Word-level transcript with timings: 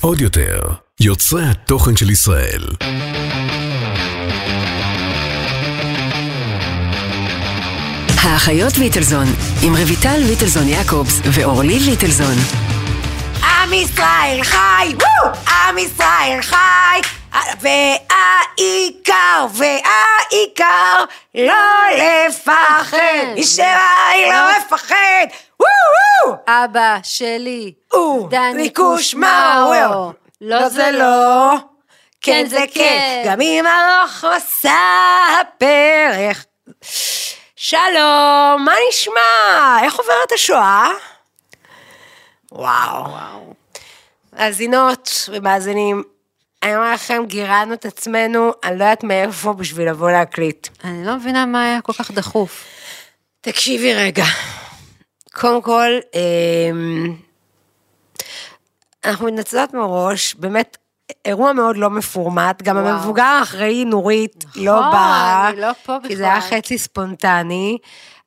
עוד 0.00 0.20
יותר, 0.20 0.60
יוצרי 1.00 1.42
התוכן 1.44 1.96
של 1.96 2.10
ישראל. 2.10 2.64
האחיות 8.22 8.78
ליטלזון, 8.78 9.26
עם 9.62 9.76
רויטל 9.76 10.16
ליטלזון 10.16 10.68
יעקובס 10.68 11.20
ואורלי 11.24 11.78
ליטלזון. 11.78 12.34
עם 13.42 13.72
ישראל 13.72 14.40
חי! 14.42 14.94
עם 15.46 15.78
ישראל 15.78 16.38
חי! 16.42 17.00
והעיקר, 17.60 19.46
והעיקר, 19.54 21.04
לא 21.34 21.54
לפחד! 21.96 22.98
ישרי 23.36 24.28
לא 24.30 24.50
לפחד! 24.58 25.26
אבא 26.46 26.98
שלי, 27.02 27.72
דני 28.30 28.70
קושמרו. 28.70 29.72
קושמרו. 29.72 30.12
לא 30.40 30.68
זה 30.68 30.90
לא, 30.90 31.54
כן 32.20 32.46
זה 32.48 32.64
כן, 32.74 33.22
גם 33.26 33.40
אם 33.40 33.64
ארוך 33.66 34.24
מסע 34.36 35.18
הפרך. 35.40 36.44
שלום, 37.56 38.64
מה 38.64 38.72
נשמע? 38.88 39.82
איך 39.82 39.94
עוברת 39.94 40.32
השואה? 40.34 40.88
וואו. 42.52 43.04
מאזינות 44.32 45.28
ומאזינים, 45.28 46.02
אני 46.62 46.76
אומר 46.76 46.92
לכם, 46.92 47.22
גירדנו 47.26 47.74
את 47.74 47.84
עצמנו, 47.84 48.52
אני 48.64 48.78
לא 48.78 48.84
יודעת 48.84 49.04
מאיפה 49.04 49.52
בשביל 49.52 49.90
לבוא 49.90 50.10
להקליט. 50.10 50.68
אני 50.84 51.06
לא 51.06 51.16
מבינה 51.16 51.46
מה 51.46 51.64
היה 51.64 51.80
כל 51.80 51.92
כך 51.92 52.10
דחוף. 52.10 52.64
תקשיבי 53.40 53.94
רגע. 53.94 54.24
קודם 55.34 55.62
כל, 55.62 55.90
אמ, 56.14 57.16
אנחנו 59.04 59.26
מתנצלות 59.26 59.74
מראש, 59.74 60.34
באמת, 60.34 60.76
אירוע 61.24 61.52
מאוד 61.52 61.76
לא 61.76 61.90
מפורמט, 61.90 62.62
גם 62.62 62.76
וואו. 62.76 62.88
המבוגר 62.88 63.22
האחראי, 63.22 63.84
נורית, 63.84 64.44
לא 64.56 64.78
נכון, 64.78 64.92
באה, 64.92 65.48
אני 65.48 65.60
לא 65.60 65.72
פה 65.84 65.96
כי 66.08 66.16
זה 66.16 66.24
היה 66.24 66.38
בכלל. 66.38 66.58
חצי 66.58 66.78
ספונטני. 66.78 67.78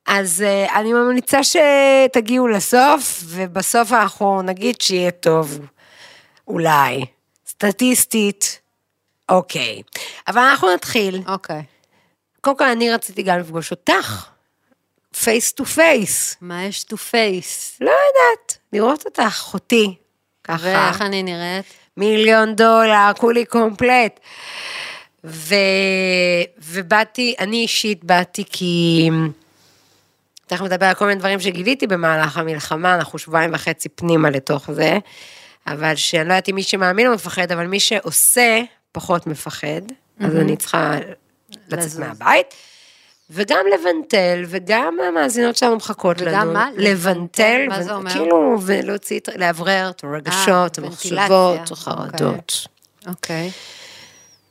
אז 0.07 0.43
uh, 0.67 0.71
אני 0.75 0.93
ממליצה 0.93 1.39
שתגיעו 1.43 2.47
לסוף, 2.47 3.23
ובסוף 3.25 3.93
אנחנו 3.93 4.41
נגיד 4.41 4.81
שיהיה 4.81 5.11
טוב, 5.11 5.59
אולי. 6.47 7.05
סטטיסטית, 7.47 8.59
אוקיי. 9.29 9.81
אבל 10.27 10.41
אנחנו 10.41 10.73
נתחיל. 10.73 11.21
אוקיי. 11.27 11.63
קודם 12.41 12.57
כל, 12.57 12.63
אני 12.63 12.91
רציתי 12.91 13.23
גם 13.23 13.39
לפגוש 13.39 13.71
אותך, 13.71 14.27
face 15.17 15.52
to 15.52 15.66
face. 15.66 16.38
מה 16.42 16.66
יש 16.66 16.86
to 16.94 16.95
face? 16.95 17.78
לא 17.81 17.92
יודעת, 17.92 18.58
לראות 18.73 19.06
אותך, 19.06 19.23
אחותי. 19.28 19.95
ככה. 20.44 20.66
ואיך 20.66 21.02
אני 21.02 21.23
נראית? 21.23 21.66
מיליון 21.97 22.56
דולר, 22.56 23.11
כולי 23.17 23.45
קומפלט. 23.45 24.19
ו... 25.23 25.56
ובאתי, 26.58 27.36
אני 27.39 27.61
אישית 27.61 28.03
באתי 28.03 28.44
כי... 28.50 29.09
תכף 30.47 30.61
נדבר 30.61 30.86
על 30.86 30.94
כל 30.94 31.06
מיני 31.06 31.19
דברים 31.19 31.39
שגיליתי 31.39 31.88
במהלך 31.88 32.38
המלחמה, 32.38 32.95
אנחנו 32.95 33.19
שבועיים 33.19 33.53
וחצי 33.53 33.89
פנימה 33.89 34.30
לתוך 34.30 34.72
זה, 34.72 34.97
אבל 35.67 35.95
שאני 35.95 36.28
לא 36.28 36.34
יודעת 36.34 36.50
אם 36.50 36.56
מי 36.56 36.64
שמאמין 36.64 37.08
לא 37.08 37.14
מפחד, 37.14 37.52
אבל 37.52 37.67
מי 37.67 37.80
שעושה 37.80 38.61
פחות 38.91 39.28
מפחד, 39.28 39.81
אז 40.19 40.36
אני 40.36 40.58
צריכה 40.58 40.97
לצאת. 41.67 42.00
מהבית. 42.00 42.53
וגם 43.33 43.65
לבנטל, 43.73 44.43
וגם 44.47 44.97
המאזינות 45.07 45.55
שלנו 45.55 45.75
מחכות 45.75 46.21
לנו. 46.21 46.31
וגם 46.31 46.53
מה? 46.53 46.69
לבנטל, 46.77 47.65
מה 47.69 47.77
ו- 47.79 47.83
זה 47.83 47.93
אומר? 47.95 48.11
כאילו, 48.11 48.57
ולהוציא, 48.65 49.19
לאוורר 49.35 49.89
את 49.89 50.03
הרגשות, 50.03 50.79
אה, 50.79 50.83
המחשבות. 50.85 51.71
החרדות. 51.71 52.67
אוקיי. 53.07 53.51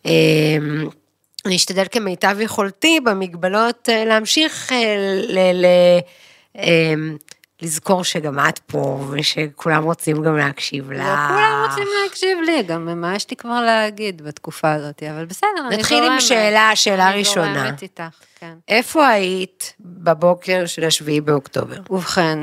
אמ, 0.04 0.88
אני 1.46 1.56
אשתדל 1.56 1.84
כמיטב 1.90 2.36
יכולתי 2.40 3.00
במגבלות 3.00 3.88
אה, 3.88 4.04
להמשיך 4.04 4.72
אה, 4.72 4.94
ל- 5.28 5.64
ל- 5.66 6.00
אמ, 6.58 7.16
לזכור 7.62 8.04
שגם 8.04 8.38
את 8.48 8.58
פה, 8.58 9.06
ושכולם 9.10 9.82
רוצים 9.84 10.22
גם 10.22 10.36
להקשיב 10.36 10.92
לך. 10.92 10.98
לא 10.98 11.04
כולם 11.28 11.66
רוצים 11.70 11.86
להקשיב 12.04 12.38
לי, 12.46 12.62
גם 12.62 13.00
מה 13.00 13.16
יש 13.16 13.30
לי 13.30 13.36
כבר 13.36 13.60
להגיד 13.60 14.22
בתקופה 14.22 14.72
הזאת, 14.72 15.02
אבל 15.02 15.24
בסדר, 15.24 15.48
אני 15.56 15.60
זורמת. 15.62 15.78
נתחיל 15.78 16.04
עם 16.04 16.20
שאלה, 16.20 16.70
שאלה 16.74 17.10
אני 17.10 17.18
ראשונה. 17.18 17.54
זורמת 17.64 17.82
איתך, 17.82 18.02
כן. 18.42 18.58
איפה 18.68 19.08
היית 19.08 19.74
בבוקר 19.80 20.66
של 20.66 20.84
השביעי 20.84 21.20
באוקטובר? 21.20 21.76
ובכן, 21.90 22.38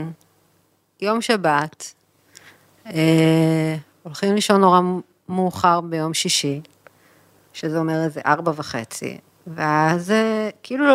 יום 1.01 1.21
שבת, 1.21 1.93
אה, 2.85 3.75
הולכים 4.03 4.35
לישון 4.35 4.61
נורא 4.61 4.79
מאוחר 5.29 5.81
ביום 5.81 6.13
שישי, 6.13 6.61
שזה 7.53 7.79
אומר 7.79 8.03
איזה 8.03 8.21
ארבע 8.25 8.51
וחצי, 8.55 9.17
ואז 9.47 10.11
אה, 10.11 10.49
כאילו 10.63 10.85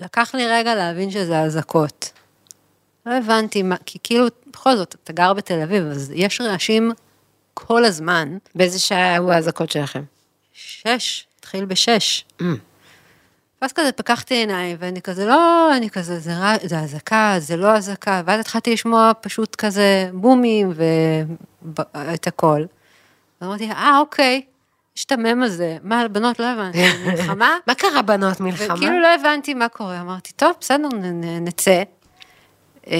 לקח 0.00 0.34
לי 0.34 0.46
רגע 0.46 0.74
להבין 0.74 1.10
שזה 1.10 1.40
אזעקות. 1.40 2.12
לא 3.06 3.14
הבנתי 3.14 3.62
מה, 3.62 3.76
כי 3.86 3.98
כאילו, 4.02 4.26
בכל 4.46 4.76
זאת, 4.76 4.96
אתה 5.04 5.12
גר 5.12 5.32
בתל 5.32 5.62
אביב, 5.62 5.84
אז 5.84 6.12
יש 6.14 6.40
רעשים 6.40 6.92
כל 7.54 7.84
הזמן. 7.84 8.38
באיזה 8.54 8.78
שעה 8.78 9.12
היו 9.12 9.32
האזעקות 9.32 9.70
שלכם? 9.70 10.02
שש, 10.52 11.26
התחיל 11.38 11.64
בשש. 11.64 12.24
ואז 13.62 13.72
כזה 13.72 13.92
פקחתי 13.92 14.34
עיניים, 14.34 14.76
ואני 14.80 15.02
כזה, 15.02 15.26
לא, 15.26 15.70
אני 15.76 15.90
כזה, 15.90 16.18
זה, 16.18 16.38
רע- 16.38 16.66
זה 16.68 16.78
אזעקה, 16.78 17.34
זה 17.38 17.56
לא 17.56 17.76
אזעקה, 17.76 18.22
ואז 18.26 18.40
התחלתי 18.40 18.72
לשמוע 18.72 19.12
פשוט 19.20 19.56
כזה 19.56 20.10
בומים 20.12 20.72
ואת 21.94 22.26
הכל. 22.26 22.64
ואמרתי, 23.40 23.70
אה, 23.70 23.98
אוקיי, 23.98 24.42
יש 24.96 25.04
את 25.04 25.12
המם 25.12 25.42
הזה, 25.42 25.76
מה, 25.82 26.00
הבנות, 26.00 26.38
לא 26.40 26.46
הבנתי, 26.46 26.78
מלחמה? 27.06 27.56
מה 27.66 27.74
קרה 27.74 28.02
בנות 28.02 28.40
מלחמה? 28.40 28.74
וכאילו 28.74 29.00
לא 29.00 29.14
הבנתי 29.14 29.54
מה 29.54 29.68
קורה, 29.68 30.00
אמרתי, 30.00 30.32
טוב, 30.32 30.52
בסדר, 30.60 30.88
נצא. 31.40 31.82
אה, 32.90 32.96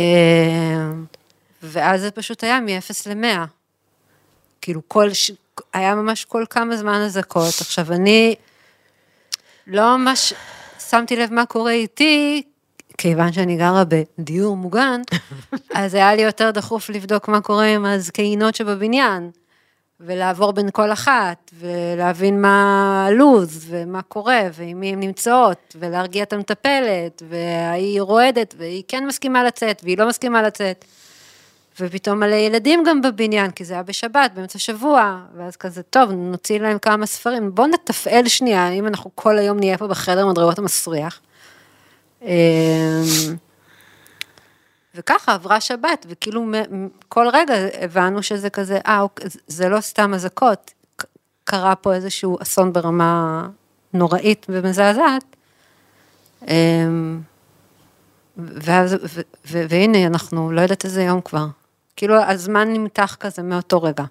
ואז 1.62 2.00
זה 2.00 2.10
פשוט 2.10 2.44
היה 2.44 2.60
מ-0 2.60 2.68
ל-100. 3.14 3.46
כאילו, 4.60 4.80
כל. 4.88 5.08
היה 5.74 5.94
ממש 5.94 6.24
כל 6.24 6.44
כמה 6.50 6.76
זמן 6.76 6.94
אזעקות. 7.00 7.54
עכשיו, 7.60 7.92
אני 7.92 8.34
לא 9.66 9.96
ממש 9.96 10.34
שמתי 10.90 11.16
לב 11.16 11.32
מה 11.32 11.46
קורה 11.46 11.72
איתי, 11.72 12.42
כיוון 12.98 13.32
שאני 13.32 13.56
גרה 13.56 13.82
בדיור 13.84 14.56
מוגן, 14.56 15.00
אז 15.74 15.94
היה 15.94 16.14
לי 16.14 16.22
יותר 16.22 16.50
דחוף 16.50 16.90
לבדוק 16.90 17.28
מה 17.28 17.40
קורה 17.40 17.66
עם 17.66 17.84
הזקנות 17.84 18.54
שבבניין. 18.54 19.30
ולעבור 20.00 20.52
בין 20.52 20.70
כל 20.70 20.92
אחת, 20.92 21.50
ולהבין 21.58 22.42
מה 22.42 23.06
הלו"ז, 23.06 23.66
ומה 23.68 24.02
קורה, 24.02 24.40
ועם 24.52 24.80
מי 24.80 24.88
הן 24.92 25.00
נמצאות, 25.00 25.76
ולהרגיע 25.80 26.22
את 26.22 26.32
המטפלת, 26.32 27.22
והיא 27.28 28.00
רועדת, 28.00 28.54
והיא 28.58 28.82
כן 28.88 29.06
מסכימה 29.06 29.44
לצאת, 29.44 29.80
והיא 29.84 29.98
לא 29.98 30.08
מסכימה 30.08 30.42
לצאת. 30.42 30.84
ופתאום 31.80 32.20
מלא 32.20 32.34
ילדים 32.34 32.82
גם 32.86 33.02
בבניין, 33.02 33.50
כי 33.50 33.64
זה 33.64 33.74
היה 33.74 33.82
בשבת, 33.82 34.30
באמצע 34.34 34.58
שבוע, 34.58 35.20
ואז 35.36 35.56
כזה, 35.56 35.82
טוב, 35.82 36.10
נוציא 36.12 36.58
להם 36.58 36.78
כמה 36.78 37.06
ספרים, 37.06 37.54
בואו 37.54 37.66
נתפעל 37.66 38.28
שנייה, 38.28 38.68
אם 38.70 38.86
אנחנו 38.86 39.10
כל 39.14 39.38
היום 39.38 39.58
נהיה 39.58 39.78
פה 39.78 39.86
בחדר 39.86 40.26
מדרגות 40.26 40.58
המסריח. 40.58 41.20
אמ, 42.22 42.28
וככה 44.94 45.34
עברה 45.34 45.60
שבת, 45.60 46.06
וכאילו 46.08 46.46
כל 47.08 47.26
רגע 47.32 47.54
הבנו 47.80 48.22
שזה 48.22 48.50
כזה, 48.50 48.78
אה, 48.86 49.00
אוקיי, 49.00 49.26
זה- 49.46 49.68
לא 49.68 49.80
סתם 49.80 50.14
אזעקות, 50.14 50.70
קרה 51.44 51.74
פה 51.74 51.94
איזשהו 51.94 52.38
אסון 52.42 52.72
ברמה 52.72 53.48
נוראית 53.92 54.46
ומזעזעת. 54.48 55.24
אמ, 56.48 57.20
והנה, 59.44 60.06
אנחנו 60.06 60.52
לא 60.52 60.60
יודעת 60.60 60.84
איזה 60.84 61.02
יום 61.02 61.20
כבר. 61.20 61.46
כאילו, 61.96 62.14
הזמן 62.22 62.72
נמתח 62.72 63.16
כזה 63.20 63.42
מאותו 63.42 63.82
רגע. 63.82 64.04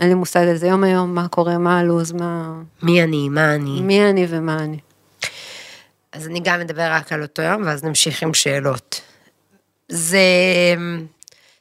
אין 0.00 0.08
לי 0.08 0.14
מושג 0.14 0.40
איזה 0.46 0.66
יום 0.66 0.84
היום, 0.84 1.14
מה 1.14 1.28
קורה, 1.28 1.58
מה 1.58 1.78
הלו"ז, 1.78 2.12
מה... 2.12 2.52
מי 2.82 3.02
אני, 3.02 3.28
מה 3.28 3.54
אני? 3.54 3.80
מי 3.80 4.10
אני 4.10 4.26
ומה 4.28 4.58
אני. 4.58 4.78
אז 6.12 6.26
אני 6.26 6.40
גם 6.44 6.60
אדבר 6.60 6.88
רק 6.92 7.12
על 7.12 7.22
אותו 7.22 7.42
יום, 7.42 7.62
ואז 7.66 7.84
נמשיך 7.84 8.22
עם 8.22 8.34
שאלות. 8.34 9.00
זה... 9.88 10.18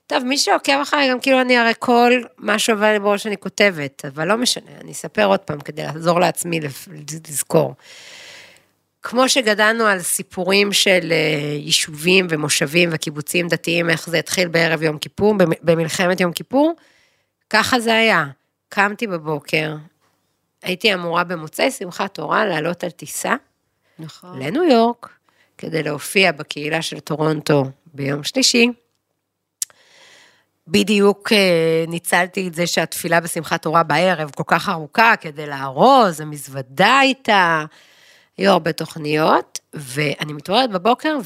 טוב, 0.08 0.24
מי 0.24 0.38
שעוקב 0.38 0.80
אחריי, 0.82 1.10
גם 1.10 1.20
כאילו 1.20 1.42
אני 1.42 1.58
הרי 1.58 1.74
כל 1.80 2.12
מה 2.38 2.60
שעובר 2.60 2.92
לי 2.94 3.00
בראש 3.00 3.28
אני 3.28 3.38
כותבת, 3.38 4.06
אבל 4.06 4.28
לא 4.28 4.38
משנה, 4.38 4.72
אני 4.82 4.92
אספר 4.92 5.26
עוד 5.26 5.40
פעם 5.40 5.60
כדי 5.60 5.84
לעזור 5.84 6.20
לעצמי 6.20 6.60
לפ- 6.60 6.88
לזכור. 7.30 7.74
כמו 9.04 9.30
שגדלנו 9.30 9.86
על 9.86 10.00
סיפורים 10.00 10.74
של 10.74 11.12
אה, 11.12 11.56
יישובים 11.58 12.28
ומושבים 12.30 12.90
וקיבוצים 12.92 13.48
דתיים, 13.48 13.90
איך 13.90 14.10
זה 14.10 14.20
התחיל 14.20 14.48
בערב 14.48 14.84
יום 14.84 14.98
כיפור, 14.98 15.34
במ- 15.34 15.52
במלחמת 15.64 16.20
יום 16.20 16.32
כיפור, 16.32 16.74
ככה 17.50 17.80
זה 17.80 17.94
היה. 17.96 18.26
קמתי 18.70 19.08
בבוקר, 19.08 19.76
הייתי 20.64 20.94
אמורה 20.94 21.24
במוצאי 21.24 21.72
שמחת 21.72 22.14
תורה 22.14 22.46
לעלות 22.46 22.84
על 22.84 22.90
טיסה 22.90 23.36
נכון. 24.00 24.40
לניו 24.40 24.64
יורק, 24.64 25.10
כדי 25.58 25.84
להופיע 25.84 26.32
בקהילה 26.32 26.82
של 26.82 27.00
טורונטו 27.00 27.66
ביום 27.94 28.24
שלישי. 28.24 28.68
בדיוק 30.68 31.32
אה, 31.34 31.86
ניצלתי 31.88 32.48
את 32.48 32.54
זה 32.54 32.68
שהתפילה 32.68 33.20
בשמחת 33.20 33.62
תורה 33.62 33.84
בערב 33.84 34.32
כל 34.36 34.44
כך 34.48 34.70
ארוכה 34.70 35.14
כדי 35.22 35.48
לארוז, 35.48 36.22
המזוודה 36.22 37.00
איתה, 37.02 37.66
היו 38.38 38.52
הרבה 38.52 38.72
תוכניות, 38.72 39.60
ואני 39.74 40.34
מתעוררת 40.34 40.72
בבוקר, 40.72 41.18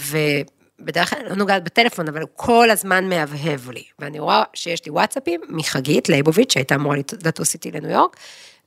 ובדרך 0.79 1.09
כלל 1.09 1.19
לא 1.29 1.35
נוגעת 1.35 1.63
בטלפון, 1.63 2.07
אבל 2.07 2.21
הוא 2.21 2.29
כל 2.35 2.69
הזמן 2.69 3.09
מהבהב 3.09 3.69
לי. 3.69 3.83
ואני 3.99 4.19
רואה 4.19 4.43
שיש 4.53 4.85
לי 4.85 4.91
וואטסאפים 4.91 5.41
מחגית 5.49 6.09
לייבוביץ', 6.09 6.53
שהייתה 6.53 6.75
אמורה 6.75 6.97
לטוס 7.25 7.53
איתי 7.53 7.71
לניו 7.71 7.89
יורק, 7.91 8.17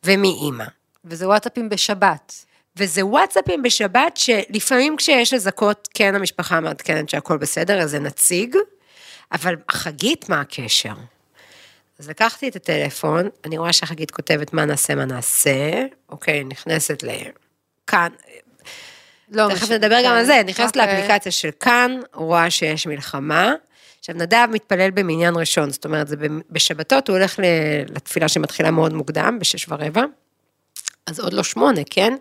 ומאימא. 0.04 0.64
וזה 1.04 1.26
וואטסאפים 1.26 1.68
בשבת. 1.68 2.44
וזה 2.76 3.06
וואטסאפים 3.06 3.62
בשבת, 3.62 4.16
שלפעמים 4.16 4.96
כשיש 4.96 5.34
אזעקות, 5.34 5.88
כן 5.94 6.14
המשפחה 6.14 6.60
מעדכנת 6.60 7.08
שהכל 7.08 7.36
בסדר, 7.36 7.80
אז 7.80 7.90
זה 7.90 7.98
נציג, 7.98 8.56
אבל 9.32 9.56
חגית, 9.70 10.28
מה 10.28 10.40
הקשר? 10.40 10.94
אז 11.98 12.08
לקחתי 12.08 12.48
את 12.48 12.56
הטלפון, 12.56 13.28
אני 13.44 13.58
רואה 13.58 13.72
שהחגית 13.72 14.10
כותבת 14.10 14.52
מה 14.52 14.64
נעשה, 14.64 14.94
מה 14.94 15.04
נעשה, 15.04 15.84
אוקיי, 16.08 16.44
נכנסת 16.44 17.02
לכאן, 17.88 18.08
לא 19.30 19.48
תכף 19.54 19.70
נדבר 19.70 19.98
גם 19.98 20.12
כן. 20.12 20.16
על 20.16 20.24
זה, 20.24 20.42
נכנסת 20.46 20.76
אוקיי. 20.76 20.94
לאפליקציה 20.94 21.32
של 21.32 21.50
כאן, 21.60 22.00
רואה 22.14 22.50
שיש 22.50 22.86
מלחמה. 22.86 23.52
עכשיו, 23.98 24.14
נדב 24.14 24.46
מתפלל 24.52 24.90
במניין 24.90 25.34
ראשון, 25.36 25.70
זאת 25.70 25.84
אומרת, 25.84 26.08
זה 26.08 26.16
בשבתות, 26.50 27.08
הוא 27.08 27.16
הולך 27.16 27.38
לתפילה 27.88 28.28
שמתחילה 28.28 28.70
מאוד 28.70 28.92
מוקדם, 28.92 29.38
בשש 29.40 29.66
ורבע, 29.68 30.04
אז 31.06 31.20
עוד 31.20 31.32
לא 31.32 31.42
שמונה, 31.42 31.80
כן? 31.90 32.14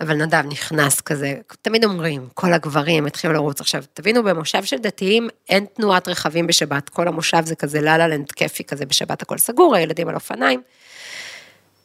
אבל 0.00 0.14
נדב 0.14 0.42
נכנס 0.46 1.00
כזה, 1.00 1.34
תמיד 1.62 1.84
אומרים, 1.84 2.28
כל 2.34 2.52
הגברים 2.52 3.06
התחילו 3.06 3.32
לרוץ. 3.32 3.60
עכשיו, 3.60 3.84
תבינו, 3.92 4.22
במושב 4.22 4.64
של 4.64 4.76
דתיים 4.76 5.28
אין 5.48 5.66
תנועת 5.74 6.08
רכבים 6.08 6.46
בשבת, 6.46 6.88
כל 6.88 7.08
המושב 7.08 7.44
זה 7.44 7.54
כזה 7.54 7.80
לה 7.80 7.98
לה 7.98 8.08
לנד 8.08 8.32
כיפי 8.32 8.64
כזה, 8.64 8.86
בשבת 8.86 9.22
הכל 9.22 9.38
סגור, 9.38 9.74
הילדים 9.76 10.08
על 10.08 10.14
אופניים. 10.14 10.62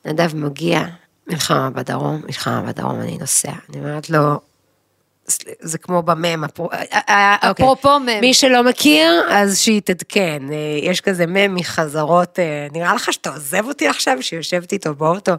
נדב 0.06 0.36
מגיע, 0.36 0.82
מלחמה 1.28 1.70
בדרום, 1.70 2.22
מלחמה 2.26 2.62
בדרום, 2.62 3.02
אני 3.02 3.18
נוסע. 3.18 3.52
אני 3.70 3.80
אומרת 3.80 4.10
לו, 4.10 4.40
זה 5.60 5.78
כמו 5.78 6.02
במם, 6.04 6.44
אפרו- 6.44 6.72
אה, 6.74 7.00
אה, 7.10 7.36
אוקיי. 7.50 7.66
אפרופו 7.66 8.00
מם. 8.00 8.22
מי 8.22 8.34
שלא 8.34 8.64
מכיר, 8.64 9.12
אז 9.30 9.66
אה, 10.52 10.58
יש 10.82 11.02
כזה 11.02 11.26
מם 11.26 11.56
מחזרות, 11.56 12.40
אה, 12.40 12.68
נראה 12.72 12.94
לך 12.96 13.14
שאתה 13.14 13.30
עוזב 13.30 13.68
אותי 13.68 13.88
עכשיו, 13.88 14.18
שיושבת 14.22 14.72
איתו 14.72 14.96
באוטו? 14.96 15.32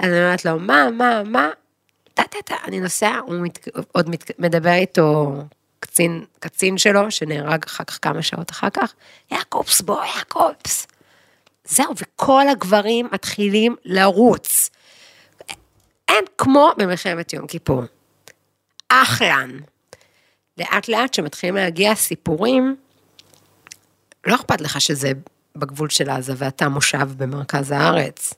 אני 0.00 0.08
אומרת 0.10 0.44
לו, 0.44 0.58
מה, 0.58 0.90
מה, 0.90 1.22
מה? 1.24 1.48
טה, 2.14 2.22
טה, 2.22 2.38
טה, 2.44 2.54
אני 2.64 2.80
נוסע, 2.80 3.18
הוא 3.26 3.34
מת, 3.34 3.68
עוד 3.92 4.08
מת, 4.10 4.30
מדבר 4.38 4.72
איתו 4.72 5.32
קצין, 5.80 6.24
קצין 6.38 6.78
שלו, 6.78 7.10
שנהרג 7.10 7.64
אחר 7.66 7.84
כך 7.84 7.98
כמה 8.02 8.22
שעות 8.22 8.50
אחר 8.50 8.70
כך, 8.70 8.92
יעקובס, 9.30 9.80
בוא, 9.80 10.04
יעקובס. 10.16 10.86
זהו, 11.64 11.94
וכל 11.96 12.48
הגברים 12.48 13.08
מתחילים 13.12 13.76
לרוץ. 13.84 14.61
אין 16.12 16.24
כמו 16.38 16.70
במלחמת 16.76 17.32
יום 17.32 17.46
כיפור. 17.46 17.82
אחלן. 18.88 19.50
לאט 20.58 20.88
לאט 20.88 21.14
שמתחילים 21.14 21.54
להגיע 21.54 21.94
סיפורים, 21.94 22.76
לא 24.26 24.34
אכפת 24.34 24.60
לך 24.60 24.80
שזה 24.80 25.12
בגבול 25.56 25.88
של 25.88 26.10
עזה 26.10 26.32
ואתה 26.36 26.68
מושב 26.68 27.08
במרכז 27.16 27.70
הארץ. 27.70 28.34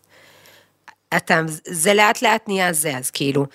אתה, 1.16 1.40
זה 1.66 1.94
לאט 1.94 2.22
לאט 2.22 2.48
נהיה 2.48 2.72
זה, 2.72 2.96
אז 2.96 3.10
כאילו, 3.10 3.46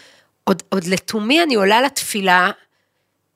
עוד, 0.43 0.63
עוד 0.69 0.83
לתומי 0.83 1.43
אני 1.43 1.55
עולה 1.55 1.81
לתפילה 1.81 2.51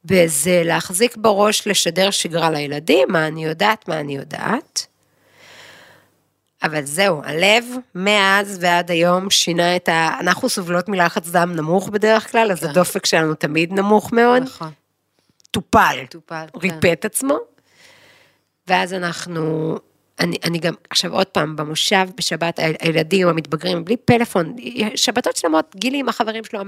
באיזה 0.04 0.62
להחזיק 0.66 1.18
בראש 1.18 1.68
לשדר 1.68 2.12
שגרה 2.12 2.52
לילדים, 2.52 3.08
מה 3.12 3.28
אני 3.28 3.46
יודעת, 3.46 3.88
מה 3.88 4.00
אני 4.00 4.16
יודעת. 4.16 4.88
אבל 6.64 6.86
זהו, 6.86 7.22
הלב 7.24 7.66
מאז 7.96 8.58
ועד 8.62 8.92
היום 8.92 9.30
שינה 9.30 9.76
את 9.76 9.90
ה... 9.90 10.10
אנחנו 10.20 10.50
סובלות 10.50 10.90
מלחץ 10.90 11.30
דם 11.30 11.54
נמוך 11.56 11.90
בדרך 11.90 12.32
כלל, 12.32 12.52
אז 12.52 12.64
הדופק 12.64 13.06
שלנו 13.06 13.36
תמיד 13.36 13.74
נמוך 13.74 14.14
מאוד. 14.14 14.44
נכון. 14.44 14.72
טופל. 15.52 16.06
טופל, 16.10 16.46
כן. 16.54 16.60
ריפא 16.60 16.94
את 16.94 17.06
עצמו. 17.06 17.38
ואז 18.68 18.94
אנחנו, 18.94 19.76
אני, 20.20 20.38
אני 20.44 20.60
גם, 20.60 20.74
עכשיו 20.90 21.14
עוד 21.14 21.28
פעם, 21.28 21.56
במושב 21.56 22.08
בשבת, 22.18 22.60
הילדים 22.80 23.28
המתבגרים, 23.28 23.86
בלי 23.86 23.98
פלאפון, 23.98 24.56
שבתות 24.96 25.38
שלמות, 25.38 25.76
גילי 25.76 26.00
עם 26.00 26.10
החברים 26.10 26.44
שלו, 26.44 26.60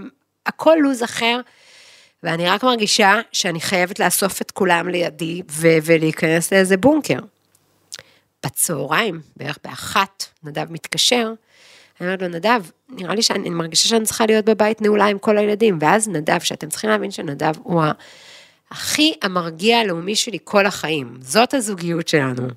הכל 0.46 0.78
לו"ז 0.80 1.04
אחר, 1.04 1.40
ואני 2.24 2.50
רק 2.50 2.64
מרגישה 2.64 3.20
שאני 3.32 3.62
חייבת 3.62 4.00
לאסוף 4.00 4.42
את 4.42 4.52
כולם 4.52 4.90
לידי 4.90 5.42
ו- 5.52 5.78
ולהיכנס 5.84 6.54
לאיזה 6.54 6.78
בונקר. 6.78 7.20
בצהריים, 8.46 9.22
בערך 9.38 9.58
באחת, 9.64 10.26
נדב 10.44 10.72
מתקשר, 10.72 11.34
אני 12.00 12.08
אומרת 12.08 12.22
לו, 12.22 12.28
נדב, 12.28 12.64
נראה 12.90 13.16
לי 13.16 13.22
שאני 13.22 13.40
אני 13.40 13.50
מרגישה 13.50 13.90
שאני 13.90 14.06
צריכה 14.06 14.26
להיות 14.26 14.46
בבית 14.46 14.82
נעולה 14.82 15.06
עם 15.06 15.20
כל 15.20 15.38
הילדים, 15.38 15.78
ואז 15.82 16.08
נדב, 16.08 16.40
שאתם 16.40 16.70
צריכים 16.70 16.90
להבין 16.90 17.12
שנדב 17.12 17.54
הוא 17.64 17.84
הכי 18.72 19.14
המרגיע 19.22 19.80
הלאומי 19.80 20.16
שלי 20.16 20.38
כל 20.44 20.66
החיים, 20.66 21.18
זאת 21.22 21.54
הזוגיות 21.54 22.08
שלנו. 22.08 22.48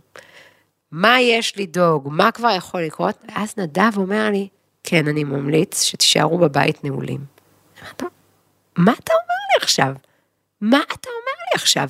מה 0.93 1.21
יש 1.21 1.59
לדאוג, 1.59 2.09
מה 2.11 2.33
כבר 2.33 2.51
יכול 2.57 2.83
לקרות? 2.83 3.19
ואז 3.29 3.55
נדב 3.57 3.97
אומר 3.97 4.31
לי, 4.31 4.49
כן, 4.85 5.09
אני 5.09 5.25
ממליץ 5.25 5.83
שתישארו 5.83 6.39
בבית 6.39 6.85
נעולים. 6.85 7.21
מה 8.77 8.93
אתה 8.93 9.13
אומר 9.13 9.39
לי 9.51 9.63
עכשיו? 9.63 9.95
מה 10.61 10.81
אתה 10.93 11.09
אומר 11.09 11.39
לי 11.39 11.55
עכשיו? 11.55 11.89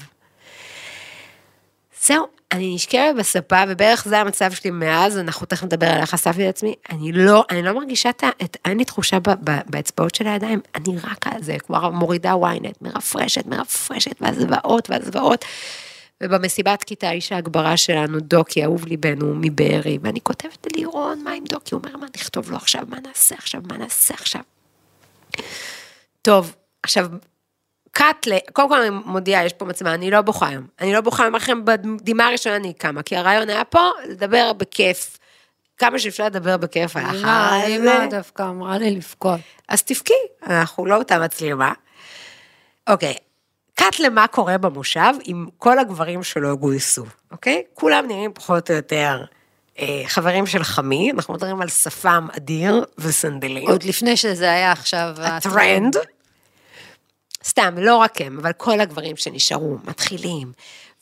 זהו, 2.03 2.27
אני 2.53 2.75
נשכבת 2.75 3.15
בספה, 3.19 3.63
ובערך 3.69 4.05
זה 4.09 4.19
המצב 4.19 4.53
שלי 4.53 4.71
מאז, 4.71 5.19
אנחנו 5.19 5.47
תכף 5.47 5.65
נדבר 5.65 5.87
על 5.87 6.01
איך 6.01 6.15
אספתי 6.15 6.49
את 6.49 6.55
עצמי, 6.55 6.75
אני 6.91 7.13
לא, 7.13 7.45
אני 7.51 7.63
לא 7.63 7.73
מרגישה 7.75 8.11
את 8.11 8.25
ה... 8.25 8.29
את- 8.45 8.57
אין 8.65 8.79
לי 8.79 8.85
תחושה 8.85 9.19
ב, 9.19 9.29
ב, 9.51 9.59
באצבעות 9.67 10.15
של 10.15 10.27
הידיים, 10.27 10.61
אני 10.75 10.99
רק 11.05 11.27
על 11.27 11.43
זה, 11.43 11.57
כבר 11.59 11.91
מורידה 11.91 12.33
ynet, 12.33 12.73
מרפרשת, 12.81 13.47
מרפרשת, 13.47 14.17
והזוועות 14.21 14.91
והזוועות. 14.91 15.45
ובמסיבת 16.23 16.85
כיתה 16.85 17.11
איש 17.11 17.33
ההגברה 17.33 17.77
שלנו, 17.77 18.21
דוקי, 18.21 18.65
אהוב 18.65 18.87
ליבנו, 18.87 19.35
מבארי, 19.41 19.99
ואני 20.03 20.21
כותבת 20.23 20.67
ללירון, 20.73 21.23
מה 21.25 21.31
עם 21.33 21.45
דוקי? 21.49 21.75
הוא 21.75 21.83
אומר, 21.85 21.97
מה 21.97 22.07
נכתוב 22.17 22.51
לו 22.51 22.57
עכשיו, 22.57 22.83
מה 22.89 22.97
נעשה 23.01 23.35
עכשיו, 23.35 23.61
מה 23.71 23.77
נעשה 23.77 24.15
עכשיו? 24.15 24.41
טוב, 26.23 26.55
עכשיו, 26.83 27.07
קאט 27.99 28.27
ל... 28.27 28.39
קודם 28.53 28.69
כל 28.69 28.81
אני 28.81 28.91
מודיעה, 29.05 29.45
יש 29.45 29.53
פה 29.53 29.65
מצלמה, 29.65 29.95
אני 29.95 30.11
לא 30.11 30.21
בוכה 30.21 30.49
היום. 30.49 30.67
אני 30.81 30.93
לא 30.93 31.01
בוכה, 31.01 31.23
אני 31.23 31.29
אומר 31.29 31.37
לכם, 31.37 31.65
בדמעה 31.65 32.29
הראשונה 32.29 32.57
אני 32.57 32.73
קמה, 32.73 33.03
כי 33.03 33.17
הרעיון 33.17 33.51
היה 33.51 33.65
פה, 33.65 33.91
לדבר 34.09 34.53
בכיף. 34.53 35.19
כמה 35.79 35.99
שאפשר 35.99 36.25
לדבר 36.27 36.57
בכיף 36.57 36.97
על 36.97 37.05
החיים. 37.05 37.83
אמא 37.83 38.07
דווקא 38.07 38.43
אמרה 38.43 38.79
לי 38.79 38.91
לבכות. 38.91 39.41
אז 39.69 39.83
תבכי, 39.83 40.13
אנחנו 40.47 40.87
לא 40.87 40.97
אותה 40.97 41.19
מצלמה. 41.19 41.73
אוקיי, 42.89 43.15
קאט 43.75 43.99
למה 44.01 44.27
קורה 44.27 44.59
במושב 44.59 45.13
עם 45.25 45.47
כל 45.59 45.79
הגברים 45.79 46.23
שלא 46.23 46.55
גויסו, 46.55 47.05
אוקיי? 47.33 47.63
כולם 47.75 48.07
נראים 48.09 48.33
פחות 48.35 48.71
או 48.71 48.77
יותר 48.77 49.25
אה, 49.79 50.03
חברים 50.07 50.47
של 50.47 50.63
חמי, 50.63 51.11
אנחנו 51.11 51.35
מדברים 51.35 51.61
על 51.61 51.69
שפם 51.69 52.27
אדיר 52.37 52.85
וסנדלים. 52.99 53.69
עוד 53.69 53.83
לפני 53.83 54.17
שזה 54.17 54.51
היה 54.51 54.73
עכשיו... 54.73 55.15
הטרנד. 55.19 55.97
סתם, 57.49 57.75
לא 57.79 57.97
רק 57.97 58.21
הם, 58.21 58.39
אבל 58.39 58.53
כל 58.53 58.81
הגברים 58.81 59.17
שנשארו 59.17 59.77
מתחילים, 59.85 60.53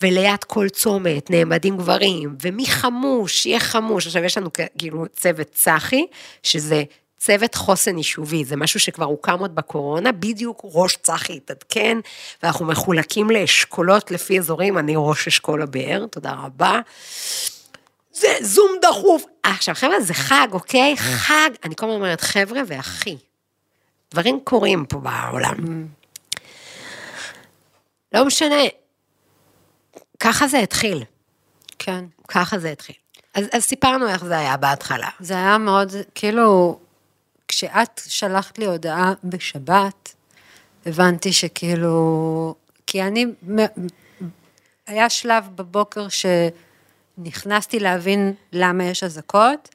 וליד 0.02 0.44
כל 0.44 0.68
צומת 0.68 1.30
נעמדים 1.30 1.76
גברים, 1.76 2.36
ומי 2.42 2.66
חמוש, 2.66 3.46
יהיה 3.46 3.60
חמוש. 3.60 4.06
עכשיו, 4.06 4.24
יש 4.24 4.38
לנו 4.38 4.50
כאילו 4.78 5.04
צוות 5.12 5.50
צחי, 5.52 6.06
שזה 6.42 6.84
צוות 7.18 7.54
חוסן 7.54 7.98
יישובי, 7.98 8.44
זה 8.44 8.56
משהו 8.56 8.80
שכבר 8.80 9.04
הוקם 9.04 9.38
עוד 9.38 9.54
בקורונה, 9.54 10.12
בדיוק 10.12 10.60
ראש 10.64 10.96
צחי 11.02 11.36
התעדכן, 11.36 11.98
ואנחנו 12.42 12.66
מחולקים 12.66 13.30
לאשכולות 13.30 14.10
לפי 14.10 14.38
אזורים, 14.38 14.78
אני 14.78 14.94
ראש 14.96 15.28
אשכול 15.28 15.62
הבאר, 15.62 16.06
תודה 16.10 16.32
רבה. 16.32 16.80
זה 18.12 18.28
זום 18.40 18.70
דחוף. 18.82 19.24
עכשיו, 19.42 19.74
חבר'ה, 19.74 20.00
זה 20.00 20.14
חג, 20.14 20.48
אוקיי? 20.52 20.96
חג. 20.96 21.50
אני 21.64 21.76
כל 21.76 21.86
הזמן 21.86 21.96
אומרת, 21.96 22.20
חבר'ה 22.20 22.60
ואחי. 22.66 23.16
דברים 24.12 24.40
קורים 24.44 24.84
פה 24.84 24.98
בעולם. 24.98 25.86
לא 28.12 28.24
משנה. 28.24 28.62
ככה 30.20 30.48
זה 30.48 30.58
התחיל. 30.58 31.04
כן. 31.78 32.04
ככה 32.28 32.58
זה 32.58 32.70
התחיל. 32.70 32.94
אז, 33.34 33.44
אז 33.52 33.62
סיפרנו 33.62 34.08
איך 34.08 34.24
זה 34.24 34.38
היה 34.38 34.56
בהתחלה. 34.56 35.08
זה 35.20 35.34
היה 35.34 35.58
מאוד, 35.58 35.92
כאילו, 36.14 36.78
כשאת 37.48 38.00
שלחת 38.06 38.58
לי 38.58 38.66
הודעה 38.66 39.12
בשבת, 39.24 40.14
הבנתי 40.86 41.32
שכאילו, 41.32 42.54
כי 42.86 43.02
אני, 43.02 43.26
היה 44.86 45.10
שלב 45.10 45.48
בבוקר 45.54 46.06
שנכנסתי 47.18 47.80
להבין 47.80 48.32
למה 48.52 48.84
יש 48.84 49.02
אזעקות, 49.04 49.68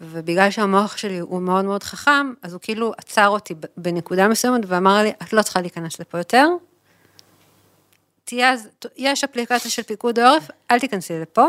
ובגלל 0.00 0.50
שהמוח 0.50 0.96
שלי 0.96 1.18
הוא 1.18 1.42
מאוד 1.42 1.64
מאוד 1.64 1.82
חכם, 1.82 2.32
אז 2.42 2.52
הוא 2.52 2.60
כאילו 2.60 2.92
עצר 2.98 3.28
אותי 3.28 3.54
בנקודה 3.76 4.28
מסוימת 4.28 4.60
ואמר 4.66 5.02
לי, 5.02 5.12
את 5.22 5.32
לא 5.32 5.42
צריכה 5.42 5.60
להיכנס 5.60 6.00
לפה 6.00 6.18
יותר. 6.18 6.46
תהיה, 8.24 8.54
יש 8.96 9.24
אפליקציה 9.24 9.70
של 9.70 9.82
פיקוד 9.82 10.18
העורף, 10.18 10.50
אל 10.70 10.78
תיכנסי 10.78 11.18
לפה. 11.18 11.46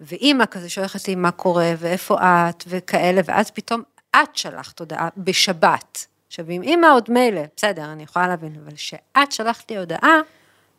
ואימא 0.00 0.46
כזה 0.46 0.68
שולחת 0.68 1.08
לי 1.08 1.14
מה 1.14 1.30
קורה, 1.30 1.72
ואיפה 1.78 2.16
את, 2.20 2.64
וכאלה, 2.66 3.20
ואז 3.24 3.50
פתאום 3.50 3.82
את 4.16 4.36
שלחת 4.36 4.80
הודעה 4.80 5.08
בשבת. 5.16 6.06
עכשיו, 6.28 6.44
עם 6.48 6.62
אימא 6.62 6.86
עוד 6.86 7.10
מילא, 7.10 7.42
בסדר, 7.56 7.92
אני 7.92 8.02
יכולה 8.02 8.28
להבין, 8.28 8.56
אבל 8.64 8.76
שאת 8.76 9.32
שלחת 9.32 9.70
לי 9.70 9.78
הודעה, 9.78 10.20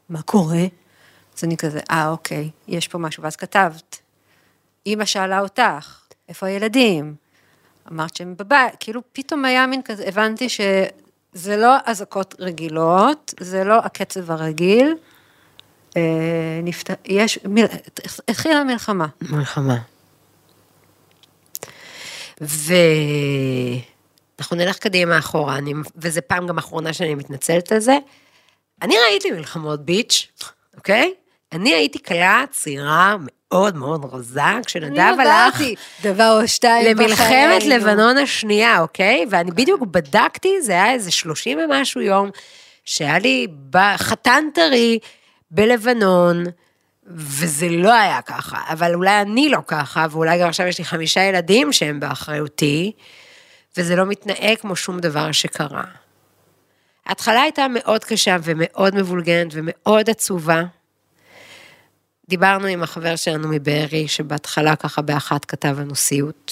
מה 0.09 0.21
קורה? 0.21 0.63
אז 1.37 1.43
אני 1.43 1.57
כזה, 1.57 1.79
אה, 1.91 2.09
אוקיי, 2.09 2.49
יש 2.67 2.87
פה 2.87 2.97
משהו, 2.97 3.23
ואז 3.23 3.35
כתבת. 3.35 3.99
אימא 4.85 5.05
שאלה 5.05 5.39
אותך, 5.39 6.01
איפה 6.29 6.47
הילדים? 6.47 7.15
אמרת 7.91 8.15
שהם 8.15 8.35
בבית, 8.37 8.73
כאילו 8.79 9.01
פתאום 9.13 9.45
היה 9.45 9.67
מין 9.67 9.81
כזה, 9.81 10.03
הבנתי 10.07 10.47
שזה 11.35 11.57
לא 11.57 11.75
אזעקות 11.85 12.35
רגילות, 12.39 13.33
זה 13.39 13.63
לא 13.63 13.77
הקצב 13.77 14.31
הרגיל. 14.31 14.95
אה, 15.97 16.59
נפת... 16.63 16.89
יש, 17.05 17.39
מיל... 17.45 17.65
התחילה 18.27 18.63
מלחמה. 18.63 19.07
מלחמה. 19.21 19.77
ואנחנו 22.41 22.57
נלך 24.57 24.77
קדימה 24.77 25.19
אחורה, 25.19 25.57
אני... 25.57 25.73
וזה 25.95 26.21
פעם 26.21 26.47
גם 26.47 26.57
אחרונה 26.57 26.93
שאני 26.93 27.15
מתנצלת 27.15 27.71
על 27.71 27.79
זה. 27.79 27.97
אני 28.81 28.95
ראיתי 29.07 29.31
מלחמות 29.31 29.85
ביץ', 29.85 30.27
אוקיי? 30.77 31.13
אני 31.51 31.73
הייתי 31.73 32.03
כלה 32.03 32.43
צעירה 32.51 33.15
מאוד 33.51 33.75
מאוד 33.75 34.05
רזה, 34.11 34.41
כשנדב 34.65 35.13
הלך 35.19 35.61
דבר 36.03 36.39
או 36.41 36.47
שתיים 36.47 36.85
למלחמת. 36.97 37.63
לבנון 37.65 38.17
השנייה, 38.17 38.79
אוקיי? 38.79 39.25
ואני 39.29 39.51
בדיוק 39.51 39.81
בדקתי, 39.81 40.61
זה 40.61 40.71
היה 40.71 40.91
איזה 40.91 41.11
30 41.11 41.59
ומשהו 41.59 42.01
יום, 42.01 42.29
שהיה 42.85 43.19
לי 43.19 43.47
חתן 43.97 44.43
טרי 44.53 44.99
בלבנון, 45.51 46.43
וזה 47.07 47.69
לא 47.69 47.93
היה 47.93 48.21
ככה, 48.21 48.57
אבל 48.69 48.95
אולי 48.95 49.21
אני 49.21 49.49
לא 49.49 49.59
ככה, 49.67 50.05
ואולי 50.11 50.39
גם 50.39 50.49
עכשיו 50.49 50.67
יש 50.67 50.79
לי 50.79 50.85
חמישה 50.85 51.21
ילדים 51.21 51.73
שהם 51.73 51.99
באחריותי, 51.99 52.91
וזה 53.77 53.95
לא 53.95 54.05
מתנהג 54.05 54.57
כמו 54.57 54.75
שום 54.75 54.99
דבר 54.99 55.31
שקרה. 55.31 55.83
ההתחלה 57.05 57.41
הייתה 57.41 57.65
מאוד 57.69 58.03
קשה 58.03 58.37
ומאוד 58.43 58.95
מבולגנת 58.95 59.47
ומאוד 59.51 60.09
עצובה. 60.09 60.63
דיברנו 62.29 62.67
עם 62.67 62.83
החבר 62.83 63.15
שלנו 63.15 63.47
מבארי, 63.47 64.07
שבהתחלה 64.07 64.75
ככה 64.75 65.01
באחת 65.01 65.45
כתב 65.45 65.79
לנו 65.79 65.95
סיוט, 65.95 66.51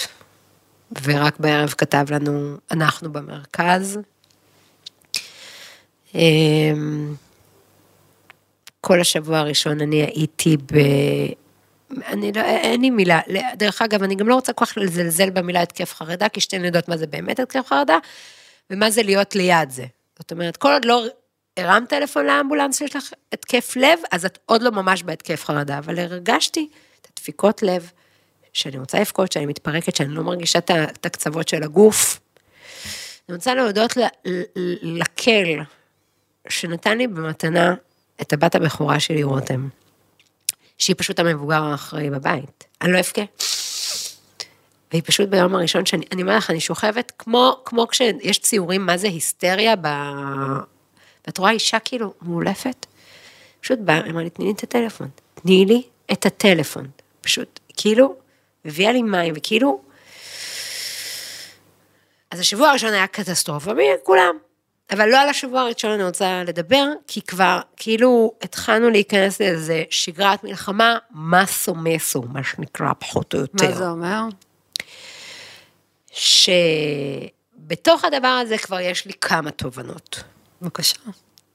ורק 1.04 1.40
בערב 1.40 1.70
כתב 1.78 2.06
לנו, 2.10 2.58
אנחנו 2.72 3.14
במרכז. 3.14 4.00
אמ, 6.16 7.16
כל 8.82 9.02
השבוע 9.02 9.40
הראשון 9.40 9.82
אני 9.82 10.02
הייתי 10.02 10.58
ב... 10.58 10.78
אני 12.08 12.32
לא, 12.36 12.42
אין 12.42 12.82
לי 12.82 12.90
מילה, 12.90 13.20
דרך 13.56 13.82
אגב, 13.82 14.04
אני 14.04 14.16
גם 14.16 14.28
לא 14.28 14.36
רוצה 14.36 14.54
כל 14.54 14.66
כך 14.66 14.78
לזלזל 14.78 15.30
במילה 15.30 15.62
התקף 15.62 15.94
חרדה, 15.94 16.30
כי 16.30 16.42
שתינו 16.42 16.66
יודעות 16.66 16.90
מה 16.90 16.98
זה 16.98 17.08
באמת 17.08 17.40
התקף 17.40 17.68
חרדה, 17.68 17.98
ומה 18.70 18.90
זה 18.90 19.04
להיות 19.04 19.36
ליד 19.36 19.70
זה. 19.70 19.86
זאת 20.20 20.32
אומרת, 20.32 20.58
כל 20.58 20.74
עוד 20.74 20.86
לא 20.86 21.06
הרמת 21.58 21.90
טלפון 21.90 22.26
לאמבולנס 22.26 22.78
שיש 22.78 22.96
לך 22.96 23.14
התקף 23.34 23.76
לב, 23.76 24.00
אז 24.12 24.26
את 24.26 24.40
עוד 24.46 24.62
לא 24.62 24.72
ממש 24.72 25.04
בהתקף 25.04 25.46
חרדה, 25.46 25.78
אבל 25.78 26.00
הרגשתי 26.00 26.70
את 27.02 27.08
הדפיקות 27.12 27.64
לב, 27.64 27.92
שאני 28.54 28.78
רוצה 28.78 29.00
לבכות, 29.00 29.32
שאני 29.32 29.46
מתפרקת, 29.46 29.96
שאני 29.96 30.10
לא 30.10 30.24
מרגישה 30.24 30.60
את 30.60 31.06
הקצוות 31.06 31.48
של 31.48 31.64
הגוף. 31.64 32.20
אני 33.30 33.36
רוצה 33.36 33.56
להודות 33.56 33.98
לקל, 34.82 35.60
שנתן 36.50 36.98
לי 36.98 37.08
במתנה 37.08 37.76
את 38.22 38.34
הבת 38.34 38.56
הבכורה 38.56 39.00
שלי, 39.00 39.24
רותם, 39.24 39.68
שהיא 40.78 40.96
פשוט 41.00 41.20
המבוגר 41.20 41.64
האחראי 41.64 42.10
בבית. 42.10 42.64
אני 42.82 42.92
לא 42.92 43.00
אבכה. 43.00 43.22
והיא 44.92 45.02
פשוט 45.06 45.30
ביום 45.30 45.56
הראשון 45.56 45.86
שאני, 45.86 46.06
אני 46.12 46.22
אומר 46.22 46.38
לך, 46.38 46.50
אני 46.50 46.60
שוכבת 46.60 47.12
כמו, 47.20 47.62
כמו 47.66 47.88
כשיש 47.88 48.40
ציורים 48.40 48.86
מה 48.86 48.98
זה 48.98 49.08
היסטריה, 49.08 49.76
ב... 49.82 49.88
ואת 51.28 51.38
רואה 51.38 51.52
אישה 51.52 51.80
כאילו 51.80 52.14
מאולפת, 52.22 52.86
פשוט 53.62 53.80
באה, 53.80 54.10
אמרה 54.10 54.24
לי, 54.24 54.30
תני 54.30 54.46
לי 54.46 54.52
את 54.52 54.64
הטלפון, 54.64 55.10
תני 55.34 55.66
לי 55.66 55.84
את 56.12 56.26
הטלפון. 56.26 56.88
פשוט, 57.22 57.60
כאילו, 57.78 58.16
הביאה 58.66 58.92
לי 58.92 59.02
מים, 59.02 59.34
וכאילו... 59.38 59.82
אז 62.32 62.40
השבוע 62.40 62.70
הראשון 62.70 62.94
היה 62.94 63.08
קטסטרופה, 63.08 63.72
מכולם. 63.74 64.38
אבל 64.92 65.10
לא 65.10 65.18
על 65.18 65.30
השבוע 65.30 65.62
הראשון 65.62 65.92
אני 65.92 66.04
רוצה 66.04 66.44
לדבר, 66.44 66.86
כי 67.08 67.22
כבר 67.22 67.60
כאילו 67.78 68.34
התחלנו 68.42 68.90
להיכנס 68.90 69.42
לאיזה 69.42 69.84
שגרת 69.90 70.44
מלחמה, 70.44 70.98
מסו 71.12 71.76
מסו, 71.76 72.22
מה 72.22 72.44
שנקרא, 72.44 72.92
פחות 73.00 73.34
או 73.34 73.40
יותר. 73.40 73.66
מה 73.66 73.72
זה 73.76 73.90
אומר? 73.90 74.22
שבתוך 76.12 78.04
הדבר 78.06 78.28
הזה 78.28 78.58
כבר 78.58 78.80
יש 78.80 79.06
לי 79.06 79.14
כמה 79.22 79.52
תובנות. 79.52 80.24
בבקשה. 80.62 81.00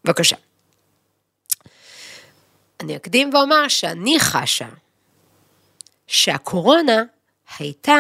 בבקשה. 0.05 0.37
אני 2.81 2.97
אקדים 2.97 3.35
ואומר 3.35 3.69
שאני 3.69 4.21
חשה 4.21 4.69
שהקורונה 6.07 7.03
הייתה 7.59 7.97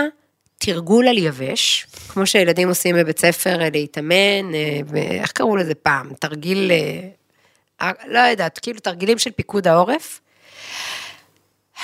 תרגול 0.58 1.08
על 1.08 1.18
יבש, 1.18 1.86
כמו 2.08 2.26
שילדים 2.26 2.68
עושים 2.68 2.96
בבית 2.96 3.18
ספר 3.18 3.62
אה, 3.62 3.68
להתאמן, 3.70 4.54
אה, 4.54 4.80
איך 5.20 5.32
קראו 5.32 5.56
לזה 5.56 5.74
פעם? 5.74 6.14
תרגיל, 6.14 6.70
אה, 7.80 7.90
לא 8.06 8.18
יודעת, 8.18 8.58
כאילו 8.58 8.80
תרגילים 8.80 9.18
של 9.18 9.30
פיקוד 9.30 9.66
העורף. 9.68 10.20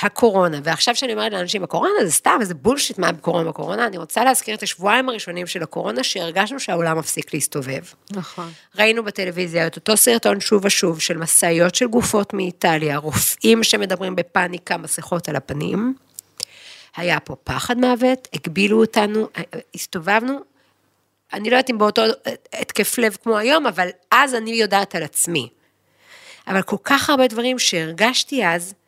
הקורונה, 0.01 0.59
ועכשיו 0.63 0.95
שאני 0.95 1.13
אומרת 1.13 1.31
לאנשים, 1.31 1.63
הקורונה 1.63 1.93
זה 2.05 2.11
סתם, 2.11 2.37
איזה 2.41 2.53
בולשיט, 2.53 2.97
מה 2.97 3.11
בקורונה 3.11 3.49
בקורונה, 3.49 3.87
אני 3.87 3.97
רוצה 3.97 4.23
להזכיר 4.23 4.55
את 4.55 4.63
השבועיים 4.63 5.09
הראשונים 5.09 5.47
של 5.47 5.63
הקורונה, 5.63 6.03
שהרגשנו 6.03 6.59
שהעולם 6.59 6.97
מפסיק 6.97 7.33
להסתובב. 7.33 7.81
נכון. 8.11 8.51
ראינו 8.75 9.03
בטלוויזיה 9.03 9.67
את 9.67 9.75
אותו 9.75 9.97
סרטון 9.97 10.39
שוב 10.39 10.65
ושוב 10.65 10.99
של 10.99 11.17
משאיות 11.17 11.75
של 11.75 11.87
גופות 11.87 12.33
מאיטליה, 12.33 12.97
רופאים 12.97 13.63
שמדברים 13.63 14.15
בפאניקה, 14.15 14.77
מסכות 14.77 15.29
על 15.29 15.35
הפנים. 15.35 15.93
היה 16.97 17.19
פה 17.19 17.35
פחד 17.43 17.77
מוות, 17.77 18.27
הגבילו 18.33 18.81
אותנו, 18.81 19.27
הסתובבנו. 19.75 20.39
אני 21.33 21.49
לא 21.49 21.55
יודעת 21.55 21.69
אם 21.69 21.77
באותו 21.77 22.01
התקף 22.53 22.97
לב 22.97 23.17
כמו 23.23 23.37
היום, 23.37 23.67
אבל 23.67 23.89
אז 24.11 24.35
אני 24.35 24.51
יודעת 24.51 24.95
על 24.95 25.03
עצמי. 25.03 25.49
אבל 26.47 26.61
כל 26.61 26.75
כך 26.83 27.09
הרבה 27.09 27.27
דברים 27.27 27.59
שהרגשתי 27.59 28.45
אז, 28.45 28.73
אה, 28.73 28.78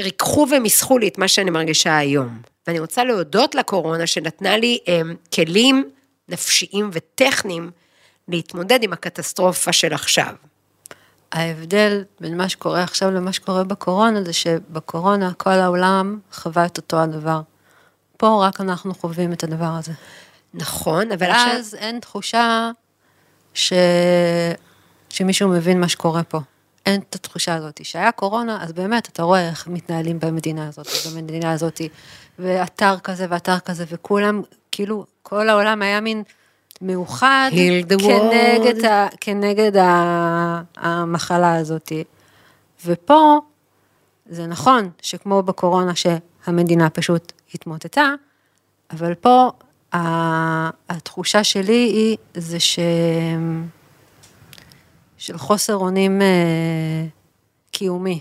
ריככו 0.00 0.46
ומיסכו 0.50 0.98
לי 0.98 1.08
את 1.08 1.18
מה 1.18 1.28
שאני 1.28 1.50
מרגישה 1.50 1.96
היום. 1.96 2.42
ואני 2.66 2.78
רוצה 2.78 3.04
להודות 3.04 3.54
לקורונה 3.54 4.06
שנתנה 4.06 4.56
לי 4.56 4.78
אה, 4.88 5.00
כלים 5.34 5.90
נפשיים 6.28 6.90
וטכניים 6.92 7.70
להתמודד 8.28 8.82
עם 8.82 8.92
הקטסטרופה 8.92 9.72
של 9.72 9.94
עכשיו. 9.94 10.34
ההבדל 11.32 12.04
בין 12.20 12.36
מה 12.36 12.48
שקורה 12.48 12.82
עכשיו 12.82 13.10
למה 13.10 13.32
שקורה 13.32 13.64
בקורונה, 13.64 14.24
זה 14.24 14.32
שבקורונה 14.32 15.32
כל 15.32 15.50
העולם 15.50 16.18
חווה 16.32 16.66
את 16.66 16.76
אותו 16.76 17.00
הדבר. 17.00 17.40
פה 18.16 18.46
רק 18.46 18.60
אנחנו 18.60 18.94
חווים 18.94 19.32
את 19.32 19.44
הדבר 19.44 19.72
הזה. 19.78 19.92
נכון, 20.54 21.12
אבל 21.12 21.26
עכשיו... 21.26 21.50
ואז 21.54 21.74
אין 21.74 22.00
תחושה 22.00 22.70
ש... 23.54 23.72
שמישהו 25.10 25.48
מבין 25.48 25.80
מה 25.80 25.88
שקורה 25.88 26.22
פה. 26.22 26.38
אין 26.88 27.00
את 27.10 27.14
התחושה 27.14 27.54
הזאת. 27.54 27.80
שהיה 27.84 28.12
קורונה, 28.12 28.62
אז 28.62 28.72
באמת, 28.72 29.08
אתה 29.08 29.22
רואה 29.22 29.48
איך 29.48 29.68
מתנהלים 29.68 30.20
במדינה 30.20 30.68
הזאת, 30.68 30.86
במדינה 31.12 31.52
הזאת, 31.52 31.80
ואתר 32.38 32.98
כזה 32.98 33.26
ואתר 33.28 33.58
כזה, 33.58 33.84
וכולם, 33.88 34.42
כאילו, 34.70 35.04
כל 35.22 35.48
העולם 35.48 35.82
היה 35.82 36.00
מין 36.00 36.22
מאוחד 36.82 37.50
כנגד. 37.52 38.84
ה, 38.84 39.06
כנגד 39.20 39.76
ה, 39.76 40.62
המחלה 40.76 41.56
הזאת. 41.56 41.92
ופה, 42.86 43.38
זה 44.26 44.46
נכון 44.46 44.90
שכמו 45.02 45.42
בקורונה 45.42 45.92
שהמדינה 45.94 46.90
פשוט 46.90 47.32
התמוטטה, 47.54 48.14
אבל 48.90 49.14
פה 49.14 49.50
התחושה 50.88 51.44
שלי 51.44 51.72
היא, 51.72 52.16
זה 52.34 52.60
ש... 52.60 52.78
של 55.18 55.38
חוסר 55.38 55.74
אונים 55.76 56.22
אה, 56.22 56.26
קיומי, 57.70 58.20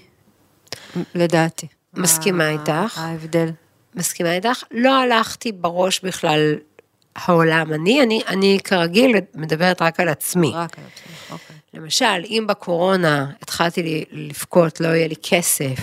לדעתי. 1.15 1.67
מסכימה 1.93 2.43
ה- 2.43 2.49
איתך. 2.49 2.97
ההבדל. 2.97 3.49
מסכימה 3.95 4.33
איתך, 4.33 4.63
לא 4.71 4.95
הלכתי 5.01 5.51
בראש 5.51 5.99
בכלל 5.99 6.55
העולם 7.15 7.73
אני, 7.73 8.03
אני, 8.03 8.21
אני 8.27 8.59
כרגיל 8.63 9.15
מדברת 9.35 9.81
רק 9.81 9.99
על 9.99 10.09
עצמי. 10.09 10.51
רק 10.53 10.77
על 10.79 10.83
עצמך, 10.93 11.31
אוקיי. 11.31 11.55
למשל, 11.73 12.23
אם 12.25 12.45
בקורונה 12.47 13.31
התחלתי 13.41 14.05
לבכות, 14.11 14.79
לא 14.81 14.87
יהיה 14.87 15.07
לי 15.07 15.15
כסף, 15.23 15.75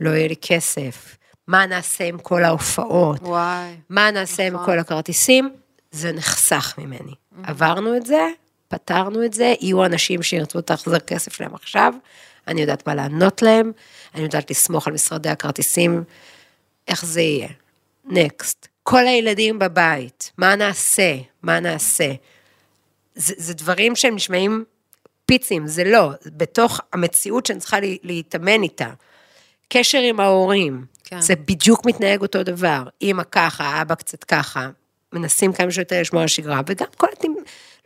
לא 0.00 0.10
יהיה 0.10 0.28
לי 0.28 0.36
כסף, 0.42 1.16
מה 1.46 1.66
נעשה 1.66 2.04
עם 2.04 2.18
כל 2.18 2.44
ההופעות, 2.44 3.20
וואי. 3.22 3.74
מה 3.90 4.10
נעשה 4.10 4.46
עם 4.46 4.54
נכון. 4.54 4.66
כל 4.66 4.78
הכרטיסים, 4.78 5.50
זה 5.90 6.12
נחסך 6.12 6.74
ממני. 6.78 7.12
עברנו 7.42 7.96
את 7.96 8.06
זה, 8.06 8.28
פתרנו 8.72 9.24
את 9.24 9.32
זה, 9.32 9.54
יהיו 9.60 9.84
אנשים 9.84 10.22
שירצו 10.22 10.58
ההחזר 10.70 10.98
כסף 10.98 11.32
שלהם 11.32 11.54
עכשיו, 11.54 11.94
אני 12.48 12.60
יודעת 12.60 12.86
מה 12.88 12.94
לענות 12.94 13.42
להם, 13.42 13.72
אני 14.14 14.22
יודעת 14.22 14.50
לסמוך 14.50 14.86
על 14.86 14.92
משרדי 14.92 15.28
הכרטיסים, 15.28 16.04
איך 16.88 17.04
זה 17.04 17.20
יהיה. 17.20 17.48
נקסט. 18.04 18.68
כל 18.82 19.06
הילדים 19.06 19.58
בבית, 19.58 20.32
מה 20.38 20.54
נעשה? 20.56 21.16
מה 21.42 21.60
נעשה? 21.60 22.12
זה, 23.14 23.34
זה 23.36 23.54
דברים 23.54 23.96
שהם 23.96 24.14
נשמעים 24.14 24.64
פיצים, 25.26 25.66
זה 25.66 25.84
לא, 25.84 26.10
בתוך 26.26 26.80
המציאות 26.92 27.46
שאני 27.46 27.58
צריכה 27.58 27.80
לה- 27.80 27.96
להתאמן 28.02 28.62
איתה. 28.62 28.90
קשר 29.68 29.98
עם 29.98 30.20
ההורים, 30.20 30.84
כן. 31.04 31.20
זה 31.20 31.34
בדיוק 31.36 31.86
מתנהג 31.86 32.20
אותו 32.22 32.42
דבר. 32.42 32.82
אימא 33.00 33.22
ככה, 33.30 33.82
אבא 33.82 33.94
קצת 33.94 34.24
ככה, 34.24 34.68
מנסים 35.12 35.52
כמה 35.52 35.70
שיותר 35.70 36.00
לשמור 36.00 36.22
על 36.22 36.28
שגרה, 36.28 36.60
וגם 36.66 36.86
כל 36.96 37.06
הטמ... 37.12 37.32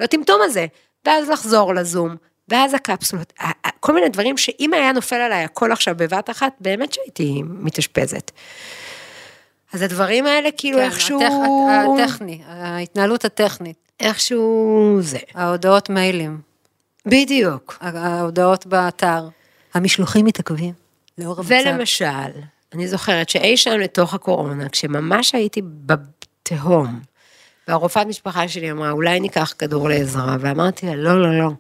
לא 0.01 0.05
הטמטום 0.05 0.41
הזה, 0.45 0.67
ואז 1.07 1.29
לחזור 1.29 1.75
לזום, 1.75 2.17
ואז 2.49 2.75
הקפסולות, 2.75 3.33
כל 3.81 3.95
מיני 3.95 4.09
דברים 4.09 4.37
שאם 4.37 4.73
היה 4.75 4.93
נופל 4.93 5.17
עליי 5.17 5.45
הכל 5.45 5.73
עכשיו 5.73 5.95
בבת 5.99 6.31
אחת, 6.31 6.53
באמת 6.61 6.93
שהייתי 6.93 7.43
מתאשפזת. 7.47 8.31
אז 9.73 9.83
הדברים 9.83 10.27
האלה 10.27 10.49
כאילו 10.57 10.79
כן, 10.79 10.85
איכשהו, 10.85 11.21
הטכ- 11.21 12.03
הטכני, 12.03 12.41
ההתנהלות 12.47 13.25
הטכנית, 13.25 13.77
איכשהו 14.01 14.99
זה. 15.01 15.19
ההודעות 15.35 15.91
מיילים, 15.91 16.41
בדיוק. 17.07 17.79
ההודעות 17.81 18.67
באתר, 18.67 19.29
המשלוחים 19.75 20.25
מתעכבים, 20.25 20.73
לאור 21.19 21.39
המצב. 21.39 21.51
ולמשל, 21.67 22.31
אני 22.75 22.89
זוכרת 22.89 23.29
שאי 23.29 23.57
שם 23.57 23.71
לתוך 23.71 24.15
הקורונה, 24.15 24.69
כשממש 24.69 25.35
הייתי 25.35 25.63
בתהום, 25.87 27.01
והרופאת 27.69 28.07
משפחה 28.07 28.49
שלי 28.49 28.71
אמרה, 28.71 28.91
אולי 28.91 29.21
ניקח 29.21 29.55
כדור 29.59 29.89
לעזרה, 29.89 30.37
ואמרתי 30.41 30.87
לה, 30.87 30.95
לא, 30.97 31.23
לא, 31.23 31.39
לא, 31.39 31.51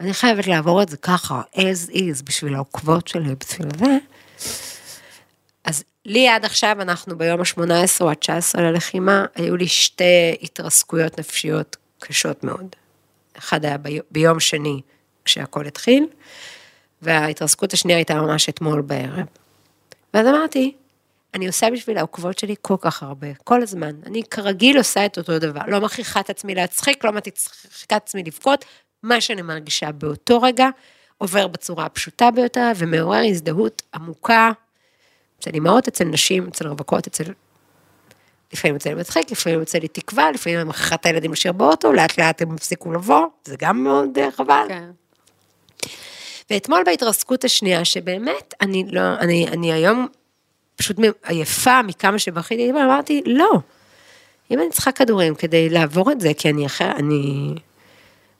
אני 0.00 0.14
חייבת 0.14 0.46
לעבור 0.46 0.82
את 0.82 0.88
זה 0.88 0.96
ככה, 0.96 1.42
as 1.54 1.90
is, 1.90 2.24
בשביל 2.24 2.54
העוקבות 2.54 3.08
שלי, 3.08 3.34
בשביל 3.40 3.68
זה. 3.78 3.98
אז 5.64 5.84
לי 6.04 6.28
עד 6.28 6.44
עכשיו, 6.44 6.76
אנחנו 6.80 7.18
ביום 7.18 7.40
ה-18 7.40 8.00
או 8.00 8.10
ה-19 8.10 8.60
ללחימה, 8.60 9.24
היו 9.34 9.56
לי 9.56 9.68
שתי 9.68 10.36
התרסקויות 10.42 11.18
נפשיות 11.18 11.76
קשות 11.98 12.44
מאוד. 12.44 12.66
אחד 13.38 13.64
היה 13.64 13.78
ביום, 13.78 14.04
ביום 14.10 14.40
שני, 14.40 14.80
כשהכול 15.24 15.66
התחיל, 15.66 16.06
וההתרסקות 17.02 17.72
השנייה 17.72 17.98
הייתה 17.98 18.14
ממש 18.14 18.48
אתמול 18.48 18.80
בערב. 18.82 19.26
ואז 20.14 20.26
אמרתי, 20.26 20.74
אני 21.38 21.46
עושה 21.46 21.70
בשביל 21.70 21.98
העוקבות 21.98 22.38
שלי 22.38 22.54
כל 22.62 22.76
כך 22.80 23.02
הרבה, 23.02 23.26
כל 23.44 23.62
הזמן. 23.62 23.90
אני 24.06 24.22
כרגיל 24.30 24.78
עושה 24.78 25.06
את 25.06 25.18
אותו 25.18 25.38
דבר, 25.38 25.60
לא 25.66 25.80
מכריחה 25.80 26.20
את 26.20 26.30
עצמי 26.30 26.54
להצחיק, 26.54 27.04
לא 27.04 27.12
מכריחה 27.12 27.84
את 27.86 27.92
עצמי 27.92 28.22
לבכות, 28.26 28.64
מה 29.02 29.20
שאני 29.20 29.42
מרגישה 29.42 29.92
באותו 29.92 30.42
רגע, 30.42 30.68
עובר 31.18 31.46
בצורה 31.46 31.84
הפשוטה 31.84 32.30
ביותר 32.30 32.72
ומעורר 32.76 33.22
הזדהות 33.30 33.82
עמוקה 33.94 34.50
אצל 35.40 35.50
אימהות, 35.54 35.88
אצל 35.88 36.04
נשים, 36.04 36.48
אצל 36.48 36.68
רווקות, 36.68 37.06
אצל... 37.06 37.24
לפעמים 38.52 38.74
יוצא 38.74 38.90
לי 38.90 38.94
מצחיק, 38.94 39.30
לפעמים 39.30 39.60
יוצא 39.60 39.78
לי 39.78 39.88
תקווה, 39.88 40.30
לפעמים 40.30 40.58
אני 40.58 40.68
מכריחה 40.68 40.94
את 40.94 41.06
הילדים 41.06 41.32
לשיר 41.32 41.52
באוטו, 41.52 41.92
לאט 41.92 42.18
לאט 42.18 42.42
הם 42.42 42.54
הפסיקו 42.54 42.92
לבוא, 42.92 43.26
זה 43.44 43.56
גם 43.58 43.84
מאוד 43.84 44.18
אה, 44.18 44.30
חבל. 44.30 44.64
כן. 44.68 44.90
ואתמול 46.50 46.82
בהתרסקות 46.86 47.44
השנייה, 47.44 47.84
שבאמת, 47.84 48.54
אני 48.60 48.84
לא, 48.90 49.00
אני, 49.20 49.48
אני 49.48 49.72
היום 49.72 50.08
פשוט 50.78 50.96
עייפה 51.24 51.82
מכמה 51.82 52.18
שבכיתי, 52.18 52.70
אמרתי, 52.70 53.22
לא. 53.26 53.50
אם 54.50 54.60
אני 54.60 54.70
צריכה 54.70 54.92
כדורים 54.92 55.34
כדי 55.34 55.68
לעבור 55.68 56.12
את 56.12 56.20
זה, 56.20 56.32
כי 56.38 56.50
אני 56.50 56.66
אחר, 56.66 56.90
אני... 56.96 57.54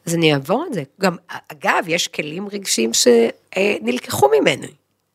אז 0.07 0.15
אני 0.15 0.35
אעבור 0.35 0.65
את 0.69 0.75
זה. 0.75 0.83
גם, 1.01 1.17
אגב, 1.53 1.85
יש 1.87 2.09
כלים 2.09 2.49
רגשיים 2.53 2.91
שנלקחו 2.95 4.29
ממני. 4.41 4.69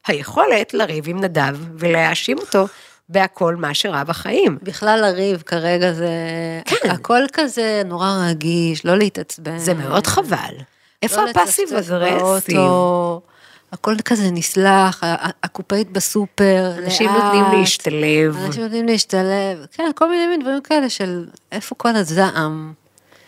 היכולת 0.08 0.74
לריב 0.74 1.04
עם 1.08 1.22
נדב 1.24 1.58
ולהאשים 1.80 2.38
אותו 2.38 2.66
בהכל 3.10 3.56
מה 3.56 3.74
שרע 3.74 4.04
בחיים. 4.04 4.58
בכלל 4.64 5.00
לריב 5.02 5.42
כרגע 5.42 5.94
זה, 5.94 6.12
כן. 6.66 6.90
הכל 6.90 7.22
כזה 7.34 7.82
נורא 7.86 8.28
רגיש, 8.30 8.86
לא 8.86 8.98
להתעצבן. 8.98 9.58
זה 9.58 9.74
מאוד 9.74 10.08
חבל. 10.08 10.56
איפה 11.02 11.24
לא 11.24 11.30
ה 11.30 11.35
passive 11.35 11.70
aggressive? 11.74 12.60
הכל 13.74 13.96
כזה 14.06 14.32
נסלח, 14.32 15.02
הקופאית 15.44 15.90
בסופר, 15.92 16.72
אנשים 16.78 17.10
לאט, 17.10 17.24
נותנים 17.24 17.60
להשתלב. 17.60 18.38
אנשים 18.46 18.64
נותנים 18.64 18.86
להשתלב, 18.86 19.66
כן, 19.72 19.92
כל 19.96 20.10
מיני 20.10 20.28
מין 20.28 20.42
דברים 20.42 20.62
כאלה 20.62 20.90
של 20.90 21.28
איפה 21.52 21.76
כל 21.76 21.96
הזעם, 21.96 22.74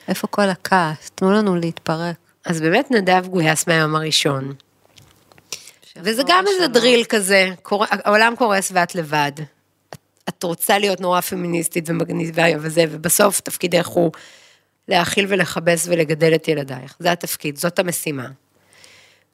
איפה 0.08 0.28
כל 0.28 0.50
הכעס, 0.50 1.12
תנו 1.16 1.32
לנו 1.32 1.56
להתפרק. 1.56 2.16
אז 2.46 2.62
באמת 2.62 2.92
נדב 2.92 3.28
גויס 3.28 3.68
מהיום 3.68 3.96
הראשון. 3.96 4.54
וזה 5.98 6.22
גם 6.28 6.44
איזה. 6.48 6.68
drill 6.68 7.04
כזה, 7.04 7.50
core... 7.62 7.86
העולם 7.90 8.34
קורס 8.38 8.72
ואת 8.74 8.96
לבד. 8.96 9.32
את 10.30 10.44
רוצה 10.44 10.80
להיות 10.80 11.02
נורא 11.02 11.22
פמיניסטית 11.22 11.90
ומגניבה 11.90 12.44
וזה, 12.60 12.86
ובסוף 12.92 13.40
תפקידך 13.40 13.88
הוא 13.88 14.12
להאכיל 14.88 15.26
ולכבס 15.30 15.88
ולגדל 15.88 16.36
את 16.36 16.48
ילדייך. 16.48 16.96
זה 17.00 17.12
התפקיד, 17.12 17.58
זאת 17.58 17.80
המשימה. 17.80 18.28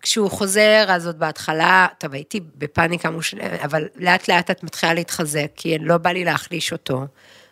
כשהוא 0.01 0.29
חוזר, 0.31 0.85
אז 0.87 1.07
עוד 1.07 1.19
בהתחלה, 1.19 1.87
טוב, 1.97 2.13
הייתי 2.13 2.39
בפאניקה 2.57 3.09
מושלמת, 3.09 3.59
אבל 3.63 3.87
לאט 3.95 4.27
לאט 4.27 4.51
את 4.51 4.63
מתחילה 4.63 4.93
להתחזק, 4.93 5.47
כי 5.55 5.77
לא 5.79 5.97
בא 5.97 6.09
לי 6.09 6.25
להחליש 6.25 6.71
אותו, 6.71 7.05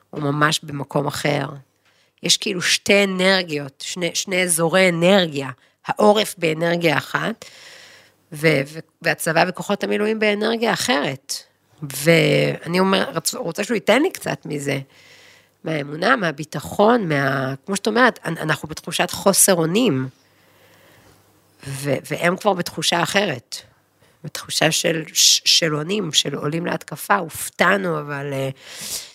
הוא 0.09 0.21
ממש 0.21 0.59
במקום 0.63 1.07
אחר. 1.07 1.45
יש 2.23 2.37
כאילו 2.37 2.61
שתי 2.61 3.03
אנרגיות, 3.03 3.83
שני, 3.87 4.11
שני 4.13 4.43
אזורי 4.43 4.89
אנרגיה, 4.89 5.49
העורף 5.87 6.35
באנרגיה 6.37 6.97
אחת, 6.97 7.45
ו- 8.31 8.61
ו- 8.67 8.79
והצבא 9.01 9.43
וכוחות 9.47 9.83
המילואים 9.83 10.19
באנרגיה 10.19 10.73
אחרת. 10.73 11.33
ואני 11.83 12.79
אומר, 12.79 13.11
רצ- 13.13 13.35
רוצה 13.35 13.63
שהוא 13.63 13.75
ייתן 13.75 14.01
לי 14.01 14.11
קצת 14.11 14.45
מזה, 14.45 14.79
מהאמונה, 15.63 16.15
מהביטחון, 16.15 17.09
מה... 17.09 17.53
כמו 17.65 17.75
שאת 17.75 17.87
אומרת, 17.87 18.19
אנ- 18.25 18.37
אנחנו 18.37 18.67
בתחושת 18.67 19.11
חוסר 19.11 19.53
אונים, 19.53 20.07
ו- 21.67 21.97
והם 22.11 22.37
כבר 22.37 22.53
בתחושה 22.53 23.03
אחרת. 23.03 23.55
בתחושה 24.23 24.71
של, 24.71 25.03
של 25.13 25.75
אונים, 25.75 26.13
של 26.13 26.35
עולים 26.35 26.65
להתקפה, 26.65 27.15
הופתענו, 27.15 27.99
אבל... 27.99 28.33
אה, 28.33 28.49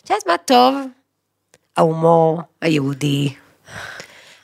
את 0.03 0.11
יודעת 0.11 0.27
מה 0.27 0.39
טוב? 0.39 0.75
ההומור 1.77 2.43
היהודי. 2.61 3.35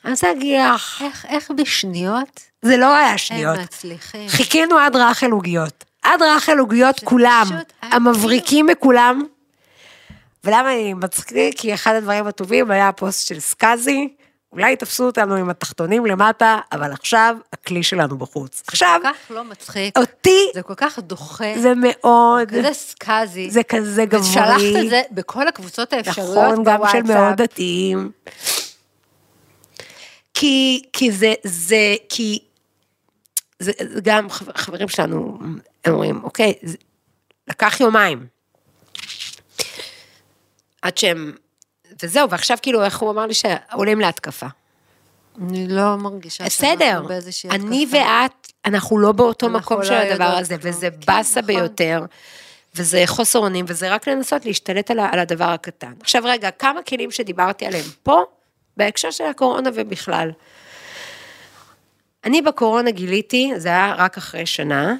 אני 0.05 0.13
רוצה 0.13 0.29
לך, 0.75 1.03
איך, 1.05 1.27
איך 1.29 1.51
בשניות 1.51 2.41
זה 2.63 2.77
לא 2.77 2.97
היה 2.97 3.11
הם 3.11 3.19
שניות. 3.19 3.59
מצליחים. 3.59 4.29
חיכינו 4.29 4.79
עד 4.79 4.97
רחל 4.97 5.31
עוגיות. 5.31 5.85
עד 6.03 6.23
רחל 6.23 6.59
עוגיות 6.59 7.01
כולם, 7.05 7.47
היה 7.83 7.93
המבריקים 7.93 8.67
מכולם. 8.67 9.23
ולמה 10.45 10.73
אני 10.75 10.95
מצחיק? 10.95 11.59
כי 11.59 11.75
אחד 11.75 11.95
הדברים 11.95 12.27
הטובים 12.27 12.71
היה 12.71 12.89
הפוסט 12.89 13.29
של 13.29 13.41
סקאזי, 13.41 14.09
אולי 14.53 14.77
תפסו 14.77 15.05
אותנו 15.07 15.35
עם 15.35 15.51
התחתונים 15.51 16.07
למטה, 16.07 16.59
אבל 16.73 16.93
עכשיו 16.93 17.37
הכלי 17.53 17.83
שלנו 17.83 18.19
בחוץ. 18.19 18.63
עכשיו, 18.67 19.01
כל 19.03 19.09
כך 19.09 19.31
לא 19.31 19.45
מצחיק, 19.45 19.99
אותי 19.99 20.39
זה 20.55 20.63
כל 20.63 20.75
כך 20.77 20.99
דוחה, 20.99 21.45
זה 21.57 21.73
מאוד, 21.77 22.49
כזה 22.51 22.73
סקאזי. 22.73 23.51
זה 23.51 23.63
כזה 23.63 24.05
גברי. 24.05 24.21
ושלחת 24.31 24.61
את 24.85 24.91
זה 24.91 25.03
בכל 25.11 25.49
הקבוצות 25.49 25.93
האפשריות 25.93 26.53
נכון, 26.53 26.65
גם 26.65 26.81
של 26.93 27.03
מאוד 27.03 27.07
בוואטסאפ. 27.07 27.37
דתיים. 27.37 28.11
כי, 30.35 30.83
כי 30.93 31.13
זה, 31.13 31.35
זה, 31.45 31.77
כי, 32.09 32.39
זה, 33.59 33.73
זה 33.79 34.01
גם 34.03 34.31
חבר- 34.31 34.53
חברים 34.55 34.89
שלנו, 34.89 35.39
הם 35.85 35.93
אומרים, 35.95 36.25
אוקיי, 36.25 36.55
זה, 36.63 36.77
לקח 37.49 37.81
יומיים. 37.81 38.27
עד 40.83 40.99
שהם, 40.99 41.33
וזהו, 42.03 42.31
ועכשיו 42.31 42.57
כאילו, 42.63 42.85
איך 42.85 42.99
הוא 42.99 43.11
אמר 43.11 43.27
לי 43.27 43.35
שעולים 43.35 44.01
להתקפה. 44.01 44.47
אני 45.43 45.69
לא 45.69 45.97
מרגישה 45.97 46.45
בסדר, 46.45 46.79
שאנחנו 46.79 47.09
באיזושהי 47.09 47.51
אני 47.51 47.83
התקפה. 47.83 47.97
ואת, 47.97 48.53
אנחנו 48.65 48.99
לא 48.99 49.13
באותו 49.13 49.47
אנחנו 49.47 49.59
מקום 49.59 49.79
לא 49.79 49.85
של 49.85 49.95
הדבר 49.95 50.25
הזה, 50.25 50.59
כלום. 50.59 50.75
וזה 50.75 50.91
כן, 50.91 50.97
באסה 51.07 51.41
נכון. 51.41 51.55
ביותר, 51.55 52.05
וזה 52.75 53.03
חוסר 53.07 53.39
אונים, 53.39 53.65
וזה 53.69 53.95
רק 53.95 54.09
לנסות 54.09 54.45
להשתלט 54.45 54.91
על, 54.91 55.01
על 55.01 55.19
הדבר 55.19 55.45
הקטן. 55.45 55.93
עכשיו 56.01 56.23
רגע, 56.25 56.51
כמה 56.51 56.83
כלים 56.83 57.11
שדיברתי 57.11 57.67
עליהם 57.67 57.85
פה, 58.03 58.23
בהקשר 58.77 59.11
של 59.11 59.25
הקורונה 59.25 59.71
ובכלל. 59.75 60.31
אני 62.25 62.43
בקורונה 62.43 62.91
גיליתי, 62.91 63.53
זה 63.57 63.69
היה 63.69 63.95
רק 63.99 64.17
אחרי 64.17 64.47
שנה, 64.47 64.95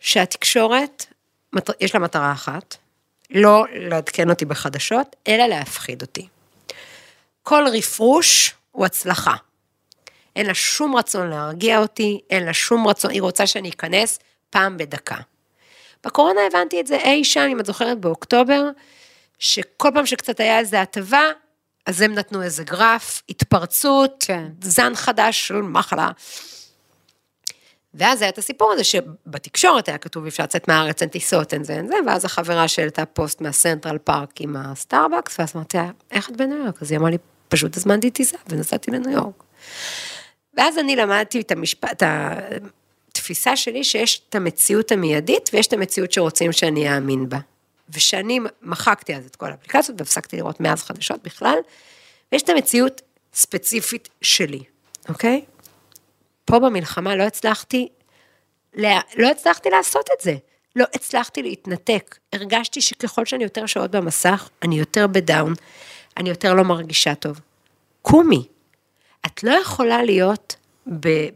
שהתקשורת, 0.00 1.06
יש 1.80 1.94
לה 1.94 2.00
מטרה 2.00 2.32
אחת, 2.32 2.76
לא 3.34 3.64
לעדכן 3.74 4.30
אותי 4.30 4.44
בחדשות, 4.44 5.16
אלא 5.28 5.46
להפחיד 5.46 6.02
אותי. 6.02 6.28
כל 7.42 7.64
רפרוש 7.72 8.54
הוא 8.72 8.86
הצלחה. 8.86 9.34
אין 10.36 10.46
לה 10.46 10.54
שום 10.54 10.96
רצון 10.96 11.30
להרגיע 11.30 11.78
אותי, 11.78 12.20
אין 12.30 12.44
לה 12.44 12.52
שום 12.52 12.88
רצון, 12.88 13.10
היא 13.10 13.22
רוצה 13.22 13.46
שאני 13.46 13.70
אכנס 13.70 14.18
פעם 14.50 14.76
בדקה. 14.76 15.16
בקורונה 16.04 16.40
הבנתי 16.50 16.80
את 16.80 16.86
זה 16.86 16.96
אי 16.96 17.24
שם, 17.24 17.48
אם 17.52 17.60
את 17.60 17.66
זוכרת, 17.66 17.98
באוקטובר, 17.98 18.62
שכל 19.38 19.88
פעם 19.94 20.06
שקצת 20.06 20.40
היה 20.40 20.58
איזה 20.58 20.80
הטבה, 20.80 21.22
אז 21.86 22.00
הם 22.00 22.14
נתנו 22.14 22.42
איזה 22.42 22.64
גרף, 22.64 23.22
התפרצות, 23.28 24.24
כן. 24.26 24.44
זן 24.62 24.94
חדש 24.94 25.48
של 25.48 25.62
מחלה. 25.62 26.08
ואז 27.94 28.22
היה 28.22 28.28
את 28.28 28.38
הסיפור 28.38 28.72
הזה 28.72 28.84
שבתקשורת 28.84 29.88
היה 29.88 29.98
כתוב 29.98 30.26
אפשר 30.26 30.42
לצאת 30.42 30.68
מהארץ, 30.68 31.02
אין 31.02 31.10
טיסות, 31.10 31.54
אין 31.54 31.64
זה, 31.64 31.72
אין 31.72 31.86
זה, 31.86 31.94
ואז 32.06 32.24
החברה 32.24 32.68
שהעלתה 32.68 33.06
פוסט 33.06 33.40
מה 33.40 33.53
Central 33.53 33.98
Park 33.98 34.40
עם 34.40 34.56
ה 34.56 34.63
Starbucks, 34.63 35.38
ואז 35.38 35.52
אמרתי 35.56 35.76
לה, 35.76 35.90
איך 36.10 36.30
את 36.30 36.36
בניו 36.36 36.58
יורק? 36.58 36.82
אז 36.82 36.90
היא 36.90 36.98
אמרה 36.98 37.10
לי, 37.10 37.18
פשוט 37.48 37.76
הזמנתי 37.76 38.10
טיסה 38.10 38.36
ונסעתי 38.48 38.90
לניו 38.90 39.10
יורק. 39.10 39.44
ואז 40.56 40.78
אני 40.78 40.96
למדתי 40.96 41.40
את 41.40 41.50
המשפט, 41.50 42.02
התפיסה 43.08 43.56
שלי 43.56 43.84
שיש 43.84 44.22
את 44.28 44.34
המציאות 44.34 44.92
המיידית 44.92 45.50
ויש 45.52 45.66
את 45.66 45.72
המציאות 45.72 46.12
שרוצים 46.12 46.52
שאני 46.52 46.94
אאמין 46.94 47.28
בה. 47.28 47.38
ושאני 47.90 48.40
מחקתי 48.62 49.16
אז 49.16 49.26
את 49.26 49.36
כל 49.36 49.46
האפליקציות 49.46 50.00
והפסקתי 50.00 50.36
לראות 50.36 50.60
מאז 50.60 50.82
חדשות 50.82 51.22
בכלל, 51.22 51.58
ויש 52.32 52.42
את 52.42 52.48
המציאות 52.48 53.02
ספציפית 53.34 54.08
שלי, 54.22 54.62
אוקיי? 55.08 55.44
פה 56.44 56.58
במלחמה 56.58 57.16
לא 57.16 57.22
הצלחתי, 57.22 57.88
לא 59.16 59.30
הצלחתי 59.30 59.70
לעשות 59.70 60.08
את 60.16 60.20
זה. 60.20 60.36
לא 60.76 60.84
הצלחתי 60.94 61.42
להתנתק. 61.42 62.18
הרגשתי 62.32 62.80
שככל 62.80 63.24
שאני 63.24 63.44
יותר 63.44 63.66
שעות 63.66 63.90
במסך, 63.90 64.48
אני 64.62 64.78
יותר 64.78 65.06
ב 65.06 65.14
down, 65.14 65.54
אני 66.16 66.28
יותר 66.28 66.54
לא 66.54 66.64
מרגישה 66.64 67.14
טוב. 67.14 67.40
קומי. 68.02 68.46
את 69.26 69.42
לא 69.42 69.50
יכולה 69.50 70.02
להיות 70.02 70.56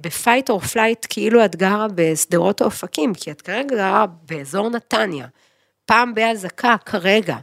ב 0.01 0.09
fight 0.09 0.51
או 0.51 0.61
flight 0.61 1.07
כאילו 1.09 1.45
את 1.45 1.57
גרה 1.57 1.87
בשדרות 1.95 2.61
או 2.61 2.72
אופקים, 2.72 3.14
כי 3.14 3.31
את 3.31 3.42
כרגע 3.42 3.77
גרה 3.77 4.07
באזור 4.07 4.71
נתניה. 4.71 5.27
פעם 5.87 6.14
באזעקה, 6.14 6.77
כרגע. 6.87 7.37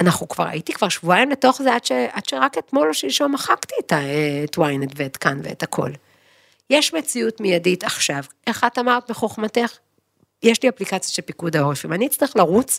אנחנו 0.00 0.28
כבר, 0.28 0.46
הייתי 0.46 0.72
כבר 0.72 0.88
שבועיים 0.88 1.30
לתוך 1.30 1.62
זה, 1.62 1.74
עד, 1.74 1.84
ש, 1.84 1.92
עד 1.92 2.28
שרק 2.28 2.58
אתמול 2.58 2.88
או 2.88 2.94
שלשום 2.94 3.32
מחקתי 3.32 3.74
את, 3.80 3.92
את 4.44 4.56
ynet 4.58 4.92
ואת 4.96 5.16
כאן 5.16 5.40
ואת 5.42 5.62
הכל. 5.62 5.90
יש 6.70 6.94
מציאות 6.94 7.40
מיידית 7.40 7.84
עכשיו. 7.84 8.22
איך 8.46 8.64
את 8.64 8.78
אמרת 8.78 9.10
בחוכמתך? 9.10 9.72
יש 10.42 10.62
לי 10.62 10.68
אפליקציה 10.68 11.14
של 11.14 11.22
פיקוד 11.22 11.56
העורף, 11.56 11.84
אם 11.84 11.92
אני 11.92 12.06
אצטרך 12.06 12.36
לרוץ, 12.36 12.78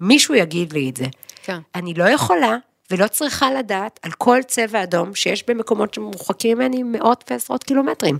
מישהו 0.00 0.34
יגיד 0.34 0.72
לי 0.72 0.90
את 0.90 0.96
זה. 0.96 1.06
כן. 1.42 1.58
אני 1.74 1.94
לא 1.94 2.04
יכולה 2.04 2.56
ולא 2.90 3.08
צריכה 3.08 3.52
לדעת 3.52 4.00
על 4.02 4.12
כל 4.12 4.40
צבע 4.46 4.82
אדום 4.82 5.14
שיש 5.14 5.44
במקומות 5.48 5.94
שמרוחקים 5.94 6.58
ממני 6.58 6.82
מאות 6.82 7.24
ועשרות 7.30 7.64
קילומטרים. 7.64 8.18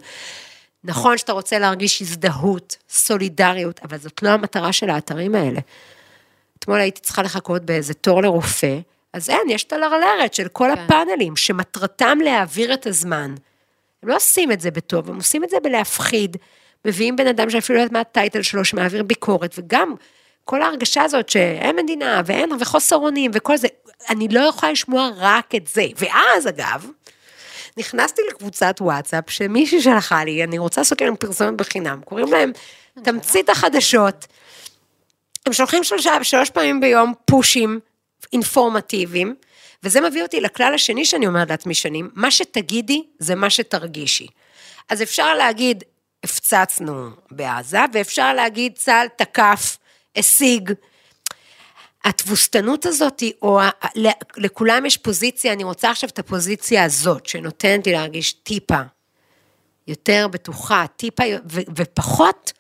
נכון 0.85 1.19
שאתה 1.19 1.33
רוצה 1.33 1.59
להרגיש 1.59 2.03
הזדהות, 2.03 2.77
סולידריות, 2.91 3.81
אבל 3.83 3.99
זאת 3.99 4.23
לא 4.23 4.29
המטרה 4.29 4.73
של 4.73 4.91
האתרים 4.91 5.35
האלה. 5.35 5.61
אתמול 6.61 6.81
הייתי 6.81 7.01
צריכה 7.01 7.23
לחכות 7.23 7.65
באיזה 7.65 7.95
תור 7.95 8.23
לרופא, 8.23 8.79
אז 9.13 9.31
אין, 9.31 9.49
יש 9.49 9.65
את 9.65 9.73
הלרלרת 9.73 10.35
של 10.35 10.49
כל 10.49 10.69
כן. 10.75 10.83
הפאנלים, 10.83 11.37
שמטרתם 11.37 12.19
להעביר 12.25 12.75
את 12.75 12.87
הזמן. 12.87 13.35
הם 14.03 14.09
לא 14.09 14.17
עושים 14.17 14.53
את 14.53 14.61
זה 14.61 14.71
בטוב, 14.71 15.11
הם 15.11 15.17
עושים 15.17 15.45
את 15.45 15.51
זה 15.51 15.57
בלהפחיד, 15.63 16.37
מביאים 16.85 17.17
בן 17.17 17.27
אדם 17.27 17.51
שאפילו 17.51 17.77
לא 17.79 17.83
יודעת 17.83 17.93
מה 17.93 18.01
הטייטל 18.01 18.43
שלו, 18.43 18.65
שמעביר 18.65 19.03
ביקורת, 19.03 19.55
וגם 19.59 19.95
כל 20.45 20.63
ההרגשה 20.63 21.03
הזאת 21.03 21.29
שאין 21.29 21.77
מדינה, 21.77 22.23
ואין, 22.27 22.51
וחוסר 22.61 22.97
אונים, 22.97 23.31
וכל 23.35 23.57
זה, 23.57 23.69
אני 24.09 24.29
לא 24.29 24.41
יכולה 24.41 24.73
לשמוע 24.73 25.11
רק 25.17 25.55
את 25.55 25.67
זה. 25.67 25.87
ואז, 25.97 26.49
אגב, 26.49 26.87
נכנסתי 27.77 28.23
לקבוצת 28.31 28.77
וואטסאפ 28.81 29.31
שמישהי 29.31 29.83
שלחה 29.83 30.25
לי, 30.25 30.45
אני 30.45 30.59
רוצה 30.59 30.81
לעשות 30.81 31.01
להם 31.01 31.17
פרסומת 31.17 31.55
בחינם, 31.55 32.01
קוראים 32.05 32.33
להם 32.33 32.53
תמצית 33.03 33.51
החדשות. 33.51 34.27
הם 35.51 35.55
שולחים 35.55 35.85
שלושה, 35.85 36.25
שלוש 36.25 36.51
פעמים 36.51 36.81
ביום 36.81 37.15
פושים 37.25 37.81
אינפורמטיביים, 38.33 39.35
וזה 39.83 40.01
מביא 40.01 40.23
אותי 40.23 40.41
לכלל 40.41 40.75
השני 40.75 41.05
שאני 41.05 41.27
אומרת 41.27 41.51
לעצמי 41.51 41.75
שנים, 41.75 42.11
מה 42.15 42.31
שתגידי 42.31 43.03
זה 43.19 43.35
מה 43.35 43.51
שתרגישי. 43.51 44.27
אז 44.89 45.03
אפשר 45.03 45.35
להגיד, 45.35 45.85
הפצצנו 46.25 47.11
בעזה, 47.31 47.79
ואפשר 47.93 48.35
להגיד, 48.35 48.73
צה"ל 48.77 49.07
תקף, 49.17 49.79
השיג, 50.17 50.73
התבוסתנות 52.05 52.87
הזאת, 52.87 53.23
או 53.43 53.61
לכולם 54.37 54.87
יש 54.87 54.97
פוזיציה, 54.97 55.53
אני 55.53 55.65
רוצה 55.65 55.91
עכשיו 55.91 56.09
את 56.09 56.19
הפוזיציה 56.19 56.85
הזאת, 56.85 57.27
שנותנת 57.27 57.87
לי 57.87 57.93
להרגיש 57.93 58.33
טיפה 58.33 58.81
יותר 59.87 60.29
בטוחה, 60.31 60.85
טיפה, 60.97 61.25
ו, 61.53 61.61
ופחות 61.77 62.53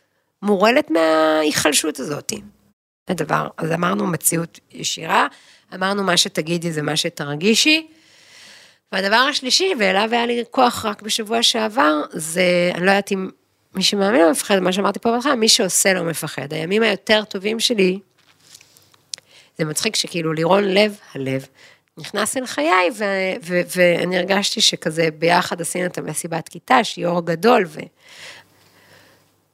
מורלת 0.42 0.90
מההיחלשות 0.90 2.00
הזאת. 2.00 2.32
הדבר, 3.10 3.48
אז 3.56 3.72
אמרנו 3.72 4.06
מציאות 4.06 4.60
ישירה, 4.72 5.26
אמרנו 5.74 6.04
מה 6.04 6.16
שתגידי 6.16 6.72
זה 6.72 6.82
מה 6.82 6.96
שתרגישי. 6.96 7.86
והדבר 8.92 9.16
השלישי, 9.16 9.72
ואליו 9.78 10.08
היה 10.12 10.26
לי 10.26 10.44
כוח 10.50 10.84
רק 10.84 11.02
בשבוע 11.02 11.42
שעבר, 11.42 12.02
זה, 12.12 12.70
אני 12.74 12.86
לא 12.86 12.90
יודעת 12.90 13.12
אם 13.12 13.30
מי 13.74 13.82
שמאמין 13.82 14.20
לא 14.20 14.30
מפחד, 14.30 14.58
מה 14.58 14.72
שאמרתי 14.72 14.98
פה 14.98 15.10
בהתחלה, 15.10 15.34
מי 15.34 15.48
שעושה 15.48 15.94
לא 15.94 16.02
מפחד. 16.02 16.52
הימים 16.52 16.82
היותר 16.82 17.24
טובים 17.24 17.60
שלי, 17.60 17.98
זה 19.58 19.64
מצחיק 19.64 19.96
שכאילו 19.96 20.32
לירון 20.32 20.64
לב, 20.64 20.96
הלב, 21.14 21.46
נכנס 21.98 22.36
אל 22.36 22.46
חיי, 22.46 22.90
ו- 22.98 23.04
ו- 23.42 23.60
ואני 23.76 24.18
הרגשתי 24.18 24.60
שכזה 24.60 25.08
ביחד 25.18 25.60
עשינו 25.60 25.86
את 25.86 25.98
המסיבת 25.98 26.48
כיתה, 26.48 26.84
שיעור 26.84 27.26
גדול, 27.26 27.64
ו... 27.66 27.80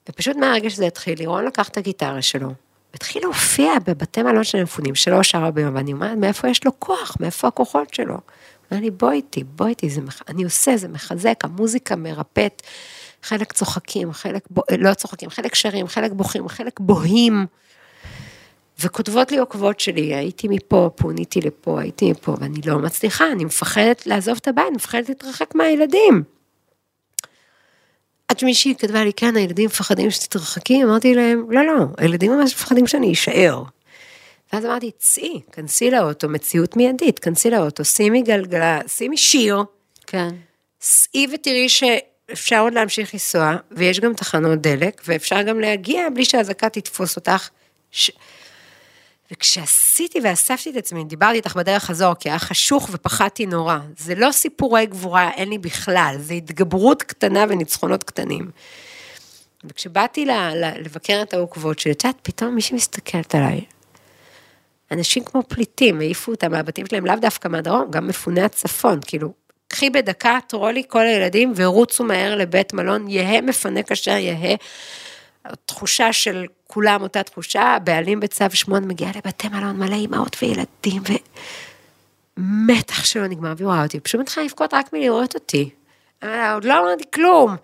ופשוט 0.09 0.37
מהרגע 0.37 0.71
שזה 0.71 0.87
התחיל, 0.87 1.19
לירון 1.19 1.45
לקח 1.45 1.69
את 1.69 1.77
הגיטרה 1.77 2.23
שלו, 2.23 2.49
והתחיל 2.97 3.23
להופיע 3.23 3.73
בבתי 3.87 4.23
מלון 4.23 4.45
של 4.45 4.59
המפונים, 4.59 4.95
שלוש 4.95 5.35
ארבע 5.35 5.51
ביום, 5.51 5.75
ואני 5.75 5.93
אומרת, 5.93 6.19
מאיפה 6.19 6.49
יש 6.49 6.65
לו 6.65 6.81
כוח, 6.81 7.17
מאיפה 7.21 7.49
הכוחות 7.49 7.95
שלו? 7.95 8.15
הוא 8.15 8.21
אומר 8.71 8.83
לי, 8.83 8.91
בואי 8.91 9.17
איתי, 9.17 9.45
בואי 9.45 9.71
איתי, 9.71 9.89
מח... 10.01 10.23
אני 10.29 10.45
עושה, 10.45 10.77
זה 10.77 10.89
מחזק, 10.89 11.35
המוזיקה 11.45 11.97
מרפאת, 11.97 12.63
חלק 13.23 13.53
צוחקים, 13.53 14.13
חלק 14.13 14.43
בו... 14.51 14.63
לא 14.79 14.95
צוחקים, 14.95 15.31
חלק 15.31 15.55
שרים, 15.55 15.87
חלק 15.89 16.13
בוכים, 16.13 16.49
חלק 16.49 16.81
בוהים. 16.81 17.47
וכותבות 18.81 19.33
לי 19.33 19.39
עוקבות 19.39 19.81
שלי, 19.81 20.15
הייתי 20.15 20.49
מפה, 20.49 20.91
פוניתי 20.95 21.41
לפה, 21.41 21.81
הייתי 21.81 22.11
מפה, 22.11 22.37
ואני 22.41 22.61
לא 22.67 22.79
מצליחה, 22.79 23.33
אני 23.33 23.45
מפחדת 23.45 24.07
לעזוב 24.07 24.39
את 24.43 24.49
הבית, 24.49 24.67
אני 24.69 24.77
מפחדת 24.77 25.09
להתרחק 25.09 25.55
מהילדים. 25.55 26.23
עד 28.29 28.39
שמישהי 28.39 28.75
כתבה 28.79 29.05
לי, 29.05 29.13
כן, 29.13 29.37
הילדים 29.37 29.67
מפחדים 29.67 30.11
שתתרחקי, 30.11 30.85
אמרתי 30.85 31.15
להם, 31.15 31.51
לא, 31.51 31.67
לא, 31.67 31.85
הילדים 31.99 32.33
ממש 32.33 32.55
מפחדים 32.55 32.87
שאני 32.87 33.13
אשאר. 33.13 33.63
ואז 34.53 34.65
אמרתי, 34.65 34.91
צאי, 34.99 35.41
כנסי 35.53 35.91
לאוטו, 35.91 36.29
מציאות 36.29 36.77
מיידית, 36.77 37.19
כנסי 37.19 37.51
לאוטו, 37.51 37.85
שימי 37.85 38.23
גלגלה, 38.23 38.81
שימי 38.87 39.17
שיר. 39.17 39.63
כן. 40.07 40.29
סעי 40.81 41.27
ותראי 41.35 41.69
שאפשר 41.69 42.61
עוד 42.61 42.75
להמשיך 42.75 43.15
לנסוע, 43.15 43.57
ויש 43.71 44.01
גם 44.01 44.15
תחנות 44.15 44.61
דלק, 44.61 45.03
ואפשר 45.07 45.43
גם 45.43 45.61
להגיע 45.61 46.09
בלי 46.15 46.25
שהאזעקה 46.25 46.69
תתפוס 46.69 47.17
אותך. 47.17 47.49
ש... 47.91 48.11
וכשעשיתי 49.33 50.19
ואספתי 50.25 50.71
את 50.71 50.77
עצמי, 50.77 51.05
דיברתי 51.05 51.37
איתך 51.37 51.57
בדרך 51.57 51.85
חזור, 51.85 52.15
כי 52.15 52.29
היה 52.29 52.39
חשוך 52.39 52.89
ופחדתי 52.93 53.47
נורא. 53.47 53.79
זה 53.99 54.15
לא 54.15 54.33
סיפורי 54.33 54.87
גבורה, 54.87 55.31
אין 55.31 55.49
לי 55.49 55.59
בכלל, 55.59 56.17
זה 56.19 56.35
התגברות 56.35 57.03
קטנה 57.03 57.45
וניצחונות 57.49 58.05
קטנים. 58.05 58.51
וכשבאתי 59.65 60.25
ל, 60.25 60.31
ל, 60.31 60.65
לבקר 60.79 61.21
את 61.23 61.35
העוקבות 61.35 61.79
שלי, 61.79 61.93
את 61.93 62.05
יודעת, 62.05 62.19
פתאום 62.23 62.55
מישהי 62.55 62.77
מסתכלת 62.77 63.35
עליי. 63.35 63.65
אנשים 64.91 65.25
כמו 65.25 65.43
פליטים, 65.49 66.01
העיפו 66.01 66.33
אותם 66.33 66.51
מהבתים 66.51 66.87
שלהם, 66.87 67.07
לאו 67.07 67.17
דווקא 67.21 67.49
מהדרום, 67.49 67.91
גם 67.91 68.07
מפוני 68.07 68.43
הצפון, 68.43 69.01
כאילו, 69.07 69.33
קחי 69.69 69.91
בדקה, 69.91 70.39
תורו 70.49 70.69
לי 70.71 70.83
כל 70.89 71.07
הילדים 71.07 71.53
ורוצו 71.57 72.05
מהר 72.05 72.37
לבית 72.37 72.73
מלון, 72.73 73.09
יהא 73.09 73.41
מפנה 73.41 73.83
כאשר 73.83 74.11
יהא. 74.11 74.57
תחושה 75.67 76.13
של 76.13 76.47
כולם 76.67 77.03
אותה 77.03 77.23
תחושה, 77.23 77.77
בעלים 77.85 78.21
בצו 78.21 78.45
8 78.53 78.87
מגיע 78.87 79.09
לבתי 79.17 79.49
מלון 79.49 79.77
מלא 79.77 79.95
אימהות 79.95 80.37
וילדים, 80.43 81.03
ומתח 82.39 83.05
שלא 83.05 83.27
נגמר, 83.27 83.53
והיא 83.57 83.67
רואה 83.67 83.83
אותי, 83.83 84.01
פשוט 84.01 84.21
מתחילה 84.21 84.47
לבכות 84.47 84.75
רק 84.75 84.93
מלראות 84.93 85.35
אותי. 85.35 85.71
עוד 86.23 86.65
לא 86.65 86.79
אמרתי 86.79 87.05
כלום, 87.15 87.57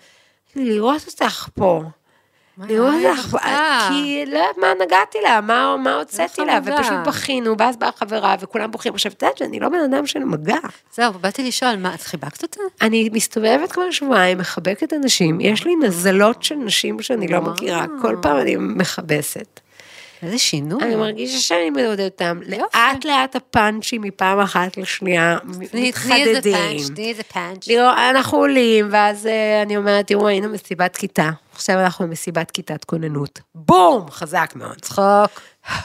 לראות 0.57 1.07
אותך 1.07 1.49
פה. 1.55 1.83
לראות 2.59 2.95
אותך, 3.05 3.37
כי 3.89 4.25
לא 4.27 4.39
יודעת 4.39 4.59
מה 4.59 4.85
נגעתי 4.85 5.19
לה, 5.23 5.41
מה, 5.41 5.77
מה 5.77 5.95
הוצאתי 5.95 6.45
לה, 6.45 6.59
ופשוט 6.65 7.07
בכינו, 7.07 7.55
ואז 7.59 7.77
באה 7.77 7.91
חברה, 7.97 8.37
וכולם 8.41 8.71
בוכים. 8.71 8.95
עכשיו, 8.95 9.13
את 9.13 9.23
יודעת 9.23 9.39
שאני 9.39 9.61
לא 9.61 9.69
בן 9.69 9.81
אדם 9.91 10.07
של 10.07 10.19
מגע. 10.19 10.57
זהו, 10.95 11.13
באתי 11.13 11.43
לשאול, 11.43 11.77
מה, 11.77 11.95
את 11.95 12.03
חיבקת 12.03 12.43
אותה? 12.43 12.61
אני 12.83 13.11
מסתובבת 13.13 13.73
כבר 13.73 13.91
שבועיים, 13.91 14.39
מחבקת 14.39 14.93
אנשים, 14.93 15.41
יש 15.41 15.65
לי 15.65 15.77
נזלות 15.77 16.43
של 16.43 16.55
נשים 16.55 17.03
שאני 17.03 17.29
לא 17.29 17.41
מכירה, 17.41 17.87
כל 18.03 18.17
פעם 18.23 18.37
אני 18.37 18.57
מכבסת. 18.57 19.61
איזה 20.23 20.39
שינוי. 20.39 20.83
אני 20.83 20.97
מרגישה 20.97 21.39
שאני 21.39 21.71
מעודדת 21.71 22.13
אותם. 22.13 22.41
לאט 22.47 23.05
לאט 23.05 23.37
הפאנצ'ים 23.37 24.03
מפעם 24.03 24.41
אחת 24.41 24.77
לשנייה 24.77 25.39
מתחדדים. 25.45 25.93
תני 25.93 26.23
איזה 26.23 26.53
פאנץ', 26.53 26.99
איזה 26.99 27.23
פאנץ'. 27.23 27.69
אנחנו 28.11 28.39
עולים, 28.39 28.89
ואז 28.91 29.27
אה, 29.27 29.63
אני 29.63 29.77
אומרת, 29.77 30.07
תראו, 30.07 30.29
היינו 30.29 30.49
מסיבת 30.49 30.97
כיתה. 30.97 31.31
עכשיו 31.53 31.81
אנחנו 31.81 32.07
במסיבת 32.07 32.51
כיתת 32.51 32.85
כוננות. 32.85 33.41
בום! 33.55 34.11
חזק 34.11 34.53
מאוד. 34.57 34.81
צחוק. 34.81 35.41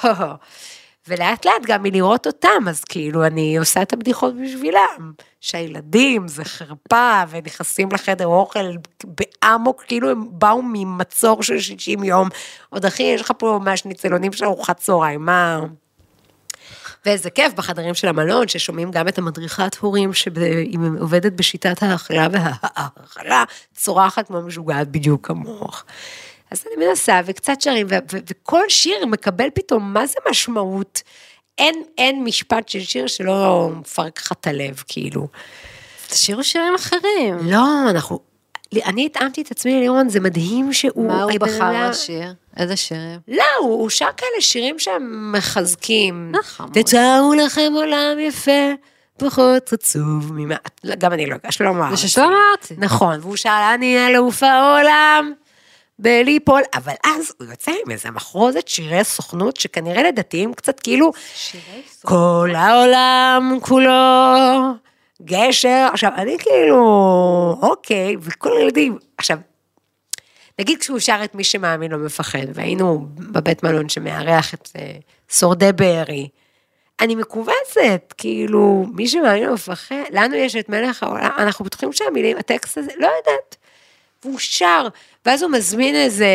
ולאט 1.08 1.46
לאט 1.46 1.65
גם 1.65 1.84
מלראות 1.84 2.28
אותם, 2.28 2.63
אז 2.70 2.84
כאילו 2.84 3.26
אני 3.26 3.58
עושה 3.58 3.82
את 3.82 3.93
הבדיחות 3.93 4.34
בשבילם. 4.43 5.12
שהילדים 5.41 6.28
זה 6.28 6.46
חרפה, 6.46 7.24
ונכנסים 7.30 7.89
לחדר 7.91 8.28
אוכל 8.28 8.60
באמוק, 9.04 9.84
כאילו 9.88 10.10
הם 10.10 10.26
באו 10.32 10.62
ממצור 10.62 11.43
של 11.43 11.60
60 11.60 12.04
יום. 12.04 12.30
עוד 12.70 12.86
אחי, 12.86 13.04
יש 13.04 13.22
לך 13.22 13.32
פה 13.38 13.60
מהשניצלונים 13.63 14.34
של 14.34 14.46
ארוחת 14.46 14.78
צהריים, 14.78 15.26
מה... 15.26 15.60
ואיזה 17.06 17.30
כיף 17.30 17.54
בחדרים 17.54 17.93
של 17.93 18.08
המלון, 18.08 18.48
ששומעים 18.48 18.91
גם 18.91 19.08
את 19.08 19.17
המדריכת 19.17 19.76
הורים, 19.76 20.13
שהיא 20.13 20.80
עובדת 21.00 21.34
בשיטת 21.34 21.84
ההאכלה 21.84 22.28
וההאכלה, 22.32 23.43
צורחת 23.76 24.28
כמו 24.28 24.41
משוגעת 24.41 24.88
בדיוק 24.88 25.28
כמוך. 25.28 25.84
אז 26.51 26.63
אני 26.67 26.86
מנסה, 26.86 27.21
וקצת 27.25 27.62
שרים, 27.62 27.88
ו- 27.89 27.95
ו- 28.13 28.17
וכל 28.29 28.63
שיר 28.69 29.05
מקבל 29.05 29.49
פתאום, 29.53 29.93
מה 29.93 30.05
זה 30.05 30.15
משמעות? 30.29 31.01
אין, 31.57 31.83
אין 31.97 32.23
משפט 32.23 32.69
של 32.69 32.79
שיר 32.79 33.07
שלא 33.07 33.69
מפרק 33.79 34.19
לך 34.21 34.31
את 34.31 34.47
הלב, 34.47 34.83
כאילו. 34.88 35.27
תשאירו 36.07 36.43
שירים 36.43 36.75
אחרים. 36.75 37.38
לא, 37.41 37.89
אנחנו... 37.89 38.19
אני 38.86 39.05
התאמתי 39.05 39.41
את 39.41 39.51
עצמי 39.51 39.71
ללירון, 39.75 40.10
זה 40.10 40.19
מדהים 40.19 40.73
שהוא... 40.73 41.07
מה 41.07 41.23
הוא 41.23 41.31
בחר 41.39 41.89
לשיר? 41.89 42.33
איזה 42.57 42.75
שירים? 42.75 43.19
לא, 43.27 43.43
הוא, 43.60 43.69
הוא 43.81 43.89
שר 43.89 44.07
כאלה 44.17 44.41
שירים 44.41 44.79
שהם 44.79 45.31
מחזקים. 45.31 46.31
חמוד. 46.43 46.71
תתארו 46.73 47.33
לכם 47.33 47.71
עולם 47.75 48.19
יפה, 48.19 48.71
פחות 49.17 49.73
עצוב 49.73 50.33
ממה... 50.33 50.55
גם 50.97 51.13
אני 51.13 51.25
לא, 51.25 51.36
שלמה 51.49 51.89
ארצי. 51.89 52.01
זה 52.01 52.07
ששלמה 52.07 52.39
ארצי. 52.51 52.75
נכון, 52.77 53.19
והוא 53.21 53.36
שר, 53.36 53.71
אני 53.75 54.07
אלוף 54.07 54.43
העולם, 54.43 55.33
בליפול, 55.99 56.62
אבל 56.73 56.93
אז 57.05 57.33
הוא 57.39 57.47
יוצא 57.49 57.71
עם 57.86 57.91
איזה 57.91 58.12
מחרוזת 58.12 58.67
שירי 58.67 59.03
סוכנות, 59.03 59.57
שכנראה 59.57 60.03
לדתיים 60.03 60.53
קצת 60.53 60.79
כאילו, 60.79 61.12
כל 62.01 62.51
העולם 62.55 63.57
כולו 63.62 63.91
גשר, 65.21 65.88
עכשיו, 65.93 66.12
אני 66.15 66.38
כאילו, 66.39 66.79
אוקיי, 67.62 68.15
וכל 68.21 68.57
הילדים, 68.57 68.97
עכשיו, 69.17 69.38
נגיד 70.60 70.79
כשהוא 70.79 70.99
שר 70.99 71.19
את 71.23 71.36
מי 71.36 71.43
שמאמין 71.43 71.91
לא 71.91 71.97
מפחד, 71.97 72.47
והיינו 72.53 73.07
בבית 73.15 73.63
מלון 73.63 73.89
שמארח 73.89 74.53
את 74.53 74.69
אה, 74.75 74.91
שורדי 75.29 75.71
בארי, 75.71 76.29
אני 76.99 77.15
מכווצת, 77.15 78.13
כאילו, 78.17 78.86
מי 78.93 79.07
שמאמין 79.07 79.43
לא 79.43 79.53
מפחד, 79.53 79.95
לנו 80.12 80.36
יש 80.36 80.55
את 80.55 80.69
מלך 80.69 81.03
העולם, 81.03 81.31
אנחנו 81.38 81.65
בטוחים 81.65 81.93
שהמילים, 81.93 82.38
הטקסט 82.38 82.77
הזה, 82.77 82.91
לא 82.97 83.07
יודעת. 83.17 83.55
והוא 84.23 84.39
שר, 84.39 84.88
ואז 85.28 85.44
הוא 85.44 85.52
מזמין 85.52 85.96
איזה 85.96 86.28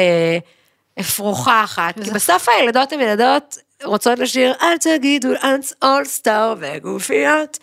אפרוחה 1.01 1.65
אחת, 1.65 1.95
כי 2.05 2.11
בסוף 2.11 2.49
הילדות 2.49 2.93
הן 2.93 3.01
ילדות 3.01 3.59
רוצות 3.85 4.19
לשיר, 4.19 4.55
אל 4.63 4.79
תגידו, 4.79 5.29
אנס 5.45 5.73
אולסטאר 5.83 6.55
וגופיות. 6.59 7.59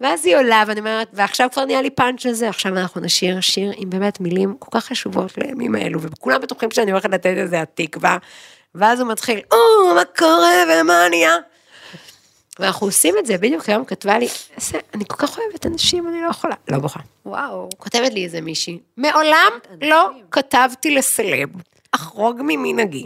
ואז 0.00 0.26
היא 0.26 0.36
עולה, 0.36 0.64
ואני 0.66 0.80
אומרת, 0.80 1.08
ועכשיו 1.12 1.48
כבר 1.52 1.64
נהיה 1.64 1.82
לי 1.82 1.90
פאנץ' 1.90 2.24
לזה, 2.24 2.48
עכשיו 2.48 2.78
אנחנו 2.78 3.00
נשיר 3.00 3.40
שיר 3.40 3.72
עם 3.76 3.90
באמת 3.90 4.20
מילים 4.20 4.56
כל 4.58 4.80
כך 4.80 4.84
חשובות 4.84 5.38
לימים 5.38 5.74
האלו, 5.74 6.00
וכולם 6.02 6.40
בטוחים 6.40 6.70
שאני 6.70 6.90
הולכת 6.90 7.10
לתת 7.10 7.34
איזה 7.36 7.62
התקווה, 7.62 8.18
ואז 8.74 9.00
הוא 9.00 9.08
מתחיל, 9.08 9.40
או, 9.52 9.94
מה 9.94 10.04
קורה 10.04 10.62
ומה 10.68 11.08
נהיה? 11.08 11.36
ואנחנו 12.58 12.86
עושים 12.86 13.14
את 13.18 13.26
זה, 13.26 13.38
בדיוק 13.38 13.68
היום 13.68 13.84
כתבה 13.84 14.18
לי, 14.18 14.28
"איזה- 14.56 14.78
אני 14.94 15.04
כל 15.08 15.16
כך 15.26 15.38
אוהבת 15.38 15.66
אנשים, 15.66 16.08
אני 16.08 16.22
לא 16.22 16.30
יכולה, 16.30 16.54
לא 16.68 16.78
בוכה. 16.78 17.00
וואו. 17.26 17.68
כותבת 17.78 18.12
לי 18.12 18.24
איזה 18.24 18.40
מישהי, 18.40 18.78
מעולם 18.96 19.50
לא 19.82 20.10
כתבתי 20.30 20.90
לסלב, 20.94 21.48
אחרוג 21.92 22.40
ממנהגי. 22.44 23.04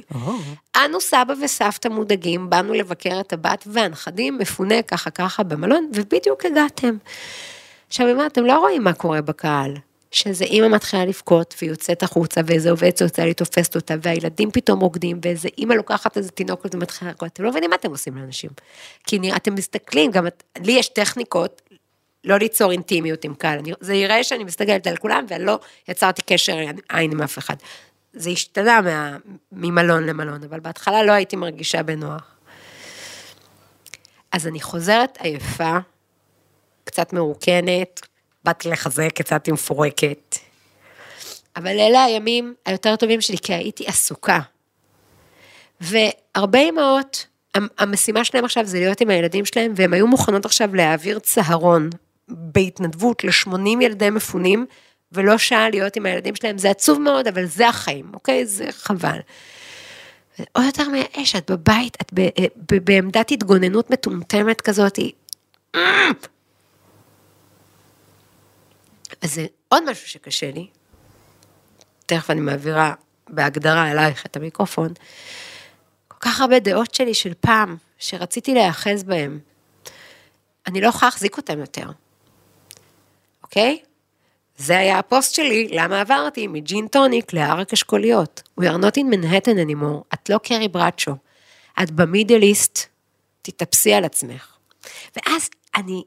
אנו 0.77 1.01
סבא 1.01 1.35
וסבתא 1.43 1.89
מודאגים, 1.89 2.51
באנו 2.51 2.73
לבקר 2.75 3.21
את 3.21 3.33
הבת 3.33 3.65
והנכדים, 3.67 4.39
מפונה 4.39 4.83
ככה 4.83 5.11
ככה 5.11 5.43
במלון, 5.43 5.91
ובדיוק 5.95 6.45
הגעתם. 6.47 6.97
עכשיו, 7.89 8.07
היא 8.07 8.15
אומרת, 8.15 8.33
אתם 8.33 8.45
לא 8.45 8.59
רואים 8.59 8.85
מה 8.85 8.93
קורה 8.93 9.21
בקהל. 9.23 9.75
שאיזה 10.11 10.45
אימא 10.45 10.69
מתחילה 10.69 11.05
לבכות 11.05 11.55
ויוצאת 11.63 12.03
החוצה 12.03 12.41
ואיזה 12.47 12.71
עובדת 12.71 12.99
סוציאלית 12.99 13.37
תופסת 13.37 13.77
אותה 13.77 13.95
והילדים 14.03 14.51
פתאום 14.51 14.81
רוקדים 14.81 15.21
ואיזה 15.23 15.49
אימא 15.59 15.75
לוקחת 15.75 16.17
איזה 16.17 16.31
תינוקת 16.31 16.75
ומתחילה 16.75 17.11
לקרוא, 17.11 17.29
אתם 17.29 17.43
לא 17.45 17.51
מבינים 17.51 17.71
מה 17.71 17.77
אתם 17.77 17.91
עושים 17.91 18.17
לאנשים. 18.17 18.51
כי 19.07 19.19
נראה, 19.19 19.37
אתם 19.37 19.55
מסתכלים, 19.55 20.11
גם 20.11 20.27
לי 20.65 20.73
יש 20.73 20.89
טכניקות 20.89 21.63
לא 22.25 22.39
ליצור 22.39 22.73
אינטימיות 22.73 23.25
עם 23.25 23.35
קהל. 23.35 23.59
אני, 23.59 23.73
זה 23.81 23.95
יראה 23.95 24.25
שאני 24.25 24.45
מסתכלת 24.45 24.87
על 24.87 24.97
כולם 24.97 25.25
ואני 25.29 25.45
לא 25.45 25.59
יצרתי 25.89 26.23
קשר 26.23 26.57
עין 26.89 27.11
עם 27.13 27.23
אף 27.23 27.39
אחד. 27.39 27.55
זה 28.13 28.31
השתנה 28.31 28.81
מה, 28.81 29.17
ממלון 29.53 30.07
למלון, 30.07 30.43
אבל 30.45 30.61
בהתחלה 30.61 31.03
לא 31.03 31.13
הייתי 31.13 31.37
מרגישה 31.37 31.83
בנוח. 31.83 32.35
אז 34.33 34.47
אני 34.47 34.61
חוזרת 34.61 35.19
עייפה, 35.21 35.79
קצת 36.85 37.13
מרוקנת, 37.13 38.01
באתי 38.45 38.69
לחזק, 38.71 39.21
יצאתי 39.21 39.53
מפורקת. 39.53 40.37
אבל 41.57 41.79
אלה 41.79 42.05
הימים 42.05 42.55
היותר 42.67 42.97
טובים 42.97 43.21
שלי, 43.21 43.39
כי 43.39 43.55
הייתי 43.55 43.87
עסוקה. 43.87 44.41
והרבה 45.81 46.59
אמהות, 46.69 47.27
המ- 47.55 47.69
המשימה 47.79 48.25
שלהם 48.25 48.45
עכשיו 48.45 48.67
זה 48.67 48.79
להיות 48.79 49.01
עם 49.01 49.11
הילדים 49.11 49.45
שלהם, 49.45 49.73
והם 49.77 49.93
היו 49.93 50.07
מוכנות 50.07 50.45
עכשיו 50.45 50.75
להעביר 50.75 51.19
צהרון 51.19 51.91
בהתנדבות 52.29 53.25
ל-80 53.25 53.83
ילדי 53.83 54.11
מפונים, 54.11 54.67
ולא 55.13 55.39
שעה 55.39 55.71
להיות 55.71 55.97
עם 55.97 56.07
הילדים 56.07 56.35
שלהם, 56.37 56.59
זה 56.59 56.71
עצוב 56.71 57.01
מאוד, 57.01 57.29
אבל 57.29 57.45
זה 57.45 57.69
החיים, 57.69 58.11
אוקיי? 58.15 58.47
זה 58.47 58.67
חבל. 58.73 59.19
עוד 60.53 60.65
יותר 60.65 60.89
מייאש, 60.89 61.37
את 61.37 61.51
בבית, 61.51 61.97
את 62.03 62.11
ב, 62.15 62.29
ב, 62.73 62.85
בעמדת 62.85 63.31
התגוננות 63.31 63.91
מטומטמת 63.91 64.61
כזאת, 64.61 64.99
אז 69.23 69.35
זה 69.35 69.47
עוד 69.69 69.91
משהו 69.91 70.09
שקשה 70.09 70.51
לי, 70.51 70.67
תכף 72.07 72.31
אני 72.31 72.41
מעבירה 72.41 72.95
בהגדרה 73.29 73.91
אלייך 73.91 74.27
את 74.27 74.37
המיקרופון, 74.37 74.89
כל 76.09 76.17
כך 76.21 76.41
הרבה 76.41 76.59
דעות 76.59 76.95
שלי 76.95 77.15
של 77.15 77.33
פעם, 77.41 77.77
שרציתי 77.99 78.55
להיאחז 78.55 79.03
בהן, 79.03 79.39
אני 80.67 80.81
לא 80.81 80.89
יכולה 80.89 81.09
להחזיק 81.09 81.37
אותן 81.37 81.59
יותר, 81.59 81.91
אוקיי? 83.43 83.79
זה 84.57 84.79
היה 84.79 84.99
הפוסט 84.99 85.35
שלי, 85.35 85.69
למה 85.73 86.01
עברתי 86.01 86.47
מג'ין 86.47 86.89
טוניק 86.89 87.33
לערק 87.33 87.73
אשכוליות. 87.73 88.43
We 88.61 88.65
are 88.65 88.83
not 88.85 88.97
in 88.97 89.15
Manhattan 89.15 89.57
anymore, 89.69 90.05
את 90.15 90.31
לא 90.31 90.39
קרי 90.39 90.69
ברצ'ו. 90.69 91.15
את 91.83 91.91
במידל 91.91 92.43
איסט, 92.43 92.87
תתאפסי 93.43 93.95
על 93.95 94.05
עצמך. 94.05 94.57
ואז 95.17 95.51
אני, 95.75 96.03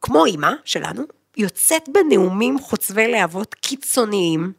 כמו 0.00 0.24
אימא 0.24 0.50
שלנו, 0.64 1.02
יוצאת 1.36 1.88
בנאומים 1.88 2.58
חוצבי 2.58 3.08
להבות 3.08 3.54
קיצוניים, 3.54 4.52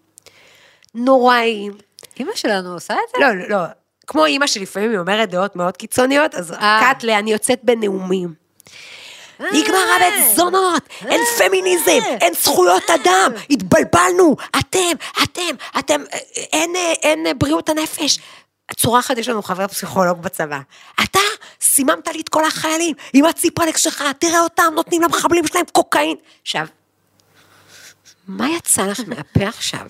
נוראיים. 0.96 1.74
אמא 2.20 2.32
שלנו 2.36 2.74
עושה 2.74 2.94
את 2.94 3.10
זה? 3.16 3.26
לא, 3.26 3.34
לא, 3.36 3.50
לא. 3.50 3.66
כמו 4.08 4.26
אימא 4.26 4.48
שלפעמים 4.48 4.92
היא 4.92 5.00
אומרת 5.00 5.30
דעות 5.30 5.56
מאוד 5.56 5.78
קיצוניות, 5.78 6.36
אז 6.36 6.52
אה. 6.52 6.80
קאט 6.82 7.04
אני 7.06 7.32
יוצאת 7.32 7.60
בנאומים. 7.64 8.34
נגמר 9.40 9.86
הבית 9.96 10.36
זונות, 10.36 10.84
אין 11.08 11.22
פמיניזם, 11.38 12.00
אין 12.22 12.34
זכויות 12.34 12.84
אדם, 12.90 13.32
התבלבלנו, 13.50 14.36
אתם, 14.60 14.80
אתם, 15.24 15.56
אתם, 15.80 16.02
אין, 16.36 16.76
אין 17.04 17.26
בריאות 17.38 17.70
הנפש. 17.70 18.20
צורחת, 18.76 19.18
יש 19.18 19.30
לנו 19.30 19.44
חבר 19.44 19.68
פסיכולוג 19.68 20.22
בצבא. 20.22 20.60
אתה 21.04 21.20
סיממת 21.62 22.08
לי 22.08 22.22
את 22.22 22.30
כל 22.30 22.46
החיילים 22.46 22.96
עם 23.14 23.26
הציפרלקס 23.26 23.82
שלך, 23.82 24.04
תראה 24.20 24.40
אותם, 24.40 24.74
נותנים 24.76 25.02
למחבלים 25.02 25.48
שלהם 25.48 25.66
קוקאין. 25.72 26.16
עכשיו, 26.42 26.68
מה 28.28 28.50
יצא 28.50 28.86
לך 28.86 29.00
מהפה 29.08 29.48
עכשיו? 29.48 29.88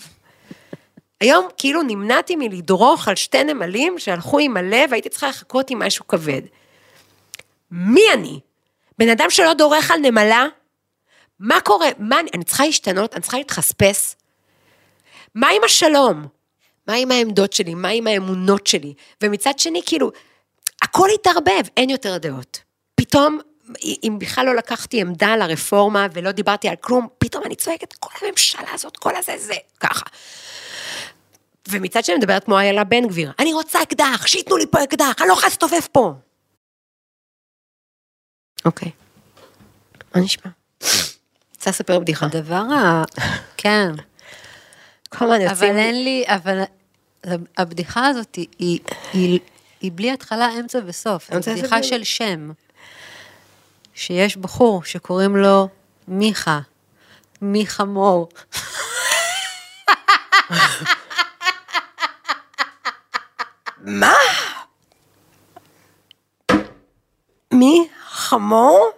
היום 1.21 1.47
כאילו 1.57 1.81
נמנעתי 1.81 2.35
מלדרוך 2.35 3.07
על 3.07 3.15
שתי 3.15 3.43
נמלים 3.43 3.99
שהלכו 3.99 4.39
עם 4.39 4.57
הלב, 4.57 4.89
והייתי 4.91 5.09
צריכה 5.09 5.27
לחכות 5.27 5.69
עם 5.69 5.79
משהו 5.79 6.07
כבד. 6.07 6.41
מי 7.71 8.03
אני? 8.13 8.39
בן 8.97 9.09
אדם 9.09 9.29
שלא 9.29 9.53
דורך 9.53 9.91
על 9.91 9.99
נמלה? 9.99 10.45
מה 11.39 11.61
קורה? 11.61 11.87
מה 11.99 12.19
אני, 12.19 12.29
אני 12.33 12.43
צריכה 12.43 12.65
להשתנות? 12.65 13.13
אני 13.13 13.21
צריכה 13.21 13.37
להתחספס? 13.37 14.15
מה 15.35 15.49
עם 15.49 15.63
השלום? 15.65 16.27
מה 16.87 16.93
עם 16.93 17.11
העמדות 17.11 17.53
שלי? 17.53 17.75
מה 17.75 17.89
עם 17.89 18.07
האמונות 18.07 18.67
שלי? 18.67 18.93
ומצד 19.23 19.59
שני, 19.59 19.81
כאילו, 19.85 20.11
הכל 20.81 21.09
התערבב, 21.15 21.63
אין 21.77 21.89
יותר 21.89 22.17
דעות. 22.17 22.59
פתאום, 22.95 23.39
אם 23.83 24.15
בכלל 24.19 24.45
לא 24.45 24.55
לקחתי 24.55 25.01
עמדה 25.01 25.27
על 25.27 25.41
הרפורמה 25.41 26.07
ולא 26.13 26.31
דיברתי 26.31 26.69
על 26.69 26.75
כלום, 26.75 27.07
פתאום 27.17 27.43
אני 27.43 27.55
צועקת, 27.55 27.93
כל 27.93 28.25
הממשלה 28.25 28.73
הזאת, 28.73 28.97
כל 28.97 29.15
הזה, 29.15 29.33
זה, 29.37 29.53
ככה. 29.79 30.05
ומצד 31.69 32.05
שני 32.05 32.15
מדברת 32.15 32.43
כמו 32.43 32.59
איילה 32.59 32.83
בן 32.83 33.07
גביר, 33.07 33.31
אני 33.39 33.53
רוצה 33.53 33.81
אקדח, 33.81 34.27
שייתנו 34.27 34.57
לי 34.57 34.65
פה 34.71 34.83
אקדח, 34.83 35.15
אני 35.19 35.27
לא 35.27 35.33
יכולה 35.33 35.47
להסתובב 35.47 35.81
פה. 35.91 36.13
אוקיי. 38.65 38.91
מה 40.15 40.21
נשמע? 40.21 40.51
רוצה 41.55 41.69
לספר 41.69 41.99
בדיחה. 41.99 42.25
הדבר 42.25 42.55
ה... 42.55 43.03
כן. 43.57 43.91
כל 45.09 45.25
הזמן 45.25 45.41
אבל 45.41 45.51
יוצאים... 45.51 45.77
אין 45.77 46.03
לי, 46.03 46.23
אבל 46.27 46.63
הבדיחה 47.57 48.07
הזאת 48.07 48.35
היא, 48.35 48.47
היא, 48.59 48.79
היא, 49.13 49.39
היא 49.81 49.91
בלי 49.95 50.11
התחלה, 50.11 50.49
אמצע 50.59 50.79
וסוף. 50.85 51.29
זו 51.41 51.51
בדיחה. 51.51 51.83
של 51.83 52.03
שם. 52.03 52.51
שיש 53.93 54.37
בחור 54.37 54.83
שקוראים 54.83 55.37
לו 55.37 55.67
מיכה. 56.07 56.59
מיכה 57.41 57.83
מור. 57.83 58.29
מה? 63.79 64.13
מי? 67.51 67.87
חמור? 68.07 68.89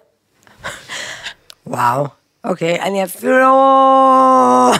וואו, 1.68 2.08
אוקיי, 2.44 2.82
אני 2.82 3.04
אפילו 3.04 3.40
לא... 3.40 4.72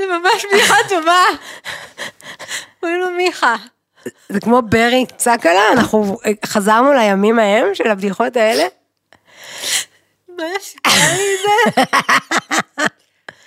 זה 0.00 0.06
ממש 0.18 0.44
בדיחה 0.52 0.74
טובה. 0.88 1.22
קוראים 2.80 3.00
לו 3.00 3.10
מיכה. 3.10 3.56
זה 4.28 4.40
כמו 4.40 4.62
ברי 4.62 5.06
צקלה, 5.16 5.72
אנחנו 5.72 6.18
חזרנו 6.46 6.92
לימים 6.92 7.38
ההם 7.38 7.74
של 7.74 7.90
הבדיחות 7.90 8.36
האלה. 8.36 8.64
מה 10.28 10.44
שקרה 10.60 11.12
לי 11.16 11.36
זה? 11.42 11.82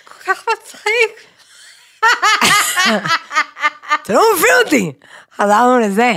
כל 0.04 0.32
כך 0.32 0.44
מצחיק. 0.52 1.26
אתה 4.02 4.12
לא 4.12 4.22
מבין 4.34 4.52
אותי. 4.64 4.92
חזרנו 5.36 5.78
לזה. 5.78 6.12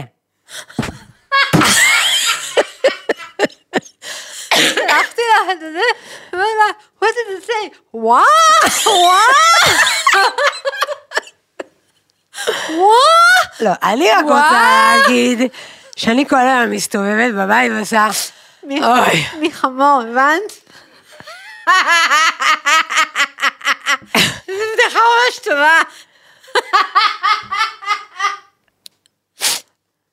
שלחתי 4.55 5.21
לה 5.21 5.51
את 5.53 5.59
זה, 5.59 5.79
אמר 6.33 6.43
לה, 6.43 6.71
what 7.01 7.05
did 7.13 7.43
it 7.43 7.47
say? 7.47 7.77
וואו, 7.93 8.23
וואו. 8.85 9.96
וואו. 12.69 12.91
לא, 13.59 13.71
אני 13.83 14.11
רק. 14.11 14.23
רוצה 14.23 14.97
להגיד 14.97 15.39
שאני 15.95 16.27
כל 16.27 16.35
היום 16.39 16.71
מסתובבת 16.71 17.33
בבית 17.33 17.71
ועושה... 17.71 18.07
אוי. 18.63 19.25
מחמור, 19.41 20.01
הבנת? 20.01 20.51
זו 24.47 24.63
בדיחה 24.73 24.99
ממש 24.99 25.39
טובה. 25.43 25.81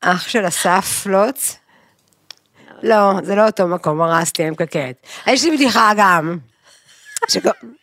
אח 0.00 0.28
של 0.28 0.48
אסף 0.48 1.00
פלוץ? 1.02 1.56
לא, 2.82 3.12
זה 3.22 3.34
לא 3.34 3.46
אותו 3.46 3.66
מקום, 3.66 4.02
הרסתי, 4.02 4.42
אני 4.42 4.50
מקקרת. 4.50 5.06
יש 5.26 5.44
לי 5.44 5.56
בדיחה 5.56 5.90
גם. 5.96 6.38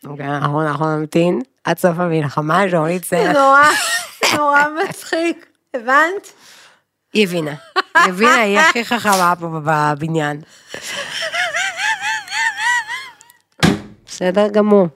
אוקיי, 0.05 0.27
אנחנו 0.27 0.97
נמתין 0.97 1.41
עד 1.63 1.77
סוף 1.77 1.99
המלחמה, 1.99 2.69
שאורית 2.71 3.03
זה 3.03 3.09
סרח. 3.09 3.35
נורא, 3.37 3.63
נורא 4.37 4.63
מצחיק, 4.83 5.45
הבנת? 5.73 6.31
היא 7.13 7.23
הבינה. 7.23 7.53
היא 7.95 8.09
הבינה, 8.09 8.35
היא 8.35 8.59
הכי 8.59 8.85
חכמה 8.85 9.33
פה 9.39 9.47
בבניין. 9.63 10.41
בסדר 14.05 14.47
גמור. 14.47 14.87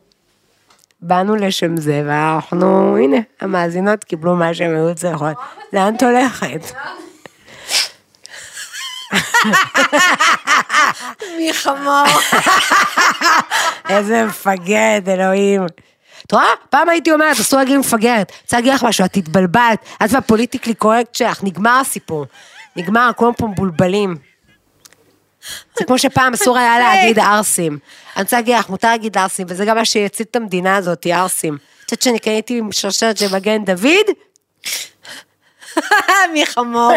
באנו 1.01 1.35
לשם 1.35 1.77
זה, 1.77 2.03
ואנחנו, 2.07 2.97
הנה, 2.97 3.17
המאזינות 3.41 4.03
קיבלו 4.03 4.35
מה 4.35 4.53
שהם 4.53 4.75
היו 4.75 4.95
צריכות. 4.95 5.37
לאן 5.73 5.95
את 5.95 6.03
הולכת? 6.03 6.75
מחמור. 11.49 12.05
איזה 13.89 14.25
מפגרת, 14.25 15.07
אלוהים. 15.07 15.65
את 16.25 16.31
רואה? 16.31 16.45
פעם 16.69 16.89
הייתי 16.89 17.11
אומרת, 17.11 17.39
אסור 17.39 17.59
להגיד 17.59 17.77
מפגרת. 17.77 18.31
רוצה 18.41 18.57
להגיד 18.57 18.73
לך 18.73 18.83
משהו, 18.83 19.05
את 19.05 19.17
התבלבלת. 19.17 19.85
את 20.03 20.09
והפוליטיקלי 20.11 20.73
קורקט 20.73 21.15
שלך, 21.15 21.43
נגמר 21.43 21.79
הסיפור. 21.81 22.25
נגמר, 22.75 23.11
כולם 23.15 23.33
פה 23.33 23.47
מבולבלים. 23.47 24.15
זה 25.79 25.85
כמו 25.85 25.97
שפעם 25.97 26.33
אסור 26.33 26.57
היה 26.57 26.79
להגיד 26.79 27.19
ערסים. 27.19 27.79
אני 28.15 28.23
רוצה 28.23 28.35
להגיד 28.35 28.55
לך, 28.55 28.69
מותר 28.69 28.87
להגיד 28.87 29.17
ערסים, 29.17 29.47
וזה 29.49 29.65
גם 29.65 29.77
מה 29.77 29.85
שיציל 29.85 30.25
את 30.31 30.35
המדינה 30.35 30.75
הזאת, 30.75 31.05
ערסים. 31.09 31.57
את 31.85 31.91
יודעת 31.91 32.01
שאני 32.01 32.19
קניתי 32.19 32.57
עם 32.57 32.71
שרשרת 32.71 33.17
של 33.17 33.35
מגן 33.35 33.65
דוד? 33.65 34.05
מחמור. 36.33 36.91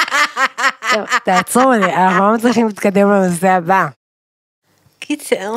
טוב, 0.92 1.04
תעצרו, 1.24 1.72
אנחנו 1.72 2.26
לא 2.26 2.34
מצליחים 2.34 2.66
להתקדם 2.66 3.10
לנושא 3.10 3.48
הבא. 3.48 3.86
קיצר, 4.98 5.54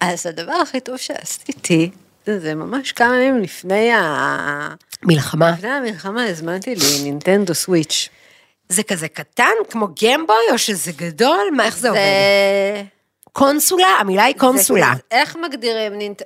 אז 0.00 0.26
הדבר 0.26 0.52
הכי 0.52 0.80
טוב 0.80 0.96
שעשיתי, 0.96 1.90
זה 2.26 2.54
ממש 2.54 2.92
כמה 2.92 3.16
ימים 3.16 3.42
לפני 3.42 3.92
ה... 3.92 4.74
מלחמה. 5.02 5.50
לפני 5.50 5.68
המלחמה 5.70 6.24
הזמנתי 6.24 6.74
לי 6.74 7.02
נינטנדו 7.02 7.54
סוויץ'. 7.54 8.08
זה 8.68 8.82
כזה 8.82 9.08
קטן, 9.08 9.52
כמו 9.70 9.88
גמבוי, 10.02 10.36
או 10.52 10.58
שזה 10.58 10.92
גדול? 10.92 11.50
מה, 11.56 11.64
איך 11.64 11.78
זה 11.78 11.88
עובד? 11.88 12.00
זה... 12.00 12.82
קונסולה? 13.32 13.86
המילה 14.00 14.24
היא 14.24 14.34
קונסולה. 14.38 14.92
זה 14.96 15.00
איך 15.10 15.36
מגדירים 15.36 15.92
נינט... 15.98 16.22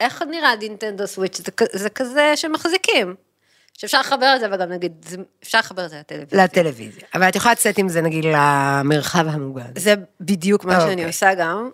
איך 0.00 0.22
נראה 0.30 0.56
נינטנדו 0.56 1.06
סוויץ'? 1.06 1.36
זה, 1.36 1.42
זה 1.72 1.90
כזה 1.90 2.32
שמחזיקים. 2.36 3.14
שאפשר 3.74 4.00
לחבר 4.00 4.32
את 4.36 4.40
זה, 4.40 4.46
וגם 4.52 4.72
נגיד, 4.72 4.92
זה- 5.08 5.16
אפשר 5.42 5.58
לחבר 5.58 5.84
את 5.84 5.90
זה 5.90 5.96
לטלוויזיה. 5.98 6.44
לטלוויזיה. 6.44 7.02
אבל 7.14 7.28
את 7.28 7.36
יכולה 7.36 7.52
לצאת 7.52 7.78
עם 7.78 7.88
זה 7.88 8.00
נגיד 8.00 8.24
למרחב 8.24 9.26
המוגן. 9.28 9.64
זה 9.76 9.94
בדיוק 10.20 10.64
מה 10.64 10.74
אוקיי. 10.76 10.90
שאני 10.90 11.04
עושה 11.04 11.34
גם, 11.34 11.56
אה, 11.64 11.70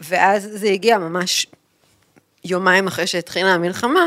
ואז 0.00 0.48
זה 0.52 0.68
הגיע 0.68 0.98
ממש 0.98 1.46
יומיים 2.44 2.86
אחרי 2.86 3.06
שהתחילה 3.06 3.54
המלחמה, 3.54 4.04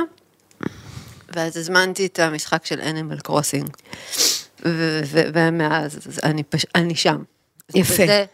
ואז 1.35 1.57
הזמנתי 1.57 2.05
את 2.05 2.19
המשחק 2.19 2.65
של 2.65 2.81
אנימל 2.81 3.19
קרוסינג, 3.19 3.69
ומאז 5.33 5.97
אז 6.07 6.19
אני, 6.23 6.43
פש... 6.43 6.65
אני 6.75 6.95
שם. 6.95 7.23
יפה. 7.75 8.03
וזה 8.03 8.25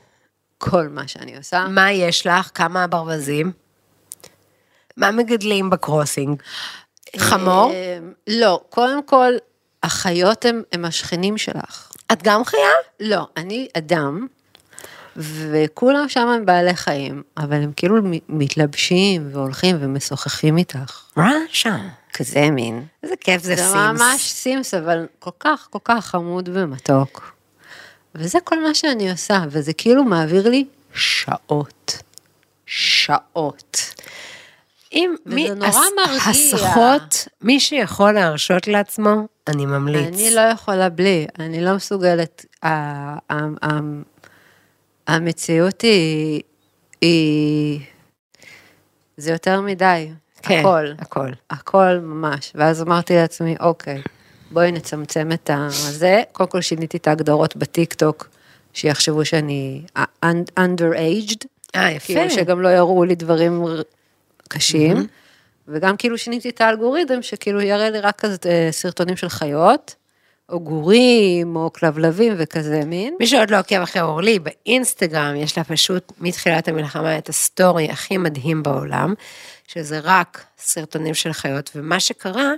כל 0.58 0.88
מה 0.88 1.08
שאני 1.08 1.38
עושה. 1.38 1.68
מה 1.70 1.92
יש 1.92 2.28
לך? 2.28 2.52
כמה 2.54 2.88
ברווזים? 2.88 3.52
מה 4.98 5.12
מגדלים 5.12 5.70
בקרוסינג? 5.70 6.42
חמור? 7.18 7.72
אה, 7.72 8.00
לא, 8.28 8.62
קודם 8.70 9.04
כל, 9.04 9.34
החיות 9.84 10.46
הם, 10.46 10.62
הם 10.72 10.86
השכנים 10.86 11.38
שלך. 11.38 11.92
את 12.12 12.24
גם 12.24 12.46
חיה? 12.46 12.70
לא, 13.00 13.28
אני 13.38 13.68
אדם, 13.78 14.28
וכולם 15.18 16.10
שם 16.10 16.28
הם 16.28 16.46
בעלי 16.46 16.76
חיים, 16.76 17.24
אבל 17.38 17.54
הם 17.64 17.72
כאילו 17.76 17.96
מתלבשים 18.30 19.30
והולכים 19.32 19.78
ומשוחחים 19.80 20.58
איתך. 20.58 21.02
מה 21.16 21.32
שם? 21.50 21.88
כזה 22.14 22.50
מין. 22.52 22.86
איזה 23.04 23.16
כיף 23.16 23.44
זה 23.44 23.56
זה 23.56 23.62
סימס. 23.64 23.74
ממש 24.02 24.32
סימס, 24.32 24.74
אבל 24.74 25.06
כל 25.20 25.30
כך, 25.40 25.68
כל 25.70 25.80
כך 25.84 26.06
חמוד 26.06 26.50
ומתוק. 26.54 27.34
וזה 28.16 28.40
כל 28.44 28.64
מה 28.64 28.74
שאני 28.74 29.12
עושה, 29.12 29.44
וזה 29.50 29.74
כאילו 29.74 30.04
מעביר 30.04 30.50
לי 30.50 30.66
שעות. 30.94 31.98
שעות. 32.66 33.78
אם 34.94 35.16
וזה 35.26 35.36
מי, 35.36 35.50
נורא 35.50 35.68
הס- 35.70 35.76
מרגיע. 35.98 36.20
הסחות, 36.30 37.28
מי 37.42 37.60
שיכול 37.60 38.12
להרשות 38.12 38.68
לעצמו, 38.68 39.28
אני 39.48 39.66
ממליץ. 39.66 40.08
אני 40.08 40.32
לא 40.36 40.42
יכולה 40.42 40.90
בלי, 40.90 41.28
אני 41.40 41.62
לא 41.66 41.76
מסוגלת. 41.76 42.46
המציאות 45.16 45.82
היא, 45.82 46.42
היא, 47.02 47.80
זה 49.18 49.32
יותר 49.32 49.62
מדי, 49.62 50.10
כן, 50.42 50.60
הכל, 50.60 50.86
הכל. 51.00 51.30
הכל 51.50 52.00
ממש. 52.02 52.52
ואז 52.56 52.82
אמרתי 52.82 53.16
לעצמי, 53.16 53.56
אוקיי, 53.60 54.02
בואי 54.52 54.72
נצמצם 54.72 55.32
את 55.32 55.50
הזה. 55.54 56.22
קודם 56.32 56.50
כל 56.50 56.62
שיניתי 56.62 56.98
את 56.98 57.08
ההגדרות 57.08 57.56
בטיקטוק, 57.56 58.30
שיחשבו 58.74 59.26
שאני 59.26 59.82
underaged, 60.60 61.46
אה, 61.76 61.92
יפה. 61.92 62.06
כאילו 62.06 62.30
שגם 62.30 62.62
לא 62.62 62.70
יראו 62.70 63.04
לי 63.04 63.16
דברים 63.16 63.66
קשים, 64.48 65.08
וגם 65.68 65.98
כאילו 65.98 66.18
שיניתי 66.18 66.50
את 66.50 66.62
האלגוריתם, 66.62 67.22
שכאילו 67.22 67.62
יראה 67.62 67.90
לי 67.90 68.00
רק 68.00 68.20
כזה 68.20 68.38
אה, 68.46 68.68
סרטונים 68.72 69.18
של 69.18 69.30
חיות, 69.30 69.96
או 70.52 70.60
גורים, 70.60 71.56
או 71.56 71.74
כלבלבים 71.74 72.34
וכזה 72.38 72.86
מין. 72.86 73.16
מי 73.20 73.28
שעוד 73.28 73.52
לא 73.52 73.60
עוקב 73.60 73.82
אחרי 73.82 74.02
אורלי, 74.02 74.40
באינסטגרם 74.40 75.36
יש 75.36 75.58
לה 75.58 75.64
פשוט 75.64 76.12
מתחילת 76.20 76.68
המלחמה 76.68 77.18
את 77.18 77.30
ה 77.30 77.40
story 77.40 77.90
הכי 77.90 78.18
מדהים 78.18 78.64
בעולם, 78.64 79.14
שזה 79.68 80.00
רק 80.04 80.46
סרטונים 80.58 81.14
של 81.14 81.34
חיות, 81.34 81.72
ומה 81.76 82.00
שקרה 82.00 82.52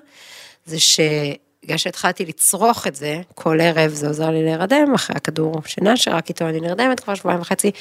זה 0.66 0.80
שבגלל 0.80 1.78
שהתחלתי 1.78 2.26
לצרוך 2.26 2.88
את 2.88 2.96
זה, 2.96 3.22
כל 3.36 3.62
ערב 3.62 3.92
זה 3.92 4.08
עוזר 4.08 4.30
לי 4.30 4.44
להירדם, 4.44 4.94
אחרי 4.96 5.16
הכדור 5.16 5.62
שינה 5.66 5.98
שרק 5.98 6.30
איתו 6.30 6.50
אני 6.50 6.60
נרדמת 6.60 7.00
כבר 7.00 7.16
שבועיים 7.16 7.42
וחצי, 7.42 7.72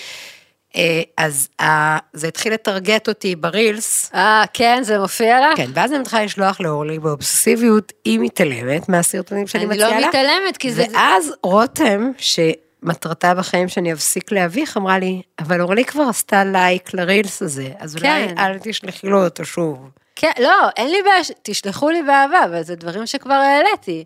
אז 1.17 1.49
אה, 1.61 1.99
זה 2.13 2.29
התחיל 2.29 2.53
לטרגט 2.53 3.09
אותי 3.09 3.37
ב 3.37 3.47
reels, 3.47 4.11
אה, 4.15 4.45
כן, 4.53 4.79
זה 4.83 4.99
מופיע 4.99 5.41
לך? 5.41 5.57
כן, 5.57 5.71
ואז 5.75 5.93
אני 5.93 6.01
מתחילה 6.01 6.25
לשלוח 6.25 6.61
לאורלי 6.61 6.99
באובססיביות, 6.99 7.93
היא 8.05 8.19
מתעלמת 8.19 8.89
מהסרטונים 8.89 9.47
שאני 9.47 9.65
אני 9.65 9.75
מציעה 9.75 9.91
לה. 9.91 10.01
לא 10.01 10.09
מתעלמת, 10.09 10.57
כי 10.57 10.73
זה... 10.73 10.85
ואז 10.93 11.33
רותם, 11.43 12.11
שמטרתה 12.19 13.35
בחיים 13.35 13.69
שאני 13.69 13.93
אפסיק 13.93 14.33
להביך, 14.33 14.77
אמרה 14.77 14.99
לי, 14.99 15.23
אבל 15.39 15.61
אורלי 15.61 15.85
כבר 15.85 16.03
עשתה 16.03 16.45
לייק 16.45 16.95
ל 16.95 17.03
reels 17.03 17.43
הזה, 17.43 17.69
אז 17.79 17.97
אולי 17.97 18.29
כן. 18.29 18.39
אל 18.39 18.59
תשלחי 18.63 19.07
לו 19.07 19.25
אותו 19.25 19.45
שוב. 19.45 19.91
כן, 20.17 20.33
לא, 20.41 20.69
אין 20.77 20.91
לי 20.91 21.03
בעיה, 21.03 21.23
תשלחו 21.43 21.91
לי 21.91 22.03
באהבה, 22.03 22.45
אבל 22.45 22.63
זה 22.63 22.77
דברים 22.77 23.07
שכבר 23.07 23.35
העליתי. 23.35 24.05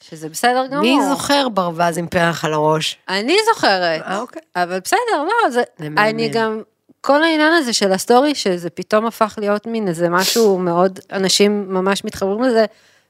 שזה 0.00 0.28
בסדר 0.28 0.66
גמור. 0.66 0.82
מי 0.82 0.96
זוכר 1.08 1.48
ברווז 1.48 1.98
עם 1.98 2.06
פרח 2.06 2.44
על 2.44 2.52
הראש? 2.52 2.98
אני 3.08 3.36
זוכרת. 3.54 4.02
אה, 4.02 4.18
אוקיי. 4.18 4.42
אבל 4.56 4.80
בסדר, 4.84 4.98
לא, 5.14 5.50
זה... 5.50 5.62
זה. 5.78 5.86
אני 5.98 6.28
גם... 6.28 6.62
כל 7.00 7.22
העניין 7.22 7.52
הזה 7.52 7.72
של 7.72 7.92
ה 7.92 7.98
story, 7.98 8.34
שזה 8.34 8.70
פתאום 8.70 9.06
הפך 9.06 9.34
להיות 9.38 9.66
מין 9.66 9.88
איזה 9.88 10.08
משהו 10.08 10.58
מאוד, 10.58 10.98
אנשים 11.12 11.66
ממש 11.68 12.04
מתחברים 12.04 12.42
לזה, 12.42 12.64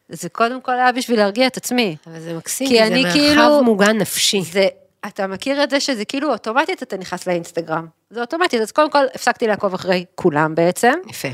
זה 0.09 0.29
קודם 0.29 0.61
כל 0.61 0.73
היה 0.73 0.93
בשביל 0.93 1.19
להרגיע 1.19 1.47
את 1.47 1.57
עצמי. 1.57 1.97
אבל 2.07 2.21
זה 2.21 2.35
מקסים, 2.35 2.69
כי 2.69 2.77
זה 2.79 2.87
אני 2.87 3.03
מרחב 3.03 3.15
כאילו- 3.15 3.65
מוגן 3.65 3.99
נפשי. 3.99 4.43
זה, 4.43 4.69
אתה 5.07 5.27
מכיר 5.27 5.63
את 5.63 5.71
זה 5.71 5.81
שזה 5.81 6.05
כאילו 6.05 6.33
אוטומטית 6.33 6.83
אתה 6.83 6.97
נכנס 6.97 7.27
לאינסטגרם. 7.27 7.87
זה 8.11 8.21
אוטומטית, 8.21 8.61
אז 8.61 8.73
קודם 8.73 8.91
כל 8.91 9.05
הפסקתי 9.15 9.47
לעקוב 9.47 9.75
אחרי 9.75 10.05
כולם 10.15 10.55
בעצם. 10.55 10.93
יפה. 11.09 11.29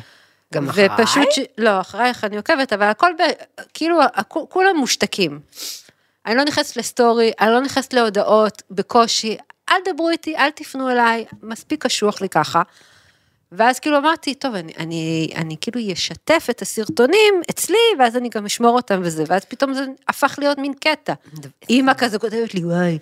גם 0.55 0.69
אחריי? 0.69 0.89
ופשוט, 0.99 1.33
ש... 1.33 1.39
לא, 1.59 1.81
אחרייך 1.81 2.25
אני 2.25 2.37
עוקבת, 2.37 2.73
אבל 2.73 2.87
הכל, 2.87 3.13
ב... 3.19 3.23
כאילו, 3.75 4.03
הכ... 4.03 4.37
כולם 4.49 4.77
מושתקים. 4.77 5.41
אני 6.27 6.35
לא 6.35 6.45
נכנסת 6.45 6.77
לסטורי, 6.77 7.33
אני 7.41 7.51
לא 7.51 7.61
נכנסת 7.61 7.93
להודעות, 7.93 8.63
בקושי, 8.71 9.37
אל 9.71 9.77
דברו 9.85 10.11
איתי, 10.11 10.37
אל 10.37 10.51
תפנו 10.51 10.91
אליי, 10.91 11.25
מספיק 11.43 11.83
קשוח 11.87 12.21
לי 12.21 12.29
ככה. 12.29 12.63
ואז 13.53 13.81
כאילו 13.81 13.99
אמרתי, 13.99 14.35
טוב, 14.35 14.55
אני, 14.55 14.73
אני, 14.79 15.31
אני 15.37 15.57
כאילו 15.61 15.93
אשתף 15.93 16.47
את 16.51 16.63
הסרטונים 16.63 17.43
אצלי, 17.51 17.77
ואז 17.99 18.17
אני 18.17 18.29
גם 18.29 18.47
אשמור 18.47 18.77
אותם 18.77 19.01
וזה, 19.05 19.25
ואז 19.27 19.45
פתאום 19.45 19.75
זה 19.75 19.85
הפך 20.09 20.35
להיות 20.39 20.59
מין 20.59 20.73
קטע. 20.75 21.13
אימא 21.69 21.93
כזה 21.99 22.19
כותבת 22.19 22.55
לי, 22.55 22.65
וואי, 22.65 22.99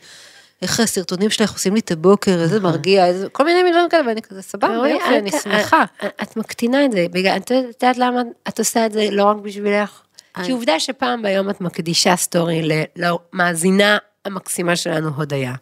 איך 0.64 0.80
הסרטונים 0.80 1.30
שלך 1.30 1.52
עושים 1.52 1.74
לי 1.74 1.80
את 1.80 1.90
הבוקר, 1.90 2.30
איזה 2.42 2.60
מרגיע, 2.60 3.06
איזה, 3.06 3.28
כל 3.28 3.44
מיני 3.44 3.62
מילים 3.62 3.88
כאלה, 3.90 4.08
ואני 4.08 4.22
כזה, 4.22 4.42
סבבה, 4.42 4.88
יופי, 4.88 5.18
אני 5.18 5.30
שמחה. 5.30 5.84
את- 6.06 6.22
את 6.22 6.36
מקטינה 6.36 6.84
את 6.84 6.92
זה, 6.92 7.06
בגלל, 7.10 7.36
את 7.36 7.50
יודעת 7.50 7.98
למה 7.98 8.20
את 8.48 8.58
עושה 8.58 8.86
את 8.86 8.92
זה 8.92 9.08
לא 9.10 9.24
רק 9.24 9.36
בשבילך? 9.36 10.00
כי 10.44 10.52
עובדה 10.52 10.80
שפעם 10.80 11.22
ביום 11.22 11.50
את 11.50 11.60
מקדישה 11.60 12.16
סטורי 12.16 12.68
למאזינה 12.96 13.98
המקסימה 14.24 14.76
שלנו, 14.76 15.08
הודיה. 15.16 15.54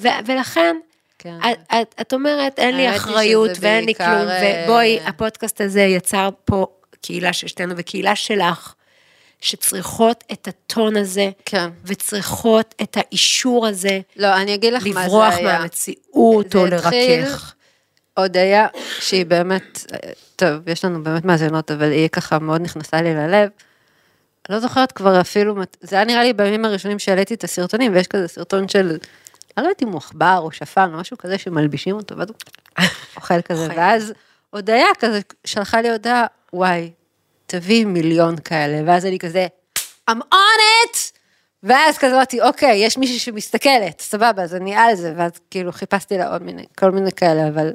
ולכן, 0.00 0.76
כן. 1.18 1.38
את, 1.52 1.72
את, 1.72 1.94
את 2.00 2.12
אומרת, 2.12 2.58
אין 2.58 2.76
לי 2.76 2.96
אחריות 2.96 3.50
ואין 3.60 3.84
לי 3.84 3.94
כלום, 3.94 4.08
אה, 4.08 4.64
ובואי, 4.64 5.00
הפודקאסט 5.06 5.60
הזה 5.60 5.80
יצר 5.80 6.28
פה 6.44 6.66
קהילה 7.02 7.32
של 7.32 7.46
שתינו 7.46 7.74
וקהילה 7.76 8.16
שלך, 8.16 8.74
שצריכות 9.40 10.24
את 10.32 10.48
הטון 10.48 10.96
הזה, 10.96 11.30
כן. 11.44 11.70
וצריכות 11.84 12.74
את 12.82 12.96
האישור 12.96 13.66
הזה, 13.66 14.00
לא, 14.16 14.36
אני 14.36 14.54
אגיד 14.54 14.72
לך 14.72 14.86
מה 14.86 14.92
זה 14.92 14.98
היה. 14.98 15.06
לברוח 15.06 15.34
מהמציאות 15.42 16.54
או 16.54 16.66
התחיל- 16.66 17.20
לרכך. 17.20 17.54
הודיה, 18.18 18.66
שהיא 19.00 19.26
באמת, 19.26 19.92
טוב, 20.36 20.68
יש 20.68 20.84
לנו 20.84 21.02
באמת 21.04 21.24
מאזינות, 21.24 21.70
אבל 21.70 21.90
היא 21.92 22.08
ככה 22.08 22.38
מאוד 22.38 22.60
נכנסה 22.60 23.02
לי 23.02 23.14
ללב. 23.14 23.48
לא 24.48 24.60
זוכרת 24.60 24.92
כבר 24.92 25.20
אפילו, 25.20 25.54
זה 25.80 25.96
היה 25.96 26.04
נראה 26.04 26.22
לי 26.22 26.32
בימים 26.32 26.64
הראשונים 26.64 26.98
שהעליתי 26.98 27.34
את 27.34 27.44
הסרטונים, 27.44 27.94
ויש 27.94 28.06
כזה 28.06 28.28
סרטון 28.28 28.68
של, 28.68 28.86
אני 28.88 28.98
לא 29.56 29.62
יודעת 29.62 29.82
אם 29.82 29.88
הוא 29.88 29.96
עכבר 29.96 30.38
או 30.42 30.52
שפן 30.52 30.90
או 30.94 30.98
משהו 30.98 31.18
כזה 31.18 31.38
שמלבישים 31.38 31.96
אותו, 31.96 32.16
ואז 32.18 32.28
הוא 32.28 32.36
אוכל 33.16 33.42
כזה. 33.42 33.68
ואז 33.76 34.12
הודיה 34.50 34.86
כזה 34.98 35.20
שלחה 35.44 35.80
לי 35.80 35.90
הודעה, 35.90 36.26
וואי, 36.52 36.90
תביאי 37.50 37.84
מיליון 37.84 38.36
כאלה, 38.36 38.82
ואז 38.86 39.06
אני 39.06 39.18
כזה, 39.18 39.46
I'm 40.10 40.20
on 40.32 40.60
it! 40.84 41.18
ואז 41.62 41.98
כזה 41.98 42.14
אמרתי, 42.14 42.40
אוקיי, 42.40 42.76
יש 42.76 42.98
מישהי 42.98 43.18
שמסתכלת, 43.18 44.00
סבבה, 44.00 44.42
אז 44.42 44.54
אני 44.54 44.74
על 44.74 44.94
זה, 44.94 45.12
ואז 45.16 45.30
כאילו 45.50 45.72
חיפשתי 45.72 46.18
לה 46.18 46.32
עוד 46.32 46.42
מיני, 46.42 46.64
כל 46.78 46.90
מיני 46.90 47.12
כאלה, 47.12 47.48
אבל 47.48 47.72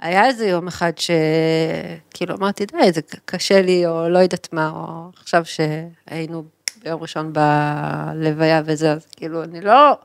היה 0.00 0.26
איזה 0.26 0.46
יום 0.46 0.68
אחד 0.68 0.92
שכאילו 0.98 2.34
אמרתי, 2.36 2.66
די, 2.66 2.92
זה 2.92 3.00
קשה 3.24 3.62
לי, 3.62 3.86
או 3.86 4.08
לא 4.08 4.18
יודעת 4.18 4.48
מה, 4.52 4.70
או 4.70 5.10
עכשיו 5.20 5.42
שהיינו 5.44 6.44
ביום 6.82 7.02
ראשון 7.02 7.32
בלוויה 7.32 8.62
וזה, 8.64 8.92
אז 8.92 9.06
כאילו, 9.16 9.42
אני 9.44 9.60
לא 9.60 9.96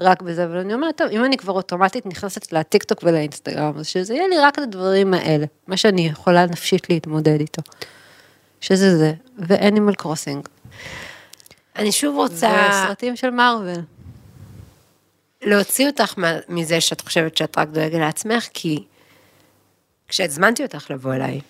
רק 0.00 0.22
בזה, 0.22 0.44
אבל 0.44 0.56
אני 0.56 0.74
אומרת, 0.74 0.96
טוב, 0.96 1.08
אם 1.10 1.24
אני 1.24 1.36
כבר 1.36 1.52
אוטומטית 1.52 2.06
נכנסת 2.06 2.52
לטיקטוק 2.52 2.98
ולאינסטגרם, 3.02 3.78
אז 3.78 3.86
שזה 3.86 4.14
יהיה 4.14 4.28
לי 4.28 4.38
רק 4.38 4.54
את 4.54 4.62
הדברים 4.62 5.14
האלה, 5.14 5.46
מה 5.66 5.76
שאני 5.76 6.06
יכולה 6.06 6.46
נפשית 6.46 6.90
להתמודד 6.90 7.40
איתו. 7.40 7.62
שזה 8.60 8.98
זה, 8.98 9.12
ואנימל 9.38 9.94
קרוסינג. 9.94 10.48
אני 11.76 11.92
שוב 11.92 12.16
רוצה 12.16 12.68
וסרטים 12.70 13.16
של 13.16 13.30
מארוול. 13.30 13.72
להוציא 15.42 15.86
אותך 15.86 16.14
מזה 16.48 16.80
שאת 16.80 17.00
חושבת 17.00 17.36
שאת 17.36 17.58
רק 17.58 17.68
דואגת 17.68 17.98
לעצמך, 17.98 18.48
כי 18.54 18.84
כשהזמנתי 20.08 20.62
אותך 20.62 20.90
לבוא 20.90 21.14
אליי, 21.14 21.40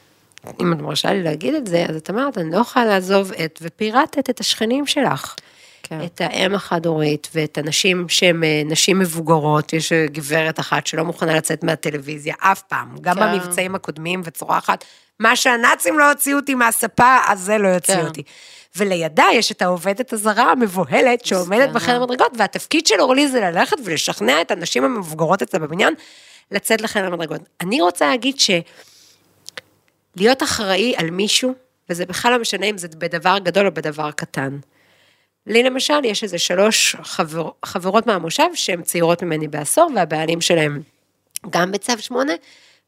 אם 0.60 0.72
את 0.72 0.78
מרשה 0.78 1.12
לי 1.12 1.22
להגיד 1.22 1.54
את 1.54 1.66
זה, 1.66 1.86
אז 1.88 1.96
את 1.96 2.10
אמרת, 2.10 2.38
אני 2.38 2.50
לא 2.50 2.58
יכולה 2.58 2.84
לעזוב 2.84 3.32
את, 3.32 3.58
ופירטת 3.62 4.30
את 4.30 4.40
השכנים 4.40 4.86
שלך. 4.86 5.34
כן. 5.82 6.04
את 6.04 6.20
האם 6.20 6.54
החד-הורית 6.54 7.28
ואת 7.34 7.58
הנשים 7.58 8.08
שהן 8.08 8.44
אה, 8.44 8.62
נשים 8.64 8.98
מבוגרות, 8.98 9.72
יש 9.72 9.92
אה, 9.92 10.06
גברת 10.06 10.60
אחת 10.60 10.86
שלא 10.86 11.04
מוכנה 11.04 11.34
לצאת 11.34 11.64
מהטלוויזיה 11.64 12.34
אף 12.38 12.62
פעם, 12.62 12.96
גם 13.00 13.14
כן. 13.14 13.20
במבצעים 13.20 13.74
הקודמים 13.74 14.20
וצורחת, 14.24 14.84
מה 15.20 15.36
שהנאצים 15.36 15.98
לא 15.98 16.10
הוציאו 16.10 16.38
אותי 16.38 16.54
מהספה, 16.54 17.18
אז 17.26 17.40
זה 17.40 17.58
לא 17.58 17.68
יוציא 17.68 17.94
כן. 17.94 18.06
אותי. 18.06 18.22
ולידה 18.76 19.24
יש 19.32 19.52
את 19.52 19.62
העובדת 19.62 20.12
הזרה 20.12 20.52
המבוהלת 20.52 21.26
שעומדת. 21.26 21.70
בחדר 21.70 22.02
מדרגות, 22.02 22.32
והתפקיד 22.38 22.86
של 22.86 23.00
אורלי 23.00 23.28
זה 23.28 23.40
ללכת 23.40 23.76
ולשכנע 23.84 24.40
את 24.40 24.50
הנשים 24.50 24.84
המבוגרות 24.84 25.42
אצלה 25.42 25.60
בבניין 25.60 25.94
לצאת 26.50 26.80
לחדר 26.80 27.10
מדרגות. 27.10 27.40
אני 27.60 27.80
רוצה 27.80 28.08
להגיד 28.08 28.36
שלהיות 30.16 30.42
אחראי 30.42 30.94
על 30.96 31.10
מישהו, 31.10 31.54
וזה 31.90 32.06
בכלל 32.06 32.32
לא 32.32 32.38
משנה 32.38 32.66
אם 32.66 32.78
זה 32.78 32.88
בדבר 32.88 33.38
גדול 33.38 33.66
או 33.66 33.74
בדבר 33.74 34.10
קטן. 34.10 34.58
לי 35.46 35.62
למשל, 35.62 36.04
יש 36.04 36.22
איזה 36.22 36.38
שלוש 36.38 36.96
חבר, 37.02 37.50
חברות 37.64 38.06
מהמושב 38.06 38.54
שהן 38.54 38.82
צעירות 38.82 39.22
ממני 39.22 39.48
בעשור, 39.48 39.90
והבעלים 39.96 40.40
שלהם 40.40 40.82
גם 41.50 41.72
בצו 41.72 41.92
שמונה, 41.98 42.32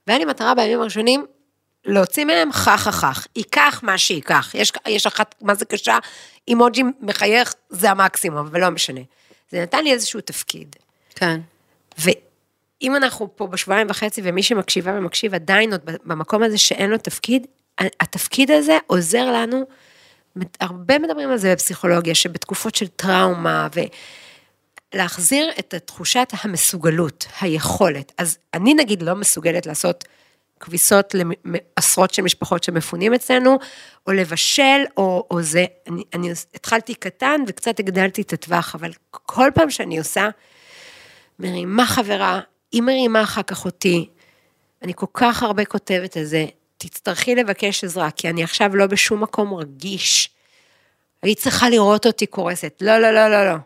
והיה 0.06 0.18
לי 0.18 0.24
מטרה 0.24 0.54
בימים 0.54 0.80
הראשונים 0.80 1.26
להוציא 1.84 2.24
מהם 2.24 2.52
חך 2.52 2.86
החך, 2.86 3.26
ייקח 3.36 3.80
מה 3.82 3.98
שייקח. 3.98 4.50
יש, 4.54 4.72
יש 4.86 5.06
אחת, 5.06 5.34
מה 5.40 5.54
זה 5.54 5.64
קשה, 5.64 5.98
אימוג'י 6.48 6.82
מחייך, 7.00 7.54
זה 7.70 7.90
המקסימום, 7.90 8.46
אבל 8.46 8.60
לא 8.60 8.70
משנה. 8.70 9.00
זה 9.50 9.62
נתן 9.62 9.84
לי 9.84 9.92
איזשהו 9.92 10.20
תפקיד. 10.20 10.76
כן. 11.14 11.40
ואם 11.98 12.96
אנחנו 12.96 13.36
פה 13.36 13.46
בשבועיים 13.46 13.86
וחצי, 13.90 14.20
ומי 14.24 14.42
שמקשיבה 14.42 14.92
ומקשיב 14.98 15.34
עדיין 15.34 15.72
עוד 15.72 15.80
במקום 16.04 16.42
הזה 16.42 16.58
שאין 16.58 16.90
לו 16.90 16.98
תפקיד, 16.98 17.46
התפקיד 17.78 18.50
הזה 18.50 18.78
עוזר 18.86 19.32
לנו, 19.32 19.64
הרבה 20.60 20.98
מדברים 20.98 21.30
על 21.30 21.36
זה 21.36 21.52
בפסיכולוגיה, 21.52 22.14
שבתקופות 22.14 22.74
של 22.74 22.88
טראומה, 22.88 23.68
ולהחזיר 24.94 25.50
את 25.58 25.74
תחושת 25.84 26.32
המסוגלות, 26.42 27.26
היכולת. 27.40 28.12
אז 28.18 28.38
אני 28.54 28.74
נגיד 28.74 29.02
לא 29.02 29.14
מסוגלת 29.14 29.66
לעשות 29.66 30.04
כביסות 30.60 31.14
לעשרות 31.44 32.14
של 32.14 32.22
משפחות 32.22 32.64
שמפונים 32.64 33.14
אצלנו, 33.14 33.58
או 34.06 34.12
לבשל, 34.12 34.80
או, 34.96 35.26
או 35.30 35.42
זה, 35.42 35.64
אני, 35.88 36.02
אני 36.14 36.30
התחלתי 36.54 36.94
קטן 36.94 37.40
וקצת 37.46 37.78
הגדלתי 37.78 38.22
את 38.22 38.32
הטווח, 38.32 38.74
אבל 38.74 38.90
כל 39.10 39.50
פעם 39.54 39.70
שאני 39.70 39.98
עושה, 39.98 40.28
מרימה 41.38 41.86
חברה, 41.86 42.40
היא 42.72 42.82
מרימה 42.82 43.22
אחר 43.22 43.42
כך 43.42 43.64
אותי, 43.64 44.08
אני 44.82 44.92
כל 44.96 45.06
כך 45.14 45.42
הרבה 45.42 45.64
כותבת 45.64 46.16
על 46.16 46.24
זה, 46.24 46.46
תצטרכי 46.76 47.34
לבקש 47.34 47.84
עזרה, 47.84 48.10
כי 48.10 48.28
אני 48.28 48.44
עכשיו 48.44 48.76
לא 48.76 48.86
בשום 48.86 49.22
מקום 49.22 49.54
רגיש. 49.54 50.30
היית 51.22 51.38
צריכה 51.38 51.70
לראות 51.70 52.06
אותי 52.06 52.26
קורסת. 52.26 52.78
לא, 52.80 52.98
לא, 52.98 53.10
לא, 53.10 53.28
לא, 53.28 53.44
לא. 53.44 53.56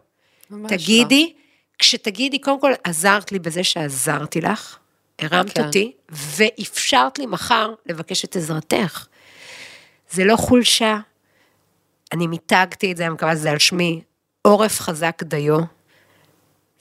ממש 0.51 0.72
תגידי, 0.72 1.32
כשתגידי, 1.78 2.38
קודם 2.38 2.61
כל 2.61 2.72
עזרת 2.84 3.32
לי 3.32 3.38
בזה 3.38 3.64
שעזרתי 3.64 4.40
לך, 4.40 4.78
הרמת 5.24 5.52
כן. 5.52 5.64
אותי, 5.64 5.92
ואפשרת 6.08 7.18
לי 7.18 7.26
מחר 7.26 7.74
לבקש 7.86 8.24
את 8.24 8.36
עזרתך. 8.36 9.06
זה 10.10 10.24
לא 10.24 10.36
חולשה, 10.36 10.98
אני 12.12 12.26
מיתגתי 12.26 12.92
את 12.92 12.96
זה, 12.96 13.06
אני 13.06 13.12
מקווה 13.12 13.36
שזה 13.36 13.50
על 13.50 13.58
שמי, 13.58 14.02
עורף 14.42 14.80
חזק 14.80 15.22
דיו. 15.22 15.58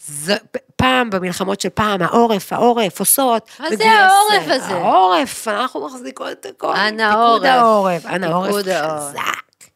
זו, 0.07 0.33
פעם 0.75 1.09
במלחמות 1.09 1.61
של 1.61 1.69
פעם, 1.69 2.01
העורף, 2.01 2.53
העורף, 2.53 2.99
עושות. 2.99 3.49
מה 3.59 3.75
זה. 3.75 3.91
העורף 3.91 4.47
הזה? 4.47 4.73
העורף, 4.73 5.47
אנחנו 5.47 5.87
מחזיקות 5.87 6.31
את 6.31 6.45
הכל. 6.45 6.75
אנא 6.75 7.09
פיקוד 7.09 7.45
העורף. 7.45 8.05
אנא 8.05 8.25
העורף 8.25 8.47
פיקוד 8.47 8.69
העורף. 8.69 9.15
חזק. 9.15 9.69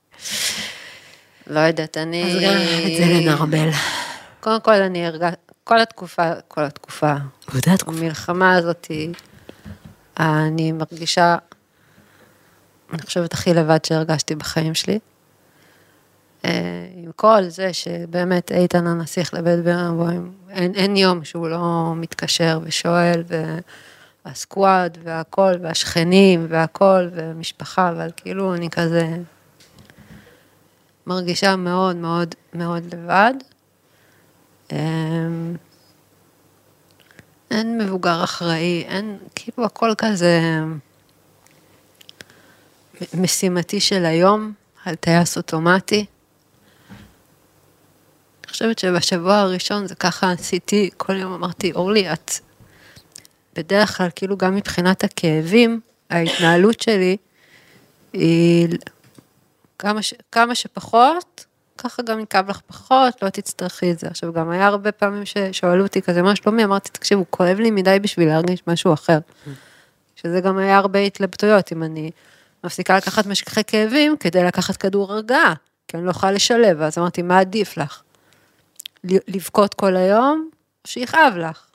לא 1.48 1.60
יודעת, 1.60 1.98
אני... 1.98 2.24
אז 2.24 2.44
גם 2.44 2.58
את 2.88 2.98
זה 2.98 3.06
לנרמל. 3.06 3.70
קודם 4.40 4.62
כל, 4.62 4.74
אני 4.74 5.06
הרגשתי, 5.06 5.45
כל 5.68 5.80
התקופה, 5.80 6.32
כל 6.48 6.64
התקופה, 6.64 7.14
באותה 7.54 7.78
תקופה. 7.78 7.98
המלחמה 7.98 8.56
הזאת, 8.56 8.88
אני 10.20 10.72
מרגישה, 10.72 11.38
אני 12.94 13.02
חושבת 13.02 13.34
הכי 13.34 13.54
לבד 13.54 13.86
שהרגשתי 13.86 14.36
בחיים 14.36 14.74
שלי. 14.74 15.00
אה, 16.46 16.52
עם 16.96 17.12
כל 17.16 17.44
זה 17.48 17.74
שבאמת 17.74 18.52
איתן 18.52 18.88
הנסיך 18.88 19.34
לבית 19.34 19.64
ברנבוים, 19.64 20.32
אין, 20.50 20.76
אין 20.76 20.98
יום 20.98 21.24
שהוא 21.24 21.48
לא 21.48 21.94
מתקשר 21.96 22.60
ושואל, 22.64 23.24
הסקואד 24.26 24.98
והכל, 25.04 25.54
והשכנים 25.62 26.46
והכל, 26.50 27.10
ומשפחה, 27.12 27.90
אבל 27.90 28.10
כאילו 28.18 28.56
אני 28.56 28.70
כזה 28.70 29.18
מרגישה 31.08 31.56
מאוד 31.56 31.96
מאוד 31.96 32.36
מאוד 32.54 32.84
לבד. 32.94 33.34
אמ, 34.72 35.56
אין 37.52 37.78
מבוגר 37.78 38.24
אחראי, 38.24 38.84
אין, 38.88 39.18
כאילו 39.36 39.66
הכל 39.66 39.94
כזה 39.98 40.40
משימתי 43.14 43.80
של 43.80 44.06
היום, 44.06 44.54
על 44.86 44.96
טייס 44.96 45.38
אוטומטי. 45.38 46.06
אני 48.44 48.52
חושבת 48.52 48.80
שבשבוע 48.80 49.36
הראשון 49.36 49.88
זה 49.88 49.96
ככה 49.96 50.32
עשיתי, 50.32 50.90
כל 50.98 51.16
יום 51.16 51.34
אמרתי, 51.34 51.72
אורלי, 51.72 52.14
את 52.14 52.32
בדרך 53.56 53.98
כלל, 53.98 54.08
כאילו 54.16 54.38
גם 54.38 54.56
מבחינת 54.56 55.04
הכאבים, 55.04 55.80
ההתנהלות 56.10 56.82
שלי 56.82 57.18
היא 58.14 58.68
כמה, 59.80 60.02
ש, 60.02 60.14
כמה 60.32 60.56
שפחות, 60.56 61.45
ככה 61.86 62.04
גם 62.04 62.20
יכאב 62.20 62.50
לך 62.50 62.60
פחות, 62.68 63.24
לא 63.24 63.30
תצטרכי 63.30 63.92
את 63.92 64.00
זה. 64.00 64.08
עכשיו, 64.08 64.34
גם 64.34 64.50
היה 64.50 64.68
הרבה 64.68 64.92
פעמים 64.92 65.24
ששואלו 65.26 65.84
אותי 65.84 66.02
כזה, 66.02 66.22
מה 66.22 66.36
שלומי? 66.36 66.64
אמרתי, 66.64 66.90
תקשיבו, 66.90 67.26
כואב 67.30 67.60
לי 67.60 67.72
מדי 67.72 67.98
בשביל 68.02 68.28
להרגיש 68.28 68.64
משהו 68.68 68.94
אחר. 68.94 69.18
שזה 70.16 70.42
גם 70.42 70.58
היה 70.58 70.78
הרבה 70.78 71.00
התלבטויות, 71.00 71.72
אם 71.72 71.84
אני 71.84 72.12
מפסיקה 72.64 72.98
לקחת 72.98 73.26
משככי 73.26 73.64
כאבים 73.64 74.18
כדי 74.18 74.44
לקחת 74.44 74.78
כדור 74.78 75.14
הרגעה, 75.14 75.54
כי 75.88 75.98
אני 75.98 76.06
לא 76.06 76.12
יכולה 76.12 76.32
לשלב, 76.32 76.82
אז 76.82 76.98
אמרתי, 76.98 77.22
מה 77.22 77.40
עדיף 77.40 77.78
לך? 77.78 78.02
לבכות 79.04 79.74
כל 79.74 79.96
היום, 79.96 80.50
או 80.86 80.90
שיכאב 80.90 81.34
לך? 81.38 81.66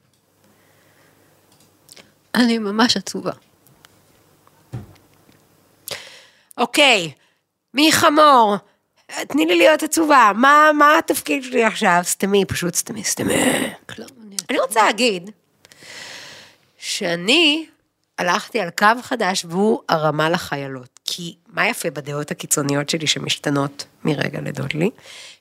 אני 2.34 2.58
ממש 2.58 2.96
עצובה. 2.96 3.32
אוקיי, 6.56 7.12
מי 7.74 7.92
חמור? 7.92 8.56
תני 9.28 9.46
לי 9.46 9.56
להיות 9.56 9.82
עצובה, 9.82 10.32
מה, 10.34 10.70
מה 10.74 10.98
התפקיד 10.98 11.42
שלי 11.44 11.64
עכשיו? 11.64 12.00
סתמי, 12.02 12.44
פשוט 12.44 12.74
סתמי, 12.74 13.04
סתמי. 13.04 13.34
כלום, 13.88 14.08
אני... 14.50 14.60
רוצה 14.60 14.82
להגיד 14.84 15.30
שאני 16.78 17.66
הלכתי 18.18 18.60
על 18.60 18.70
קו 18.70 18.86
חדש 19.02 19.44
והוא 19.48 19.80
הרמה 19.88 20.30
לחיילות. 20.30 21.00
כי 21.04 21.34
מה 21.46 21.68
יפה 21.68 21.90
בדעות 21.90 22.30
הקיצוניות 22.30 22.88
שלי 22.88 23.06
שמשתנות 23.06 23.86
מרגע 24.04 24.40
לדודלי? 24.40 24.90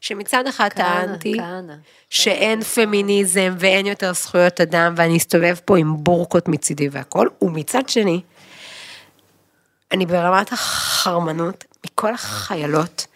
שמצד 0.02 0.48
אחד 0.48 0.70
טענתי. 0.70 1.38
שאין 2.10 2.62
פמיניזם 2.64 3.56
ואין 3.60 3.86
יותר 3.86 4.14
זכויות 4.14 4.62
אדם 4.62 4.94
ואני 4.98 5.18
אסתובב 5.18 5.56
פה 5.66 5.78
עם 5.78 6.04
בורקות 6.04 6.48
מצידי 6.48 6.90
והכל, 6.90 7.28
ומצד 7.42 7.90
שני, 7.90 8.22
אני 9.92 10.06
ברמת 10.06 10.54
החרמנות 10.54 11.66
מכל 11.86 12.14
החיילות, 12.14 13.08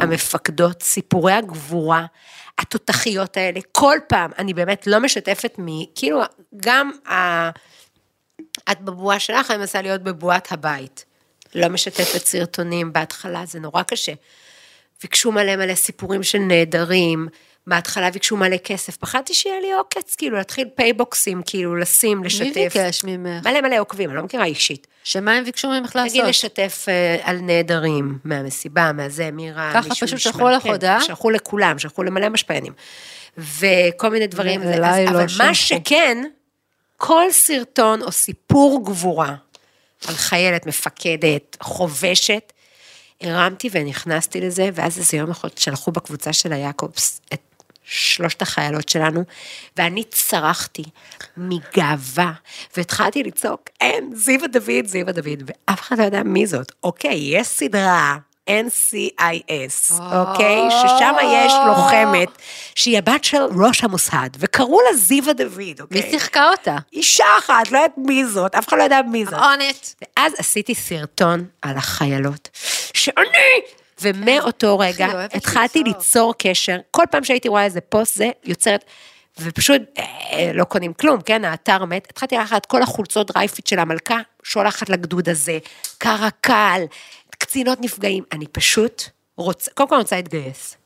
המפקדות, 0.00 0.82
סיפורי 0.82 1.32
הגבורה, 1.32 2.06
התותחיות 2.58 3.36
האלה, 3.36 3.60
כל 3.72 3.98
פעם, 4.08 4.30
אני 4.38 4.54
באמת 4.54 4.86
לא 4.86 5.00
משתפת 5.00 5.54
מ... 5.58 5.66
כאילו, 5.94 6.20
גם 6.56 6.90
ה... 7.08 7.50
את 8.72 8.80
בבועה 8.80 9.18
שלך, 9.18 9.50
אני 9.50 9.58
מנסה 9.58 9.82
להיות 9.82 10.02
בבועת 10.02 10.52
הבית. 10.52 11.04
לא 11.54 11.68
משתפת 11.68 12.26
סרטונים, 12.26 12.92
בהתחלה 12.92 13.46
זה 13.46 13.60
נורא 13.60 13.82
קשה. 13.82 14.12
ביקשו 15.02 15.32
מלא 15.32 15.56
מלא 15.56 15.74
סיפורים 15.74 16.22
של 16.22 16.38
נעדרים, 16.38 17.28
בהתחלה 17.66 18.10
ביקשו 18.10 18.36
מלא 18.36 18.56
כסף, 18.56 18.96
פחדתי 18.96 19.34
שיהיה 19.34 19.60
לי 19.60 19.72
עוקץ, 19.72 20.14
כאילו, 20.14 20.36
להתחיל 20.36 20.68
פייבוקסים, 20.74 21.42
כאילו, 21.46 21.76
לשים, 21.76 22.24
לשתף. 22.24 22.56
מי 22.56 22.68
ביקש 22.68 23.04
ממך? 23.04 23.46
מלא 23.46 23.60
מלא 23.60 23.78
עוקבים, 23.80 24.10
אני 24.10 24.16
לא 24.16 24.22
מכירה 24.22 24.44
אישית. 24.44 24.86
שמה 25.04 25.32
הם 25.34 25.44
ביקשו 25.44 25.68
ממך 25.68 25.96
לעשות? 25.96 26.10
נגיד 26.10 26.24
לשתף 26.24 26.86
אה, 26.88 27.16
על 27.22 27.38
נעדרים, 27.40 28.18
מהמסיבה, 28.24 28.92
מהזה, 28.92 29.30
מירה, 29.30 29.70
ככה 29.74 29.88
מישהו 29.88 30.06
פשוט 30.06 30.18
ישמע. 30.18 30.32
שלחו 30.32 30.48
לך 30.48 30.62
כן, 30.62 30.68
הודעה? 30.70 31.00
שלחו 31.00 31.30
לכולם, 31.30 31.78
שלחו 31.78 32.02
למלא 32.02 32.28
משפיענים. 32.28 32.72
וכל 33.38 34.10
מיני 34.10 34.26
דברים. 34.26 34.62
אליי 34.62 35.06
לא 35.06 35.10
אבל 35.10 35.26
מה 35.38 35.54
שלחו. 35.54 35.80
שכן, 35.84 36.24
כל 36.96 37.24
סרטון 37.30 38.02
או 38.02 38.12
סיפור 38.12 38.84
גבורה 38.84 39.34
על 40.08 40.14
חיילת, 40.14 40.66
מפקדת, 40.66 41.56
חובשת, 41.60 42.52
הרמתי 43.20 43.68
ונכנסתי 43.72 44.40
לזה, 44.40 44.70
ואז 44.74 44.98
איזה 44.98 45.16
יום 45.16 45.30
אחד 45.30 45.48
שלחו 45.56 45.92
בקבוצה 45.92 46.32
של 46.32 46.52
היעקובס 46.52 47.20
את 47.32 47.40
שלושת 47.90 48.42
החיילות 48.42 48.88
שלנו, 48.88 49.24
ואני 49.76 50.04
צרחתי 50.04 50.84
מגאווה, 51.36 52.32
והתחלתי 52.76 53.22
לצעוק, 53.22 53.60
אין, 53.80 54.10
זיווה 54.14 54.48
דוד, 54.48 54.86
זיווה 54.86 55.12
דוד, 55.12 55.42
ואף 55.46 55.80
אחד 55.80 55.98
לא 55.98 56.04
יודע 56.04 56.22
מי 56.22 56.46
זאת. 56.46 56.72
אוקיי, 56.84 57.14
יש 57.14 57.46
סדרה. 57.46 58.16
NCIS, 58.48 59.92
אוקיי? 59.92 60.60
ששם 60.70 61.14
יש 61.24 61.52
לוחמת 61.66 62.28
שהיא 62.74 62.98
הבת 62.98 63.24
של 63.24 63.42
ראש 63.64 63.84
המוסד, 63.84 64.30
וקראו 64.38 64.80
לה 64.80 64.96
זיווה 64.96 65.32
דוד, 65.32 65.80
אוקיי? 65.80 66.02
מי 66.02 66.10
שיחקה 66.10 66.50
אותה? 66.50 66.76
אישה 66.92 67.24
אחת, 67.38 67.70
לא 67.70 67.78
יודעת 67.78 67.94
מי 67.96 68.26
זאת, 68.26 68.54
אף 68.54 68.68
אחד 68.68 68.78
לא 68.78 68.82
יודע 68.82 69.00
מי 69.02 69.24
זאת. 69.24 69.34
אונת. 69.34 69.94
ואז 70.02 70.32
עשיתי 70.38 70.74
סרטון 70.74 71.44
על 71.62 71.76
החיילות, 71.76 72.48
שאני, 72.94 73.60
ומאותו 74.02 74.78
רגע 74.78 75.26
התחלתי. 75.32 75.82
ליצור 75.82 76.34
קשר, 76.38 76.78
כל 76.90 77.04
פעם 77.10 77.24
שהייתי 77.24 77.48
רואה 77.48 77.64
איזה 77.64 77.80
פוסט 77.80 78.14
זה, 78.14 78.30
יוצרת, 78.44 78.84
ופשוט 79.40 79.82
אה, 79.98 80.50
לא 80.54 80.64
קונים 80.64 80.92
כלום, 80.92 81.20
כן, 81.20 81.44
האתר 81.44 81.84
מת, 81.84 82.06
התחלתי 82.10 82.36
לקחת 82.36 82.66
כל 82.66 82.82
החולצות 82.82 83.30
dri-fit 83.30 83.66
של 83.66 83.78
המלכה, 83.78 84.18
שולחת 84.42 84.88
לגדוד 84.88 85.28
הזה, 85.28 85.58
קרקל, 85.98 86.82
קצינות 87.30 87.78
נפגעים, 87.80 88.24
אני 88.32 88.46
פשוט 88.46 89.02
רוצה, 89.36 89.70
קודם 89.74 89.88
כל 89.88 89.94
אני 89.94 90.02
רוצה 90.02 90.16
להתגייס. 90.16 90.76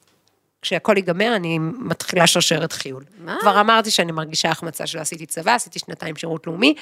כשהכל 0.62 0.96
ייגמר, 0.96 1.36
אני 1.36 1.58
מתחילה 1.58 2.26
שרשרת 2.26 2.72
חיול. 2.72 3.04
מה? 3.18 3.36
כבר 3.40 3.60
אמרתי 3.60 3.90
שאני 3.90 4.12
מרגישה 4.12 4.50
החמצה 4.50 4.86
שלא 4.86 5.00
עשיתי 5.00 5.26
צבא, 5.26 5.54
עשיתי 5.54 5.78
שנתיים 5.78 6.16
שירות 6.16 6.46
לאומי, 6.46 6.74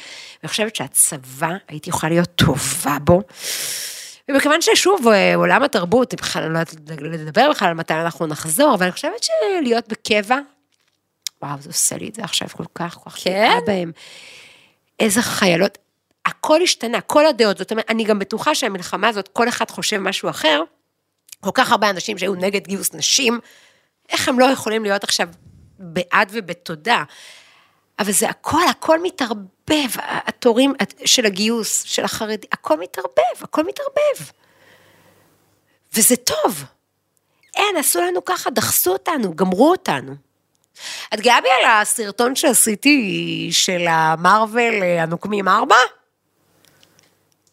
ואני 0.43 0.49
חושבת 0.49 0.77
שהצבא, 0.77 1.51
הייתי 1.69 1.91
יכולה 1.91 2.13
להיות 2.13 2.29
טובה 2.35 2.99
בו. 3.05 3.23
ומכיוון 4.33 4.61
ששוב, 4.61 5.09
אה, 5.09 5.35
עולם 5.35 5.63
התרבות, 5.63 6.15
אני 6.15 6.19
בכלל 6.23 6.49
לא 6.49 6.59
יודעת 6.59 6.75
לדבר 7.01 7.51
בכלל 7.51 7.69
על 7.69 7.75
מתי 7.75 7.95
אנחנו 7.95 8.27
נחזור, 8.27 8.75
אבל 8.75 8.83
אני 8.83 8.93
חושבת 8.93 9.23
שלהיות 9.23 9.89
בקבע, 9.89 10.39
וואו, 11.43 11.57
זה 11.61 11.69
עושה 11.69 11.97
לי 11.97 12.09
את 12.09 12.15
זה 12.15 12.25
עכשיו 12.25 12.49
כל 12.49 12.65
כך, 12.75 12.95
כל 12.95 13.11
כך 13.11 13.17
כן? 13.25 13.59
בהם. 13.67 13.93
איזה 15.01 15.23
חיילות, 15.23 15.79
הכל 16.27 16.63
השתנה, 16.63 17.01
כל 17.01 17.27
הדעות, 17.27 17.59
זאת 17.59 17.71
אומרת, 17.71 17.91
אני 17.91 18.05
גם 18.05 18.19
בטוחה 18.19 18.55
שהמלחמה 18.55 19.09
הזאת, 19.09 19.29
כל 19.29 19.49
אחד 19.49 19.71
חושב 19.71 19.99
משהו 19.99 20.31
אחר, 20.31 20.63
כל 21.41 21.51
כך 21.55 21.71
הרבה 21.71 21.91
אנשים 21.91 22.19
שהיו 22.19 22.35
נגד 22.35 22.67
גיוס 22.67 22.95
נשים, 22.95 23.41
איך 24.09 24.29
הם 24.29 24.41
לא 24.41 24.45
יכולים 24.45 24.83
להיות 24.83 25.05
עכשיו 25.05 25.29
בעד 25.79 26.31
ובתודה? 26.33 27.05
אבל 27.99 28.13
זה 28.13 28.29
הכל, 28.29 28.63
הכל 28.71 29.03
מתערבב, 29.03 29.91
התורים 30.01 30.75
של 31.05 31.27
הגיוס, 31.27 31.83
של 31.83 32.05
החרדי, 32.05 32.47
הכל 32.53 32.81
מתערבב, 32.81 33.43
הכל 33.43 33.65
מתערבב. 33.65 34.31
וזה 35.95 36.17
טוב. 36.17 36.65
אין, 37.57 37.77
עשו 37.77 38.01
לנו 38.01 38.25
ככה, 38.25 38.51
דחסו 38.51 38.93
אותנו, 38.93 39.37
גמרו 39.37 39.71
אותנו. 39.71 40.15
את 41.15 41.21
גאה 41.21 41.41
בי 41.41 41.49
על 41.51 41.71
הסרטון 41.71 42.37
שעשיתי 42.37 43.49
של 43.53 43.87
המרוויל, 43.89 44.83
אה, 44.83 45.03
הנוקמים 45.03 45.49
ארבע? 45.49 45.77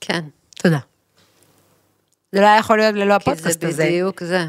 כן. 0.02 0.24
תודה. 0.56 0.80
זה 2.32 2.42
לא 2.42 2.46
היה 2.46 2.58
יכול 2.58 2.78
להיות 2.78 2.96
ללא 2.96 3.20
כי 3.20 3.26
זה 3.26 3.32
הפודקאסט 3.32 3.64
הזה. 3.64 3.84
בדיוק 3.84 4.24
זה. 4.24 4.46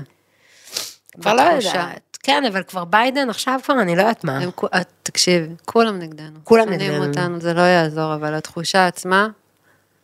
כבר 1.20 1.34
לא. 1.34 1.42
יודעת. 1.42 2.09
כן, 2.22 2.44
אבל 2.52 2.62
כבר 2.62 2.84
ביידן 2.84 3.30
עכשיו 3.30 3.60
כבר, 3.64 3.80
אני 3.82 3.96
לא 3.96 4.00
יודעת 4.02 4.24
מה. 4.24 4.38
הם 4.38 4.50
את- 4.80 4.88
תקשיבי, 5.02 5.54
כולם 5.64 5.98
נגדנו. 5.98 6.38
כולם 6.44 6.64
שונאים 6.64 6.92
נגדנו. 6.92 7.06
אותנו, 7.08 7.40
זה 7.40 7.54
לא 7.54 7.60
יעזור, 7.60 8.14
אבל 8.14 8.34
התחושה 8.34 8.86
עצמה, 8.86 9.28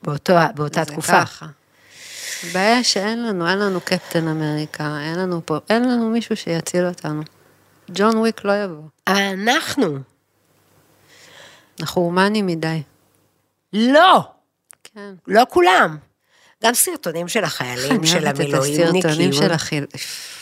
באותו, 0.03 0.35
באותה 0.55 0.85
זה 0.85 0.91
תקופה. 0.93 1.13
ככה. 1.25 1.47
הבעיה 2.45 2.85
שאין 2.85 3.27
לנו, 3.27 3.49
אין 3.49 3.59
לנו 3.59 3.81
קפטן 3.81 4.29
אמריקה, 4.29 4.99
אין 5.01 5.19
לנו 5.19 5.41
פה, 5.47 5.59
אין 5.71 5.89
לנו 5.89 6.11
מישהו 6.11 6.37
שיציל 6.37 6.87
אותנו. 6.87 7.23
ג'ון 7.91 8.17
וויק 8.17 8.45
לא 8.45 8.63
יבוא. 8.65 8.83
אבל 9.07 9.17
אנחנו, 9.49 9.99
אנחנו 11.81 12.03
הומנים 12.03 12.47
מדי. 12.47 12.83
לא, 13.73 14.29
כן. 14.85 15.15
לא 15.29 15.43
כולם. 15.51 15.97
גם 16.67 16.75
סרטונים 16.75 17.29
של 17.29 17.45
החיילים, 17.45 18.07
של 18.07 18.27
המילואימניקים. 18.27 19.33
של 19.33 19.53
החיל... 19.53 19.87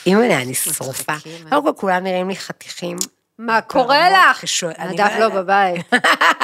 אימא'לה, 0.06 0.42
אני 0.42 0.54
שרופה. 0.54 1.12
קודם 1.48 1.64
כל, 1.64 1.72
כולם 1.76 2.04
נראים 2.04 2.28
לי 2.28 2.36
חתיכים. 2.36 2.96
מה 3.38 3.60
קורה 3.60 4.10
לך? 4.10 4.44
נדב 4.78 5.08
לא 5.18 5.18
לא. 5.18 5.28
בבית. 5.28 5.92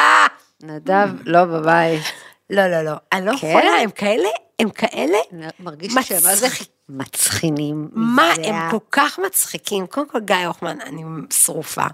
נדב 0.63 1.09
לא 1.25 1.45
בבית. 1.45 2.03
לא, 2.51 2.67
לא, 2.67 2.83
לא. 2.83 2.93
אני 3.13 3.27
לא 3.27 3.33
כן? 3.41 3.47
יכולה, 3.47 3.73
הם 3.83 3.91
כאלה, 3.91 4.29
הם 4.59 4.71
כאלה 4.71 5.19
מרגיש 5.61 5.95
שהם 6.03 6.23
מה 6.25 6.37
זה 6.37 6.47
מצחיק- 6.47 6.69
מצחינים. 6.89 7.89
מה, 7.93 8.33
הם 8.45 8.71
כל 8.71 8.79
כך 8.93 9.19
מצחיקים. 9.27 9.87
קודם 9.87 10.09
כל, 10.09 10.21
גיא 10.21 10.37
הוחמן, 10.37 10.81
אני 10.81 11.03
שרופה. 11.45 11.85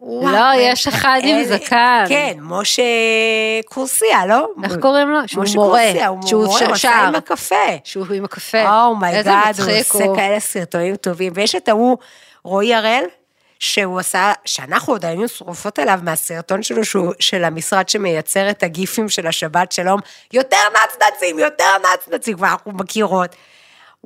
וואו, 0.00 0.32
לא, 0.32 0.40
יש 0.56 0.88
אחד 0.88 1.20
עם 1.22 1.36
אלה- 1.38 1.44
זקן. 1.58 2.04
כן, 2.08 2.36
משה 2.40 2.82
קורסיה, 3.66 4.26
לא? 4.26 4.48
איך 4.64 4.76
קוראים 4.80 5.08
לו? 5.10 5.18
שהוא 5.26 5.42
משה 5.44 5.54
מורה. 5.54 5.82
קורסיה, 5.82 6.06
הוא 6.08 6.26
שהוא 6.26 6.44
מורה, 6.44 6.66
הוא 6.66 6.74
עשה. 6.74 6.90
עם 7.08 7.14
הקפה. 7.14 7.54
שהוא 7.84 8.06
עם 8.14 8.24
הקפה. 8.24 8.58
איזה 8.58 8.70
oh 8.70 8.86
my 8.86 9.02
god, 9.02 9.34
הוא 9.60 9.66
מצחיק 9.70 9.92
עושה 9.94 10.04
כאלה 10.16 10.40
סרטונים 10.40 10.96
טובים. 10.96 11.32
ויש 11.36 11.54
את 11.54 11.68
ההוא, 11.68 11.96
רועי 12.44 12.74
הראל, 12.74 13.04
שהוא 13.58 13.98
עשה, 13.98 14.32
שאנחנו 14.44 14.92
עוד 14.92 15.04
היינו 15.04 15.28
שרופות 15.28 15.78
עליו 15.78 15.98
מהסרטון 16.02 16.62
שלו, 16.62 16.84
שהוא, 16.84 17.12
של 17.20 17.44
המשרד 17.44 17.88
שמייצר 17.88 18.50
את 18.50 18.62
הגיפים 18.62 19.08
של 19.08 19.26
השבת 19.26 19.72
שלום, 19.72 20.00
יותר 20.32 20.56
נצנצים, 20.72 21.38
יותר 21.38 21.64
נצנצים, 21.94 22.36
כבר 22.36 22.46
אנחנו 22.46 22.72
מכירות. 22.72 23.36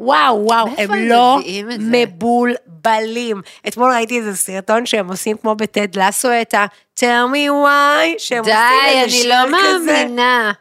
וואו, 0.02 0.44
וואו, 0.46 0.66
הם 0.78 0.94
לא 1.08 1.38
את? 1.40 1.44
מבולבלים. 1.78 3.40
אתמול 3.68 3.92
ראיתי 3.92 4.18
איזה 4.18 4.36
סרטון 4.36 4.86
שהם 4.86 5.08
עושים 5.08 5.36
כמו 5.36 5.54
בטד 5.54 5.98
לסו 5.98 6.28
את 6.42 6.54
ה- 6.54 6.66
tell 7.00 7.02
me 7.32 7.48
why, 7.66 8.18
שהם 8.18 8.44
די, 8.44 8.52
עושים 8.52 8.88
איזה 8.88 9.02
אני 9.02 9.10
שיר 9.10 9.28
לא 9.28 9.58
כזה. 9.58 9.92
מאמינה. 9.92 10.52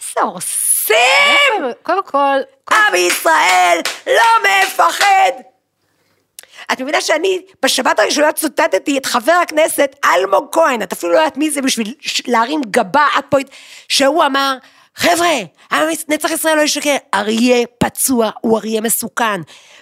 איזה 0.00 0.20
הורסים! 0.22 0.94
קודם 1.82 2.02
כל, 2.04 2.36
עם 2.70 2.94
ישראל 2.94 3.78
לא 4.06 4.22
מפחד. 4.64 5.32
את 6.72 6.80
מבינה 6.80 7.00
שאני 7.00 7.42
בשבת 7.62 7.98
הראשונה 7.98 8.32
צוטטתי 8.32 8.98
את 8.98 9.06
חבר 9.06 9.32
הכנסת 9.42 9.96
אלמוג 10.04 10.46
כהן, 10.52 10.82
את 10.82 10.92
אפילו 10.92 11.12
לא 11.12 11.18
יודעת 11.18 11.36
מי 11.36 11.50
זה 11.50 11.62
בשביל 11.62 11.94
להרים 12.26 12.60
גבה 12.70 13.06
עד 13.14 13.24
פה, 13.28 13.36
שהוא 13.88 14.24
אמר, 14.24 14.54
חבר'ה, 14.98 15.32
נצח 16.08 16.30
ישראל 16.30 16.56
לא 16.56 16.62
ישקר, 16.62 16.96
אריה 17.14 17.66
פצוע 17.78 18.30
הוא 18.40 18.58
אריה 18.58 18.80
מסוכן. 18.80 19.40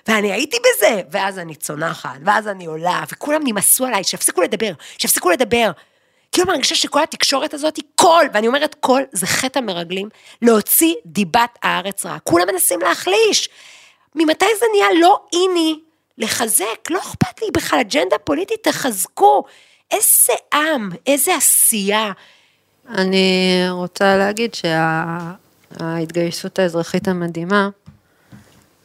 ואני 0.09 0.33
הייתי 0.33 0.57
בזה, 0.61 1.03
ואז 1.11 1.39
אני 1.39 1.55
צונחת, 1.55 2.19
ואז 2.25 2.49
אני 2.49 2.67
עולה, 2.67 3.05
וכולם 3.12 3.41
נמאסו 3.45 3.87
עליי, 3.87 4.05
שיפסיקו 4.05 4.43
לדבר, 4.43 4.73
שיפסיקו 4.99 5.31
לדבר. 5.31 5.71
כאילו 6.33 6.49
מרגישה 6.49 6.75
שכל 6.75 7.03
התקשורת 7.03 7.55
הזאת 7.55 7.77
היא 7.77 7.85
קול, 7.95 8.29
ואני 8.33 8.47
אומרת 8.47 8.75
קול 8.81 9.03
זה 9.12 9.27
חטא 9.27 9.59
המרגלים, 9.59 10.09
להוציא 10.43 10.95
דיבת 11.07 11.59
הארץ 11.62 12.07
רעה. 12.07 12.19
כולם 12.19 12.47
מנסים 12.53 12.81
להחליש. 12.81 13.49
ממתי 14.14 14.47
זה 14.59 14.67
נהיה 14.73 14.89
לא 15.01 15.21
in 15.32 15.80
לחזק? 16.19 16.91
לא 16.91 16.99
אכפת 16.99 17.43
לי 17.43 17.49
בכלל, 17.53 17.79
אג'נדה 17.81 18.19
פוליטית, 18.19 18.62
תחזקו. 18.62 19.45
איזה 19.91 20.33
עם, 20.55 20.91
איזה 21.07 21.37
עשייה. 21.37 22.12
אני 22.89 23.66
רוצה 23.70 24.16
להגיד 24.16 24.55
שההתגייסות 24.55 26.59
האזרחית 26.59 27.09
המדהימה, 27.09 27.68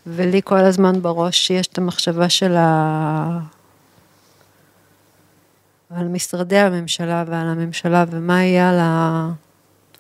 ולי 0.08 0.42
כל 0.44 0.58
הזמן 0.58 1.02
בראש 1.02 1.50
יש 1.50 1.68
את 1.68 1.78
המחשבה 1.78 2.30
של 2.30 2.56
ה... 2.56 3.40
על 5.90 6.08
משרדי 6.08 6.58
הממשלה 6.58 7.24
ועל 7.28 7.48
הממשלה, 7.48 8.06
ומה 8.10 8.44
יהיה 8.44 8.70
על 8.70 8.78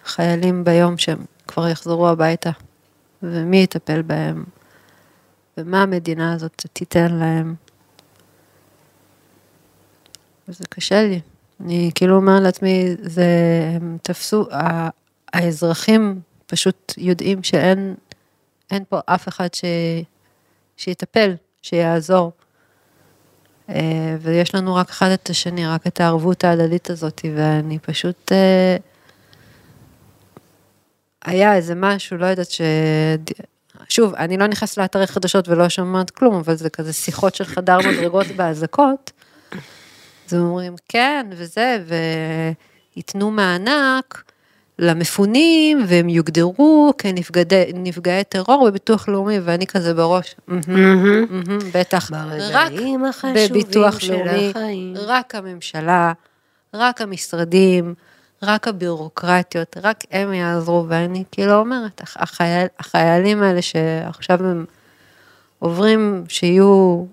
החיילים 0.03 0.63
ביום 0.63 0.97
שהם 0.97 1.25
כבר 1.47 1.67
יחזרו 1.67 2.09
הביתה, 2.09 2.51
ומי 3.23 3.57
יטפל 3.57 4.01
בהם, 4.01 4.43
ומה 5.57 5.81
המדינה 5.81 6.33
הזאת 6.33 6.65
תיתן 6.73 7.15
להם. 7.15 7.55
וזה 10.47 10.63
קשה 10.69 11.03
לי. 11.03 11.21
אני 11.65 11.91
כאילו 11.95 12.15
אומרת 12.15 12.43
לעצמי, 12.43 12.95
זה, 13.01 13.25
הם 13.75 13.97
תפסו, 14.01 14.45
האזרחים 15.33 16.21
פשוט 16.45 16.93
יודעים 16.97 17.43
שאין 17.43 17.95
אין 18.71 18.83
פה 18.89 18.99
אף 19.05 19.27
אחד 19.27 19.53
ש, 19.53 19.63
שיטפל, 20.77 21.35
שיעזור. 21.61 22.31
אה, 23.69 24.15
ויש 24.21 24.55
לנו 24.55 24.75
רק 24.75 24.89
אחד 24.89 25.09
את 25.09 25.29
השני, 25.29 25.67
רק 25.67 25.87
את 25.87 25.99
הערבות 25.99 26.43
ההדדית 26.43 26.89
הזאת, 26.89 27.21
ואני 27.35 27.79
פשוט... 27.79 28.31
אה, 28.31 28.77
היה 31.25 31.55
איזה 31.55 31.75
משהו, 31.75 32.17
לא 32.17 32.25
יודעת 32.25 32.51
ש... 32.51 32.61
שוב, 33.89 34.15
אני 34.15 34.37
לא 34.37 34.47
נכנסת 34.47 34.77
לאתרי 34.77 35.07
חדשות 35.07 35.47
ולא 35.49 35.69
שומעת 35.69 36.09
כלום, 36.09 36.35
אבל 36.35 36.55
זה 36.55 36.69
כזה 36.69 36.93
שיחות 36.93 37.35
של 37.35 37.43
חדר 37.43 37.77
מדרגות 37.77 38.27
באזעקות. 38.27 39.11
אז 40.31 40.37
הם 40.37 40.45
אומרים, 40.45 40.75
כן, 40.89 41.27
וזה, 41.31 41.83
וייתנו 42.95 43.31
מענק 43.31 44.23
למפונים, 44.79 45.85
והם 45.87 46.09
יוגדרו 46.09 46.93
כנפגעי 46.97 48.23
טרור 48.23 48.67
בביטוח 48.69 49.09
לאומי, 49.09 49.39
ואני 49.39 49.67
כזה 49.67 49.93
בראש, 49.93 50.35
"מהמם, 50.47 50.65
מהמם, 51.29 51.59
בטח, 51.73 52.09
רק 52.51 52.71
בביטוח 53.51 53.99
לאומי. 54.03 54.51
רק 54.95 55.35
הממשלה, 55.35 56.13
רק 56.73 57.01
המשרדים, 57.01 57.93
רק 58.43 58.67
הבירוקרטיות, 58.67 59.77
רק 59.83 60.03
הם 60.11 60.33
יעזרו, 60.33 60.85
ואני 60.87 61.23
כאילו 61.31 61.53
אומרת, 61.59 62.01
הח- 62.01 62.17
החייל, 62.19 62.67
החיילים 62.79 63.43
האלה 63.43 63.61
שעכשיו 63.61 64.39
הם 64.45 64.65
עוברים, 65.59 66.23
שיהיו 66.27 67.05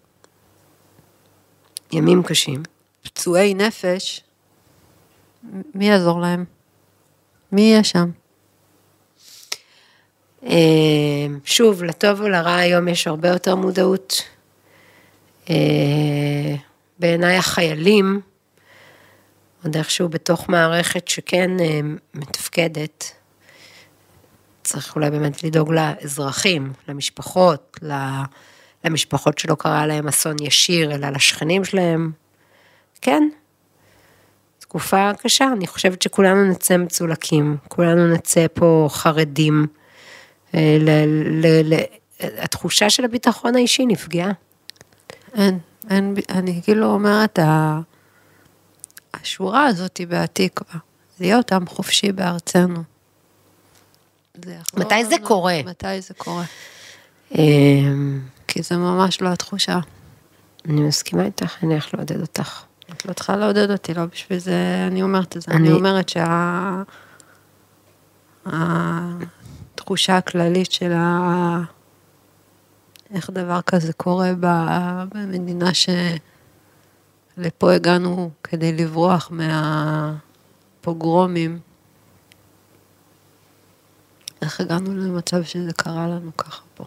ימים 1.93 2.23
קשים. 2.23 2.63
פצועי 3.03 3.55
נפש, 3.55 4.21
מי 5.75 5.89
יעזור 5.89 6.21
להם? 6.21 6.45
מי 7.53 7.61
יהיה 7.61 7.85
שם? 7.85 8.11
אה, 10.47 11.27
שוב, 11.45 11.83
לטוב 11.83 12.21
ולרע 12.21 12.55
היום 12.55 12.89
יש 12.89 13.07
הרבה 13.07 13.29
יותר 13.29 13.57
מודעות. 13.57 14.23
אה, 15.51 16.55
בעיניי 16.99 17.37
החיילים, 17.37 18.21
עוד 19.65 19.77
איכשהו 19.77 20.09
בתוך 20.09 20.49
מערכת 20.49 21.09
שכן 21.09 21.61
אה, 21.61 21.81
מתפקדת, 22.15 23.13
צריך 24.63 24.97
אולי 24.97 25.11
באמת 25.11 25.45
לדאוג 25.45 25.73
לאזרחים, 25.73 26.73
למשפחות, 26.89 27.79
למשפחות 28.85 29.39
שלא 29.39 29.55
קרה 29.55 29.87
להם 29.87 30.09
אסון 30.09 30.37
ישיר, 30.41 30.95
אלא 30.95 31.09
לשכנים 31.09 31.65
שלהם. 31.65 32.13
כן, 33.01 33.29
תקופה 34.59 35.11
קשה, 35.23 35.49
אני 35.53 35.67
חושבת 35.67 36.03
שכולנו 36.03 36.45
נצא 36.51 36.77
מצולקים, 36.77 37.57
כולנו 37.69 38.07
נצא 38.15 38.47
פה 38.55 38.89
חרדים. 38.91 39.67
אה, 40.55 40.77
ל, 40.81 40.91
ל, 41.47 41.75
ל, 41.75 41.81
התחושה 42.21 42.91
של 42.91 43.05
הביטחון 43.05 43.55
האישי 43.57 43.87
נפגעה. 43.87 44.31
אין, 45.35 45.59
אין, 45.91 46.15
אני 46.31 46.61
כאילו 46.65 46.87
אומרת, 46.87 47.39
השורה 49.15 49.67
הזאת 49.67 50.01
בהתקווה, 50.09 50.81
להיות 51.21 51.53
עם 51.53 51.67
חופשי 51.67 52.13
בארצנו. 52.13 52.83
זה 54.45 54.57
מתי 54.77 55.05
זה 55.05 55.17
לנו- 55.17 55.27
קורה? 55.27 55.61
מתי 55.67 56.01
זה 56.01 56.15
קורה? 56.15 56.45
אמ, 57.35 58.21
כי 58.49 58.63
זה 58.63 58.77
ממש 58.77 59.21
לא 59.21 59.29
התחושה. 59.29 59.79
אני 60.69 60.81
מסכימה 60.81 61.25
איתך, 61.25 61.57
אני 61.63 61.73
הולך 61.73 61.95
לעודד 61.95 62.21
אותך. 62.21 62.63
את 62.99 63.07
לא 63.07 63.13
צריכה 63.13 63.37
לעודד 63.37 63.71
אותי, 63.71 63.95
לא 63.95 64.05
בשביל 64.07 64.39
זה 64.39 64.55
אני 64.87 65.03
אומרת 65.03 65.37
את 65.37 65.43
זה. 65.43 65.51
אני- 65.53 65.69
אני 65.69 65.73
אומרת 65.77 66.09
שה... 66.09 66.83
התחושה 68.47 70.17
הכללית 70.17 70.73
של 70.73 70.93
ה... 70.93 71.61
איך 73.15 73.31
דבר 73.31 73.61
כזה 73.63 73.93
קורה 73.93 74.31
ב- 74.41 75.03
במדינה 75.15 75.71
שלפה 75.75 77.73
הגענו 77.75 78.31
כדי 78.45 78.73
לברוח 78.73 79.31
מהפוגרומים. 80.81 81.59
איך 84.43 84.61
הגענו 84.61 84.95
למצב 84.97 85.43
שזה 85.43 85.73
קרה 85.73 86.09
לנו 86.09 86.37
ככה 86.37 86.63
פה? 86.75 86.85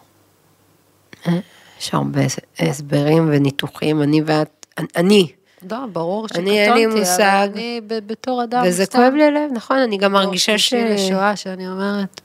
יש 1.78 1.94
הרבה 1.94 2.20
הסברים 2.58 3.28
וניתוחים, 3.32 4.02
אני 4.02 4.22
ואת, 4.26 4.66
אני, 4.96 5.32
לא, 5.70 5.86
ברור 5.92 6.28
שקטונתי, 6.28 6.50
אני, 6.50 6.64
אין 6.64 6.72
לי 6.74 7.02
אבל. 7.02 7.50
אני 7.54 7.80
בתור 7.86 8.44
אדם 8.44 8.62
וזה 8.66 8.84
סתם. 8.84 8.98
כואב 8.98 9.12
לי 9.12 9.24
הלב, 9.24 9.50
נכון, 9.52 9.78
אני 9.78 9.96
גם 9.96 10.12
מרגישה 10.12 10.58
ש... 10.58 10.74
לשואה 10.74 11.36
שאני 11.36 11.68
אומרת, 11.68 12.20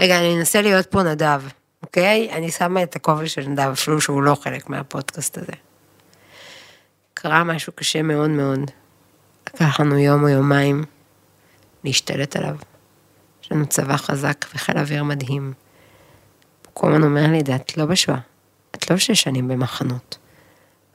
רגע, 0.00 0.18
אני 0.18 0.38
אנסה 0.38 0.62
להיות 0.62 0.86
פה 0.86 1.02
נדב, 1.02 1.42
אוקיי? 1.82 2.32
אני 2.32 2.50
שמה 2.50 2.82
את 2.82 2.96
הכובע 2.96 3.26
של 3.26 3.48
נדב, 3.48 3.70
אפילו 3.72 4.00
שהוא 4.00 4.22
לא 4.22 4.34
חלק 4.34 4.70
מהפודקאסט 4.70 5.38
הזה. 5.38 5.52
קרה 7.14 7.44
משהו 7.44 7.72
קשה 7.72 8.02
מאוד 8.02 8.30
מאוד. 8.30 8.70
לקח 9.48 9.80
לנו 9.80 9.98
יום 9.98 10.22
או 10.22 10.28
יומיים 10.28 10.84
להשתלט 11.84 12.36
עליו. 12.36 12.56
יש 13.42 13.52
לנו 13.52 13.66
צבא 13.66 13.96
חזק 13.96 14.46
וחיל 14.54 14.78
אוויר 14.78 15.04
מדהים. 15.04 15.52
הוא 16.66 16.70
כל 16.74 16.92
הזמן 16.92 17.02
אומר 17.02 17.26
לי 17.26 17.40
את 17.56 17.76
לא 17.76 17.84
בשואה. 17.84 18.18
את 18.70 18.90
לא 18.90 18.96
שש 18.96 19.22
שנים 19.22 19.48
במחנות. 19.48 20.18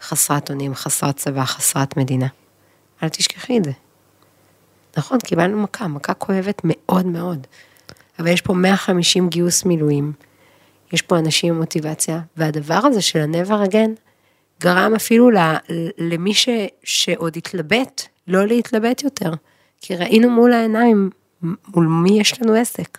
חסרת 0.02 0.50
אונים, 0.50 0.76
חסרת 0.76 1.16
צבא, 1.18 1.46
חסרת 1.46 1.98
מדינה. 1.98 2.28
אל 3.04 3.10
תשכחי 3.10 3.58
את 3.58 3.64
זה. 3.64 3.72
נכון, 4.98 5.20
קיבלנו 5.20 5.64
מכה, 5.64 5.88
מכה 5.88 6.14
כואבת 6.14 6.62
מאוד 6.64 7.06
מאוד. 7.06 7.48
אבל 8.20 8.28
יש 8.28 8.42
פה 8.42 8.54
150 8.54 9.30
גיוס 9.30 9.66
מילואים, 9.66 10.14
יש 10.94 11.02
פה 11.02 11.20
אנשים 11.20 11.54
עם 11.54 11.60
מוטיבציה, 11.60 12.20
והדבר 12.38 12.80
הזה 12.84 13.02
של 13.02 13.20
ה-never 13.20 13.70
again, 13.70 13.90
גרם 14.62 14.96
אפילו 14.96 15.32
ל, 15.32 15.38
למי 15.98 16.34
ש, 16.34 16.50
שעוד 16.84 17.38
התלבט, 17.38 18.02
לא 18.28 18.48
להתלבט 18.48 19.04
יותר. 19.04 19.32
כי 19.82 19.96
ראינו 19.96 20.30
מול 20.30 20.54
העיניים 20.54 21.10
מול 21.42 21.88
מי 21.88 22.20
יש 22.20 22.42
לנו 22.42 22.54
עסק. 22.54 22.98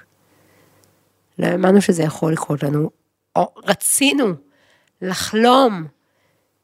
לא 1.39 1.47
האמנו 1.47 1.83
שזה 1.83 2.03
יכול 2.03 2.33
לקרות 2.33 2.63
לנו, 2.63 2.91
או 3.37 3.55
רצינו 3.65 4.35
לחלום 5.03 5.87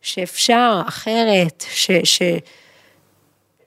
שאפשר 0.02 0.82
אחרת, 0.88 1.64
ש, 1.70 1.90
ש, 2.04 2.22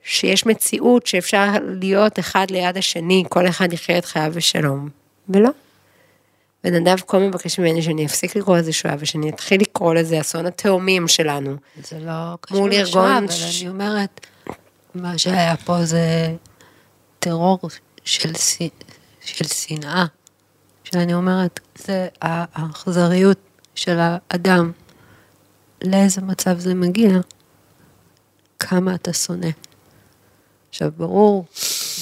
שיש 0.04 0.46
מציאות 0.46 1.06
שאפשר 1.06 1.48
להיות 1.80 2.18
אחד 2.18 2.46
ליד 2.50 2.76
השני, 2.76 3.24
כל 3.28 3.48
אחד 3.48 3.72
יחיה 3.72 3.98
את 3.98 4.04
חייו 4.04 4.32
בשלום. 4.34 4.88
ולא. 5.28 5.50
ונדב 6.64 6.96
כה 7.06 7.18
מבקש 7.18 7.58
ממני 7.58 7.82
שאני 7.82 8.06
אפסיק 8.06 8.36
לקרוא 8.36 8.56
לזה 8.58 8.72
שואה 8.72 8.94
ושאני 8.98 9.28
אתחיל 9.30 9.60
לקרוא 9.60 9.94
לזה 9.94 10.20
אסון 10.20 10.46
התאומים 10.46 11.08
שלנו. 11.08 11.56
זה 11.82 11.98
לא 11.98 12.12
קשור 12.40 12.68
לשואה, 12.68 13.18
אבל 13.18 13.28
ש- 13.30 13.60
אני 13.62 13.68
אומרת, 13.68 14.26
מה 14.94 15.18
שהיה 15.18 15.56
פה 15.56 15.84
זה 15.84 16.34
טרור 17.18 17.58
של, 18.04 18.34
ש- 18.34 18.62
של 19.20 19.44
שנאה. 19.44 20.04
שאני 20.84 21.14
אומרת, 21.14 21.60
זה 21.78 22.08
האכזריות 22.22 23.38
של 23.74 23.96
האדם. 24.00 24.72
לאיזה 25.84 26.20
מצב 26.20 26.58
זה 26.58 26.74
מגיע? 26.74 27.10
כמה 28.58 28.94
אתה 28.94 29.12
שונא. 29.12 29.48
עכשיו, 30.68 30.90
ברור, 30.96 31.44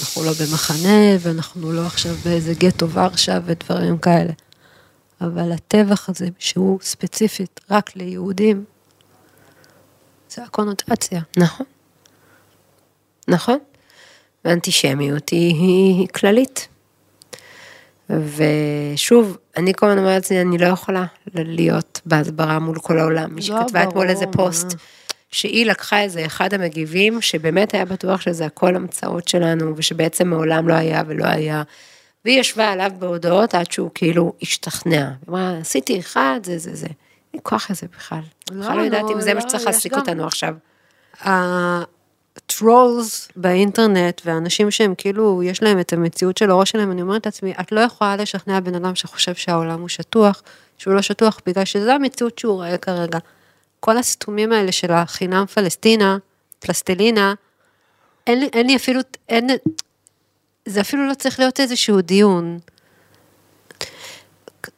אנחנו 0.00 0.24
לא 0.24 0.32
במחנה, 0.32 1.16
ואנחנו 1.20 1.72
לא 1.72 1.86
עכשיו 1.86 2.14
באיזה 2.24 2.54
גטו 2.54 2.90
ורשה 2.90 3.38
ודברים 3.44 3.98
כאלה. 3.98 4.32
אבל 5.20 5.52
הטבח 5.52 6.08
הזה, 6.08 6.28
שהוא 6.38 6.78
ספציפית 6.82 7.60
רק 7.70 7.96
ליהודים, 7.96 8.64
זה 10.30 10.42
הקונוטציה. 10.42 11.20
נכון. 11.36 11.66
נכון. 13.28 13.58
ואנטישמיות 14.44 15.28
היא, 15.28 15.54
היא, 15.54 16.08
כללית. 16.08 16.68
ושוב, 18.10 19.38
אני 19.56 19.72
כל 19.74 19.86
הזמן 19.86 19.98
אומרת 19.98 20.14
לעצמי, 20.14 20.40
אני 20.40 20.58
לא 20.58 20.66
יכולה 20.66 21.04
להיות 21.34 22.00
בהסברה 22.06 22.58
מול 22.58 22.78
כל 22.78 22.98
העולם. 22.98 23.34
מי 23.34 23.40
לא, 23.40 23.46
שכתבה 23.46 23.82
אתמול 23.82 24.08
איזה. 24.08 24.26
פוסט, 24.26 24.76
שהיא 25.30 25.66
לקחה 25.66 26.00
איזה 26.00 26.26
אחד 26.26 26.54
המגיבים, 26.54 27.20
שבאמת 27.20 27.74
היה 27.74 27.84
בטוח 27.84 28.20
שזה 28.20 28.46
הכל 28.46 28.76
המצאות 28.76 29.28
שלנו, 29.28 29.72
ושבעצם 29.76 30.28
מעולם 30.28 30.68
לא 30.68 30.74
היה 30.74 31.02
ולא 31.06 31.24
היה. 31.24 31.62
והיא 32.24 32.40
ישבה 32.40 32.68
עליו 32.68 32.90
בהודעות 32.98 33.54
עד 33.54 33.72
שהוא 33.72 33.90
כאילו 33.94 34.32
השתכנע. 34.42 34.96
היא 34.96 35.28
אמרה, 35.28 35.58
עשיתי 35.60 36.00
אחד, 36.00 36.40
זה 36.42 36.58
זה 36.58 36.74
זה. 36.74 36.86
אין 37.32 37.40
כוח 37.42 37.70
לזה 37.70 37.86
בכלל. 37.96 38.20
לא, 38.50 38.60
בכלל 38.62 38.76
לא 38.76 38.82
יודעת 38.82 39.02
נו, 39.02 39.12
אם 39.12 39.20
זה 39.20 39.34
מה 39.34 39.40
לא, 39.40 39.48
שצריך 39.48 39.64
להעסיק 39.66 39.94
אותנו 39.94 40.26
עכשיו. 40.26 40.54
הטרולס 42.54 43.28
באינטרנט, 43.36 44.20
ואנשים 44.24 44.70
שהם 44.70 44.94
כאילו, 44.98 45.42
יש 45.42 45.62
להם 45.62 45.80
את 45.80 45.92
המציאות 45.92 46.36
של 46.36 46.50
הראש 46.50 46.70
שלהם, 46.70 46.90
אני 46.90 47.02
אומרת 47.02 47.26
לעצמי, 47.26 47.52
את 47.60 47.72
לא 47.72 47.80
יכולה 47.80 48.16
לשכנע 48.16 48.60
בן 48.60 48.74
אדם 48.74 48.94
שחושב 48.94 49.34
שהעולם 49.34 49.80
הוא 49.80 49.88
שטוח, 49.88 50.42
שהוא 50.78 50.94
לא 50.94 51.02
שטוח, 51.02 51.40
בגלל 51.46 51.64
שזו 51.64 51.90
המציאות 51.90 52.38
שהוא 52.38 52.54
רואה 52.54 52.78
כרגע. 52.78 53.18
כל 53.80 53.96
הסתומים 53.96 54.52
האלה 54.52 54.72
של 54.72 54.92
החינם 54.92 55.46
פלסטינה, 55.46 56.18
פלסטלינה, 56.60 57.34
אין 58.26 58.40
לי, 58.40 58.48
אין 58.52 58.66
לי 58.66 58.76
אפילו, 58.76 59.00
אין, 59.28 59.46
זה 60.66 60.80
אפילו 60.80 61.08
לא 61.08 61.14
צריך 61.14 61.38
להיות 61.40 61.60
איזשהו 61.60 62.00
דיון. 62.00 62.58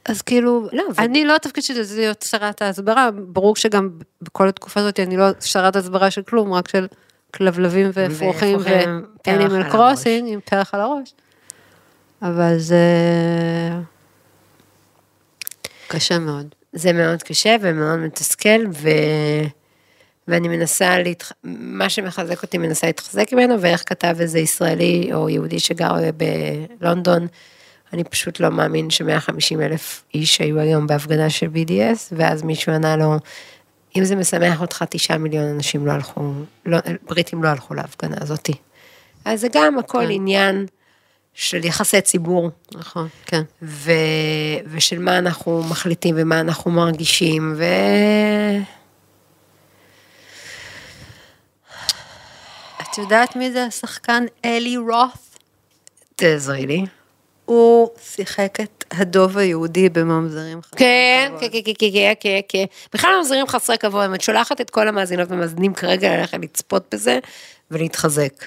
אז 0.05 0.23
כאילו, 0.23 0.69
לא, 0.73 0.83
ו- 0.97 1.01
אני 1.01 1.25
לא 1.25 1.37
התפקיד 1.37 1.65
שלי 1.65 1.85
זה 1.85 1.97
להיות 1.97 2.23
שרת 2.23 2.63
ההסברה, 2.63 3.11
ברור 3.11 3.57
שגם 3.57 3.91
בכל 4.23 4.49
התקופה 4.49 4.81
הזאת 4.81 5.01
אני 5.01 5.17
לא 5.17 5.27
שרת 5.41 5.77
הסברה 5.77 6.11
של 6.11 6.23
כלום, 6.23 6.53
רק 6.53 6.69
של 6.69 6.87
כלבלבים 7.37 7.91
ואפרוחים 7.93 8.59
ואנימל. 9.27 9.71
קרוסינג 9.71 10.33
עם 10.33 10.41
פרח 10.45 10.75
על 10.75 10.81
הראש. 10.81 11.15
אבל 12.23 12.59
זה 12.59 12.79
קשה 15.89 16.19
מאוד. 16.19 16.55
זה 16.73 16.93
מאוד 16.93 17.23
קשה 17.23 17.57
ומאוד 17.61 17.99
מתסכל, 17.99 18.67
ו... 18.73 18.89
ואני 20.29 20.49
מנסה, 20.49 20.99
להתח... 20.99 21.33
מה 21.45 21.89
שמחזק 21.89 22.43
אותי 22.43 22.59
מנסה 22.59 22.87
להתחזק 22.87 23.33
ממנו, 23.33 23.61
ואיך 23.61 23.83
כתב 23.87 24.17
איזה 24.21 24.39
ישראלי 24.39 25.11
או 25.15 25.29
יהודי 25.29 25.61
שגר 25.61 25.95
בלונדון, 26.81 27.27
אני 27.93 28.05
פשוט 28.05 28.41
לא 28.41 28.51
מאמין 28.51 28.91
ש-150 28.91 29.61
אלף 29.61 30.05
איש 30.15 30.39
היו 30.39 30.59
היום 30.59 30.87
בהפגנה 30.87 31.31
של 31.31 31.47
BDS, 31.47 32.13
ואז 32.13 32.43
מישהו 32.43 32.73
ענה 32.73 32.97
לו, 32.97 33.17
אם 33.97 34.05
זה 34.05 34.17
משמח 34.17 34.61
אותך, 34.61 34.85
תשעה 34.91 35.19
מיליון 35.19 35.45
אנשים 35.45 35.87
לא 35.87 35.93
הלכו, 35.93 36.33
לא, 36.67 36.79
בריטים 37.03 37.43
לא 37.43 37.49
הלכו 37.49 37.75
להפגנה 37.75 38.17
הזאתי. 38.21 38.53
אז 39.25 39.41
זה 39.41 39.49
גם 39.53 39.79
הכל 39.79 40.05
כן. 40.05 40.11
עניין 40.11 40.67
של 41.35 41.65
יחסי 41.65 42.01
ציבור. 42.01 42.51
נכון, 42.75 43.09
כן. 43.27 43.43
ו... 43.63 43.91
ושל 44.67 44.99
מה 44.99 45.19
אנחנו 45.19 45.63
מחליטים 45.63 46.15
ומה 46.19 46.41
אנחנו 46.41 46.71
מרגישים, 46.71 47.55
ו... 47.57 47.65
את 52.83 52.99
יודעת 52.99 53.37
מי 53.37 53.53
זה 53.53 53.65
השחקן 53.65 54.25
אלי 54.45 54.77
רות? 54.77 55.39
תעזרי 56.17 56.67
לי. 56.67 56.87
הוא 57.47 57.89
שיחק 58.03 58.59
את 58.61 58.85
הדוב 58.93 59.39
היהודי 59.39 59.89
בממזרים 59.89 60.63
חסרי 60.63 60.79
כן, 60.79 61.29
כבוד. 61.29 61.41
כן, 61.41 61.63
כן, 61.65 61.73
כן, 61.79 61.91
כן, 61.93 62.13
כן, 62.21 62.41
כן. 62.49 62.65
בכלל 62.95 63.11
ממזרים 63.19 63.47
חסרי 63.47 63.79
כבוד, 63.79 64.11
את 64.15 64.21
שולחת 64.21 64.61
את 64.61 64.71
כל 64.71 64.89
המאזינות 64.89 65.31
והמאזינים 65.31 65.75
כרגע 65.75 66.17
ללכת 66.17 66.39
לצפות 66.43 66.95
בזה 66.95 67.19
ולהתחזק. 67.71 68.45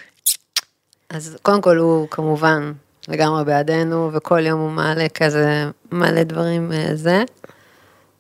אז 1.10 1.38
קודם 1.42 1.62
כל 1.62 1.78
הוא 1.78 2.08
כמובן 2.12 2.72
לגמרי 3.08 3.46
בעדנו, 3.46 4.10
וכל 4.14 4.46
יום 4.46 4.60
הוא 4.60 4.72
מעלה 4.72 5.10
כזה 5.10 5.70
מלא 5.92 6.24
דברים 6.24 6.72
אה, 6.72 6.96
זה. 6.96 7.24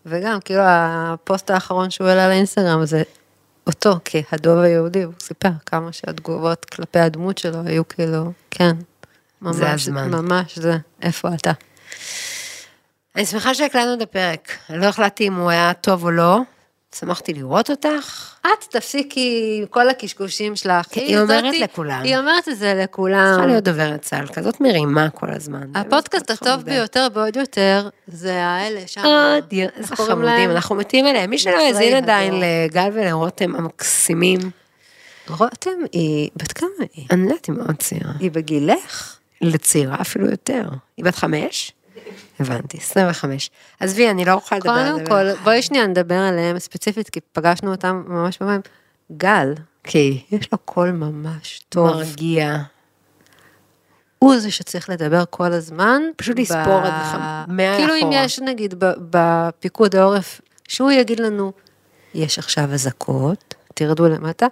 וגם 0.05 0.39
כאילו 0.45 0.61
הפוסט 0.65 1.51
האחרון 1.51 1.89
שהוא 1.89 2.07
העלה 2.07 2.27
לאינסטגרם 2.27 2.85
זה 2.85 3.03
אותו 3.67 3.95
כהדוב 4.05 4.59
היהודי, 4.59 5.03
הוא 5.03 5.13
סיפר 5.19 5.49
כמה 5.65 5.91
שהתגובות 5.91 6.65
כלפי 6.65 6.99
הדמות 6.99 7.37
שלו 7.37 7.59
היו 7.65 7.87
כאילו, 7.87 8.31
כן, 8.51 8.75
ממש, 9.41 9.55
זה 9.55 9.71
הזמן. 9.71 10.11
ממש 10.11 10.59
זה, 10.59 10.77
איפה 11.01 11.27
אתה? 11.35 11.51
אני 13.15 13.25
שמחה 13.25 13.53
שהקלטנו 13.53 13.93
את 13.93 14.01
הפרק. 14.01 14.51
אני 14.69 14.77
לא 14.77 14.85
החלטתי 14.85 15.27
אם 15.27 15.33
הוא 15.35 15.49
היה 15.49 15.73
טוב 15.73 16.03
או 16.03 16.11
לא. 16.11 16.39
שמחתי 16.95 17.33
לראות 17.33 17.69
אותך. 17.69 18.33
את 18.41 18.63
תפסיקי 18.69 19.57
עם 19.61 19.65
כל 19.67 19.89
הקשקושים 19.89 20.55
שלך. 20.55 20.85
כן, 20.91 21.01
היא 21.01 21.19
אומרת 21.19 21.43
זאתי- 21.43 21.59
לכולם. 21.59 22.01
היא 22.03 22.17
אומרת 22.17 22.49
את 22.49 22.57
זה 22.57 22.73
לכולם. 22.83 23.25
צריכה 23.31 23.45
להיות 23.47 23.63
דוברת 23.63 24.01
צה"ל, 24.01 24.27
כזאת 24.27 24.61
מרימה 24.61 25.09
כל 25.09 25.27
הזמן. 25.29 25.63
הפודקאסט 25.75 26.31
באמת, 26.31 26.41
הטוב. 26.41 26.63
ביותר 26.65 27.07
בעוד 27.13 27.35
יותר, 27.35 27.89
זה 28.07 28.43
האלה 28.45 28.81
שם. 28.87 29.01
עוד, 29.05 29.43
איזה 29.51 29.65
איך 29.77 29.93
קוראים 29.93 30.15
חמודים? 30.15 30.51
אנחנו 30.51 30.75
מתים 30.75 31.05
עליהם. 31.05 31.29
מי 31.29 31.37
שלא 31.39 31.57
האזין 31.67 31.95
עדיין. 31.95 32.33
לגל 32.65 32.89
ולרותם 32.93 33.55
המקסימים, 33.55 34.39
רותם 35.29 35.71
היא, 35.91 36.29
בת 36.35 36.51
כמה 36.51 36.69
היא? 36.93 37.07
אני 37.11 37.23
יודעת, 37.23 37.45
היא 37.45 37.55
מאוד 37.55 37.75
צעירה. 37.79 38.11
היא 38.19 38.31
בגילך? 38.31 39.18
לצעירה 39.41 40.01
אפילו 40.01 40.29
יותר. 40.29 40.69
היא 40.97 41.05
בת 41.05 41.15
חמש? 41.15 41.71
הבנתי, 42.39 42.77
25. 42.77 43.49
עזבי, 43.79 44.09
אני 44.09 44.25
לא 44.25 44.33
אוכל 44.33 44.55
לדבר 44.55 44.71
על 44.71 44.85
זה. 44.85 44.91
קודם 44.91 45.05
כל, 45.05 45.43
בואי 45.43 45.61
שנייה 45.61 45.87
נדבר 45.87 46.15
עליהם 46.15 46.59
ספציפית, 46.59 47.09
כי 47.09 47.19
פגשנו 47.33 47.71
אותם 47.71 48.03
ממש 48.07 48.37
במים. 48.41 48.61
גל, 49.11 49.53
כי 49.83 50.23
יש 50.31 50.51
לו 50.51 50.57
קול 50.57 50.91
ממש 50.91 51.61
טוב. 51.69 51.87
מרגיע. 51.87 52.57
הוא 54.19 54.37
זה 54.37 54.51
שצריך 54.51 54.89
לדבר 54.89 55.23
כל 55.29 55.53
הזמן. 55.53 56.01
פשוט 56.15 56.39
לספור 56.39 56.79
את 56.87 56.93
זה 57.11 57.17
מאה 57.47 57.77
כאילו 57.77 57.95
אם. 57.95 58.09
יש 58.13 58.39
נגיד 58.39 58.73
בפיקוד 58.97 59.95
העורף, 59.95 60.41
שהוא 60.67 60.91
יגיד 60.91 61.19
לנו, 61.19 61.51
יש 62.13 62.39
עכשיו 62.39 62.73
אזעקות, 62.73 63.55
תרדו 63.73 64.07
למטה, 64.07 64.47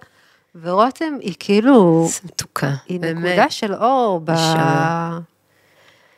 ורותם 0.62 1.14
היא 1.20 1.34
כאילו, 1.38 2.08
מתוקה. 2.24 2.74
היא 2.86 3.00
באמת. 3.00 3.24
נקודה 3.24 3.50
של 3.50 3.74
אור 3.74 4.20
ב... 4.24 4.32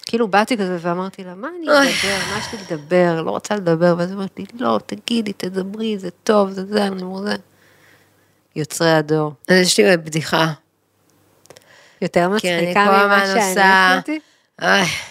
כאילו 0.07 0.29
באתי 0.29 0.57
כזה 0.57 0.79
ואמרתי 0.81 1.25
לה, 1.25 1.35
מה 1.35 1.49
אני. 1.59 1.67
אדבר, 1.67 2.19
מה 2.33 2.39
יש 2.39 2.53
לי 2.53 2.59
לדבר, 2.71 3.23
לא 3.23 3.31
רוצה 3.31 3.57
לדבר, 3.57 3.95
ואז 3.99 4.09
היא 4.09 4.17
אומרת 4.17 4.39
לי, 4.39 4.45
לא, 4.55 4.81
תגידי, 4.87 5.33
תדברי, 5.33 5.99
זה 5.99 6.11
טוב, 6.11 6.51
זה 6.51 6.67
זה, 6.67 6.87
אני 6.87 7.03
אומר, 7.03 7.23
זה. 7.23 7.37
יוצרי 8.57 8.93
הדור. 8.93 9.33
אז 9.49 9.57
יש 9.57 9.81
לי 9.81 9.97
בדיחה. 9.97 10.53
יותר 12.03 12.29
מצחיקה 12.29 13.05
ממה 13.07 13.23
שאני 13.27 13.61
עשיתי. 13.61 14.21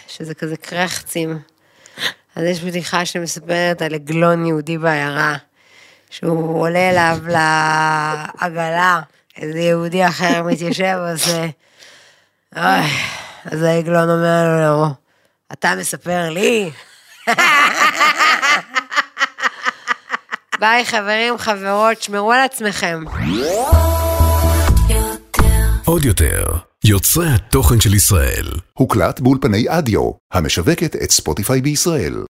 שזה 0.08 0.34
כזה 0.34 0.58
קרחצים. 0.58 1.40
אז 2.36 2.44
יש 2.44 2.64
בדיחה 2.64 3.06
שמספרת 3.06 3.82
על 3.82 3.94
עגלון 3.94 4.46
יהודי 4.46 4.78
בעיירה, 4.78 5.36
שהוא 6.10 6.62
עולה 6.62 6.90
אליו 6.90 7.18
לעגלה, 7.28 9.02
איזה 9.40 9.60
יהודי 9.60 10.08
אחר 10.08 10.44
מתיישב 10.44 10.98
ועושה, 11.06 11.46
אוי, 12.56 12.90
אז 13.46 13.64
העגלון 13.64 14.10
אומר 14.10 14.46
לו, 14.60 14.86
אתה 15.54 15.76
מספר 15.80 16.30
לי? 16.30 16.72
ביי 20.60 20.86
חברים, 20.86 21.38
חברות, 21.38 22.02
שמרו 22.02 22.32
על 22.32 22.40
עצמכם. 22.40 23.04
עוד 25.86 26.06
יותר, 26.06 26.44
יוצרי 26.84 27.28
התוכן 27.30 27.82
של 27.82 27.94
ישראל. 27.94 28.46
הוקלט 28.74 29.20
באולפני 29.20 29.66
אדיו, 29.70 30.12
המשווקת 30.34 30.96
את 30.96 31.12
ספוטיפיי 31.12 31.62
בישראל. 31.62 32.24